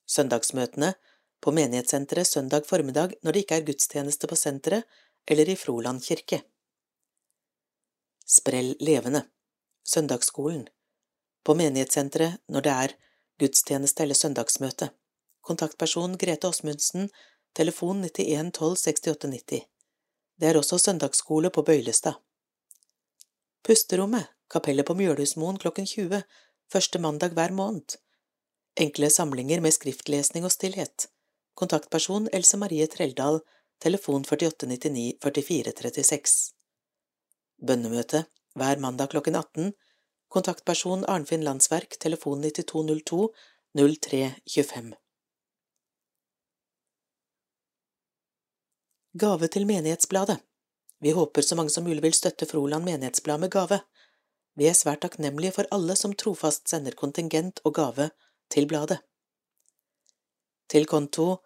Søndagsmøtene 0.07 0.93
på 1.41 1.51
menighetssenteret 1.51 2.27
søndag 2.27 2.67
formiddag 2.69 3.15
når 3.23 3.31
det 3.31 3.43
ikke 3.45 3.57
er 3.59 3.65
gudstjeneste 3.65 4.27
på 4.27 4.37
senteret 4.37 4.83
eller 5.27 5.49
i 5.49 5.55
Froland 5.55 6.01
kirke. 6.03 6.41
Sprell 8.25 8.75
levende. 8.79 9.23
Søndagsskolen. 9.83 10.67
På 11.43 11.55
menighetssenteret 11.57 12.37
når 12.47 12.65
det 12.67 12.71
er 12.71 12.95
gudstjeneste 13.41 14.03
eller 14.03 14.15
søndagsmøte. 14.15 14.91
Kontaktperson 15.41 16.17
Grete 16.17 16.47
Åsmundsen, 16.47 17.09
telefon 17.57 18.03
91 18.05 18.51
12 18.53 18.77
68 18.77 19.31
90. 19.31 19.65
Det 20.41 20.49
er 20.49 20.57
også 20.57 20.77
søndagsskole 20.77 21.49
på 21.49 21.61
Bøylestad. 21.65 22.13
Pusterommet, 23.63 24.29
kapellet 24.49 24.85
på 24.85 24.93
Mjølhusmoen 24.97 25.57
klokken 25.57 25.85
20, 25.85 26.23
første 26.71 26.99
mandag 26.99 27.33
hver 27.37 27.51
måned. 27.51 27.97
Enkle 28.79 29.09
samlinger 29.09 29.59
med 29.61 29.73
skriftlesning 29.75 30.45
og 30.47 30.53
stillhet. 30.53 31.09
Kontaktperson 31.59 32.29
Else 32.31 32.57
Marie 32.57 32.87
Treldal, 32.87 33.41
telefon 33.83 34.23
4899 34.23 35.17
4436. 35.23 36.53
Bønnemøte 37.59 38.23
hver 38.55 38.79
mandag 38.79 39.11
klokken 39.11 39.35
18. 39.35 39.73
Kontaktperson 40.31 41.03
Arnfinn 41.11 41.43
Landsverk, 41.43 41.99
telefon 41.99 42.39
9202 42.41 43.27
0325. 43.75 44.95
Gave 49.19 49.47
til 49.51 49.67
Menighetsbladet 49.67 50.39
Vi 51.03 51.11
håper 51.11 51.41
så 51.43 51.55
mange 51.59 51.69
som 51.69 51.83
mulig 51.83 52.03
vil 52.03 52.15
støtte 52.15 52.47
Froland 52.47 52.87
menighetsblad 52.87 53.43
med 53.43 53.51
gave. 53.51 53.81
Vi 54.55 54.67
er 54.69 54.75
svært 54.77 55.03
takknemlige 55.03 55.57
for 55.59 55.67
alle 55.75 55.95
som 55.99 56.15
trofast 56.15 56.69
sender 56.71 56.95
kontingent 56.95 57.59
og 57.65 57.75
gave 57.75 58.11
til 58.51 58.67
bladet. 58.67 58.99
Til 60.71 60.85
konto 60.87 61.41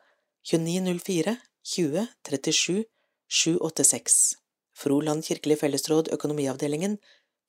2904 0.45 1.37
20 1.63 2.07
37 2.25 2.85
786 3.27 4.35
Froland 4.75 5.23
kirkelig 5.23 5.57
fellesråd 5.59 6.11
Økonomiavdelingen. 6.13 6.97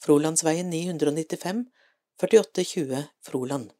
Frolandsveien 0.04 0.70
995 0.70 1.66
4820 2.20 3.02
Froland. 3.26 3.70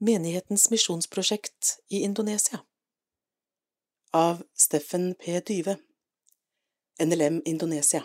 Menighetens 0.00 0.70
misjonsprosjekt 0.70 1.78
i 1.90 2.00
Indonesia. 2.00 2.60
Av 4.12 4.44
Steffen 4.54 5.14
P. 5.14 5.40
Dyve. 5.40 5.76
NLM 7.02 7.42
Indonesia 7.44 8.04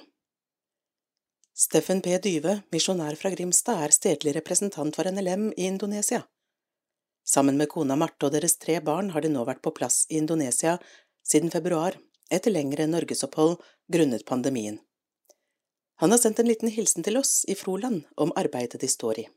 Steffen 1.54 2.02
P. 2.02 2.18
Dyve, 2.18 2.64
misjonær 2.74 3.14
fra 3.14 3.30
Grimstad, 3.30 3.78
er 3.86 3.94
stedlig 3.94 4.32
representant 4.34 4.96
for 4.98 5.06
NLM 5.06 5.52
i 5.54 5.68
Indonesia. 5.70 6.24
Sammen 7.24 7.60
med 7.62 7.70
kona 7.70 7.96
Marte 7.96 8.26
og 8.26 8.34
deres 8.34 8.58
tre 8.58 8.80
barn 8.82 9.12
har 9.14 9.22
de 9.22 9.30
nå 9.30 9.44
vært 9.46 9.62
på 9.62 9.74
plass 9.78 10.08
i 10.10 10.18
Indonesia 10.18 10.80
siden 11.22 11.54
februar, 11.54 12.00
etter 12.34 12.52
lengre 12.52 12.88
norgesopphold 12.90 13.60
grunnet 13.94 14.26
pandemien. 14.26 14.82
Han 16.02 16.12
har 16.12 16.24
sendt 16.24 16.42
en 16.42 16.50
liten 16.50 16.74
hilsen 16.74 17.06
til 17.06 17.22
oss 17.22 17.44
i 17.46 17.56
Froland 17.56 18.02
om 18.18 18.34
arbeidet 18.36 18.82
de 18.82 18.90
står 18.90 19.22
i. 19.22 19.30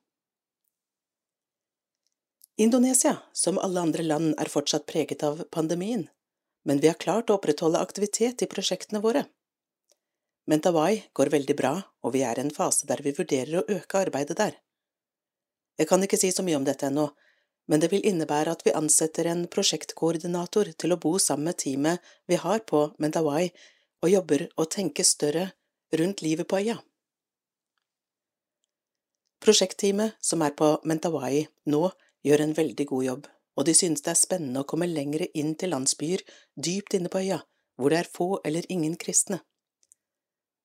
Indonesia, 2.57 3.19
som 3.37 3.61
alle 3.61 3.85
andre 3.85 4.03
land, 4.03 4.33
er 4.41 4.49
fortsatt 4.49 4.89
preget 4.89 5.21
av 5.23 5.45
pandemien, 5.53 6.09
men 6.65 6.81
vi 6.81 6.89
har 6.89 6.97
klart 6.97 7.29
å 7.29 7.37
opprettholde 7.37 7.85
aktivitet 7.85 8.41
i 8.41 8.49
prosjektene 8.49 9.05
våre. 9.05 9.27
Mentawai 10.47 11.09
går 11.13 11.31
veldig 11.33 11.57
bra, 11.59 11.73
og 12.07 12.13
vi 12.15 12.23
er 12.23 12.39
i 12.39 12.45
en 12.45 12.55
fase 12.55 12.87
der 12.87 13.03
vi 13.03 13.15
vurderer 13.17 13.59
å 13.59 13.67
øke 13.67 13.99
arbeidet 13.99 14.37
der. 14.39 14.55
Jeg 15.77 15.89
kan 15.91 16.03
ikke 16.03 16.19
si 16.21 16.31
så 16.31 16.45
mye 16.47 16.59
om 16.61 16.67
dette 16.67 16.87
ennå, 16.87 17.09
men 17.67 17.83
det 17.83 17.91
vil 17.91 18.05
innebære 18.07 18.53
at 18.55 18.63
vi 18.63 18.75
ansetter 18.79 19.27
en 19.27 19.49
prosjektkoordinator 19.51 20.71
til 20.79 20.95
å 20.95 21.01
bo 21.03 21.17
sammen 21.19 21.51
med 21.51 21.59
teamet 21.59 22.13
vi 22.31 22.39
har 22.39 22.63
på 22.63 22.85
Mentawai, 23.03 23.51
og 24.05 24.13
jobber 24.13 24.47
og 24.55 24.71
tenker 24.71 25.09
større 25.09 25.49
rundt 25.99 26.23
livet 26.23 26.47
på 26.47 26.61
øya. 26.63 26.77
Prosjektteamet 29.43 30.15
som 30.23 30.47
er 30.47 30.55
på 30.59 30.77
Mentawai 30.87 31.49
nå, 31.73 31.83
gjør 32.27 32.43
en 32.43 32.55
veldig 32.55 32.87
god 32.93 33.05
jobb, 33.05 33.27
og 33.59 33.67
de 33.67 33.75
synes 33.75 34.03
det 34.07 34.15
er 34.15 34.23
spennende 34.23 34.63
å 34.63 34.69
komme 34.71 34.87
lengre 34.87 35.27
inn 35.35 35.55
til 35.59 35.75
landsbyer 35.75 36.23
dypt 36.55 36.95
inne 36.99 37.11
på 37.11 37.25
øya, 37.27 37.43
hvor 37.77 37.91
det 37.91 38.01
er 38.05 38.15
få 38.15 38.31
eller 38.47 38.67
ingen 38.71 38.95
kristne. 38.95 39.43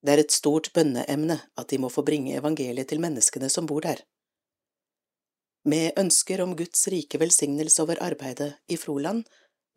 Det 0.01 0.13
er 0.13 0.23
et 0.23 0.33
stort 0.33 0.71
bønneemne 0.73 1.37
at 1.57 1.69
de 1.69 1.77
må 1.81 1.89
få 1.93 2.03
bringe 2.05 2.33
evangeliet 2.37 2.89
til 2.89 3.01
menneskene 3.03 3.49
som 3.49 3.67
bor 3.69 3.85
der. 3.85 4.01
Med 5.65 5.93
ønsker 6.01 6.41
om 6.41 6.55
Guds 6.57 6.87
rike 6.89 7.19
velsignelse 7.21 7.83
over 7.83 8.01
arbeidet 8.01 8.55
i 8.67 8.79
Froland, 8.81 9.27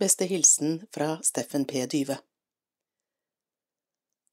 beste 0.01 0.25
hilsen 0.25 0.81
fra 0.95 1.19
Steffen 1.23 1.67
P. 1.69 1.85
Dyve. 1.93 2.17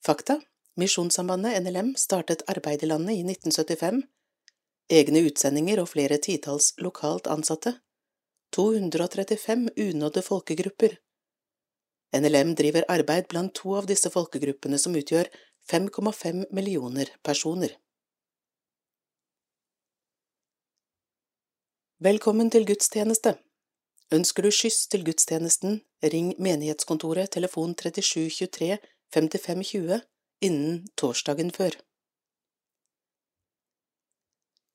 Fakta 0.06 0.39
Misjonssambandet 0.80 1.60
NLM 1.62 1.92
startet 2.00 2.46
arbeid 2.48 2.84
i 2.84 2.88
landet 2.88 3.20
i 3.20 3.26
1975 3.28 4.06
egne 4.92 5.24
utsendinger 5.28 5.82
og 5.82 5.89
flere 5.94 6.18
titalls 6.22 6.74
lokalt 6.84 7.30
ansatte, 7.32 7.76
235 8.56 9.70
unådde 9.80 10.24
folkegrupper. 10.26 10.98
NLM 12.18 12.56
driver 12.60 12.88
arbeid 12.92 13.30
blant 13.32 13.54
to 13.56 13.78
av 13.80 13.88
disse 13.88 14.12
folkegruppene 14.12 14.80
som 14.82 14.96
utgjør 15.00 15.30
5,5 15.72 16.46
millioner 16.52 17.08
personer. 17.24 17.72
Velkommen 22.04 22.50
til 22.52 22.66
gudstjeneste. 22.68 23.38
Ønsker 24.12 24.44
du 24.44 24.50
skyss 24.52 24.90
til 24.92 25.06
gudstjenesten, 25.08 25.78
ring 26.04 26.34
menighetskontoret 26.44 27.32
telefon 27.32 27.76
3723 27.80 28.80
5520 29.16 30.02
innen 30.44 30.82
torsdagen 31.00 31.54
før. 31.56 31.78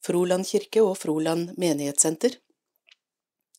Froland 0.06 0.48
kirke 0.48 0.80
og 0.86 0.96
Froland 1.02 1.58
menighetssenter 1.60 2.38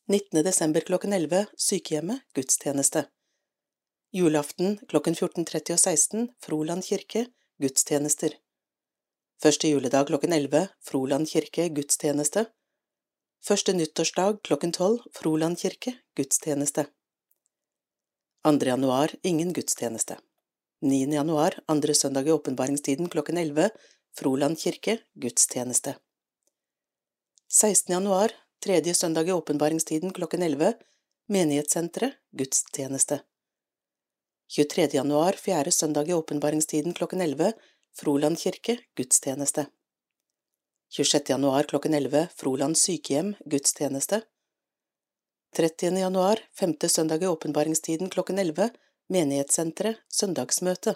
19. 0.08 0.42
desember 0.42 0.82
klokken 0.90 1.14
11 1.14 1.46
Sykehjemmet 1.54 2.26
gudstjeneste 2.34 3.06
Julaften 4.16 4.78
klokken 4.88 5.16
14.30 5.16 5.74
og 5.74 5.80
16 5.80 6.28
Froland 6.40 6.86
kirke 6.88 7.26
gudstjenester 7.60 8.38
Første 9.44 9.68
juledag 9.68 10.08
klokken 10.08 10.32
11 10.32 10.70
Froland 10.80 11.28
kirke 11.28 11.68
gudstjeneste 11.76 12.46
Første 13.44 13.76
nyttårsdag 13.76 14.40
klokken 14.48 14.72
12 14.72 15.12
Froland 15.20 15.60
kirke 15.60 15.98
gudstjeneste 16.16 16.88
2. 18.48 18.56
januar 18.72 19.12
ingen 19.28 19.52
gudstjeneste 19.54 20.22
9. 20.80 21.04
januar 21.20 21.60
andre 21.68 21.94
søndag 21.94 22.28
i 22.28 22.36
åpenbaringstiden 22.40 23.12
klokken 23.12 23.38
11 23.38 23.70
Froland 24.16 24.58
kirke 24.58 25.02
gudstjeneste 25.20 25.98
16. 27.50 27.94
januar, 27.94 28.32
tredje 28.60 28.94
søndag 28.94 29.28
i 29.28 29.32
åpenbaringstiden 29.32 30.12
klokken 30.14 30.44
11, 30.44 30.74
Menighetssenteret, 31.28 32.14
gudstjeneste. 32.32 33.22
23. 34.50 34.94
januar, 34.94 35.34
fjerde 35.34 35.72
søndag 35.72 36.10
i 36.10 36.14
åpenbaringstiden 36.14 36.94
klokken 36.94 37.22
11, 37.22 37.54
Froland 38.00 38.38
kirke, 38.40 38.78
gudstjeneste. 38.96 39.66
26. 40.90 41.30
januar 41.30 41.64
klokken 41.64 41.94
11, 41.94 42.28
Froland 42.36 42.78
sykehjem, 42.78 43.34
gudstjeneste. 43.46 44.22
30. 45.56 46.00
januar, 46.00 46.40
femte 46.56 46.90
søndag 46.90 47.24
i 47.24 47.28
åpenbaringstiden 47.28 48.10
klokken 48.10 48.40
11, 48.40 48.70
Menighetssenteret, 49.10 50.00
søndagsmøte. 50.08 50.96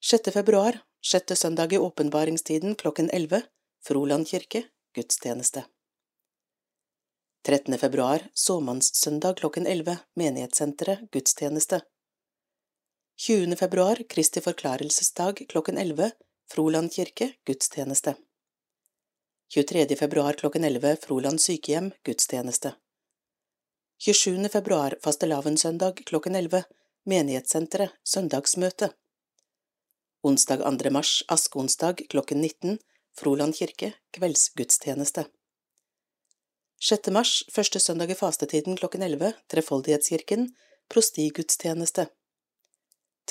6. 0.00 0.32
februar, 0.32 0.80
sjette 1.04 1.36
søndag 1.36 1.72
i 1.72 1.78
åpenbaringstiden 1.78 2.80
klokken 2.80 3.12
11, 3.12 3.42
Froland 3.84 4.28
kirke, 4.32 4.64
gudstjeneste. 4.96 5.66
13. 7.46 7.78
februar, 7.78 8.22
såmannssøndag 8.34 9.36
klokken 9.36 9.66
11, 9.66 9.98
Menighetssenteret, 10.16 10.98
gudstjeneste. 11.12 11.80
20. 13.16 13.56
februar, 13.56 14.00
Kristi 14.08 14.40
forklarelsesdag 14.40 15.42
klokken 15.48 15.78
11, 15.78 16.10
Froland 16.50 16.92
kirke, 16.92 17.28
gudstjeneste. 17.44 18.14
23. 19.54 19.96
februar 19.96 20.32
klokken 20.40 20.64
11, 20.64 20.96
Froland 21.04 21.40
sykehjem, 21.40 21.92
gudstjeneste. 22.02 22.72
27. 23.98 24.48
februar, 24.48 24.96
fastelavnssøndag 25.04 26.00
klokken 26.08 26.40
11, 26.40 26.64
Menighetssenteret, 27.04 27.92
søndagsmøte. 28.04 28.88
Onsdag 30.22 30.64
2. 30.64 30.90
mars, 30.90 31.22
askeonsdag 31.28 32.06
klokken 32.08 32.40
19, 32.40 32.78
Froland 33.20 33.60
kirke, 33.60 33.92
kveldsgudstjeneste. 34.16 35.28
6. 36.84 37.06
mars, 37.16 37.30
første 37.48 37.80
søndag 37.80 38.10
i 38.12 38.14
fastetiden 38.14 38.74
klokken 38.76 39.00
11, 39.02 39.30
Trefoldighetskirken, 39.48 40.50
prostigudstjeneste. 40.92 42.02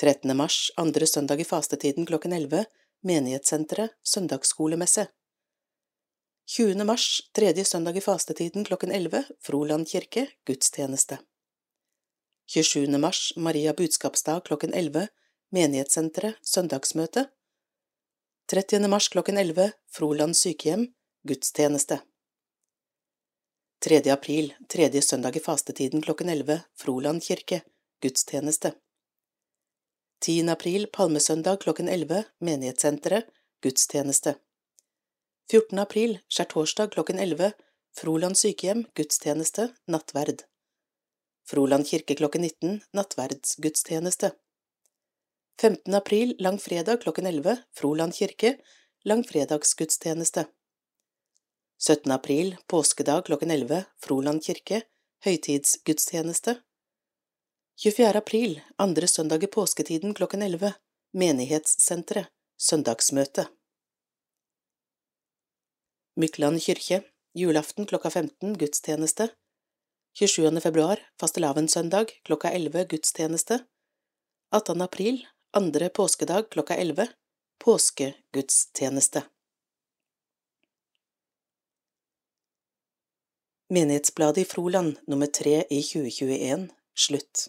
13. 0.00 0.32
mars, 0.36 0.72
andre 0.76 1.06
søndag 1.06 1.38
i 1.38 1.44
fastetiden 1.46 2.08
klokken 2.08 2.32
11, 2.34 2.64
Menighetssenteret, 3.06 3.92
søndagsskolemesse. 4.02 5.04
20. 6.50 6.82
mars, 6.84 7.04
tredje 7.30 7.64
søndag 7.64 7.94
i 7.96 8.02
fastetiden 8.02 8.66
klokken 8.66 8.90
11, 8.90 9.22
Froland 9.46 9.86
kirke, 9.86 10.24
gudstjeneste. 10.50 11.18
27. 12.50 12.98
mars, 12.98 13.36
Maria 13.36 13.72
budskapsdag 13.72 14.42
klokken 14.48 14.74
11, 14.74 15.06
Menighetssenteret, 15.54 16.42
søndagsmøte. 16.42 17.28
30. 18.50 18.90
mars 18.90 19.08
klokken 19.14 19.38
11 19.38 19.70
Froland 19.94 20.34
sykehjem 20.34 20.88
gudstjeneste 21.22 22.00
3. 23.84 24.10
april 24.10 24.54
tredje 24.68 25.02
søndag 25.02 25.36
i 25.36 25.40
fastetiden 25.40 26.02
klokken 26.02 26.28
11 26.28 26.60
Froland 26.76 27.22
kirke 27.22 27.58
gudstjeneste 28.02 28.70
10. 30.24 30.48
april 30.48 30.86
palmesøndag 30.86 31.58
klokken 31.60 31.90
11 31.92 32.22
Menighetssenteret 32.40 33.28
gudstjeneste 33.60 34.34
14. 35.52 35.82
april 35.84 36.16
skjærtorsdag 36.32 36.94
klokken 36.96 37.20
11 37.26 37.52
Froland 38.00 38.40
sykehjem 38.40 38.86
gudstjeneste 38.96 39.68
nattverd 39.84 40.46
Froland 41.44 41.84
kirke 41.92 42.16
klokken 42.16 42.48
19 42.48 42.80
nattverdsgudstjeneste 42.96 44.32
15. 45.60 46.00
april 46.00 46.36
langfredag 46.40 47.04
klokken 47.04 47.28
11 47.36 47.58
Froland 47.76 48.16
kirke 48.16 48.56
langfredagsgudstjeneste 49.04 50.48
17. 51.86 52.12
april 52.12 52.56
påskedag 52.66 53.26
klokken 53.26 53.50
11 53.50 53.84
Froland 54.00 54.44
kirke 54.44 54.78
høytidsgudstjeneste 55.24 56.54
24. 57.82 58.06
april 58.20 58.54
andre 58.78 59.08
søndag 59.08 59.44
i 59.44 59.50
påsketiden 59.56 60.14
klokken 60.16 60.42
11 60.46 60.70
Menighetssenteret 61.12 62.30
søndagsmøte 62.68 63.44
Mykland 66.16 66.62
kirke 66.64 67.02
julaften 67.36 67.90
klokka 67.92 68.14
15 68.14 68.56
gudstjeneste 68.64 69.28
27. 70.16 70.60
februar 70.64 71.04
fastelavnssøndag 71.20 72.16
klokka 72.24 72.54
11 72.62 72.88
gudstjeneste 72.94 73.60
18. 74.56 74.80
april 74.88 75.20
andre 75.52 75.92
påskedag 75.92 76.48
klokka 76.48 76.80
elleve, 76.80 77.10
påskegudstjeneste. 77.60 79.26
Menighetsbladet 83.72 84.42
i 84.42 84.44
Froland 84.44 84.98
nummer 85.06 85.26
tre 85.26 85.64
i 85.70 85.80
2021 85.82 86.68
slutt. 86.94 87.48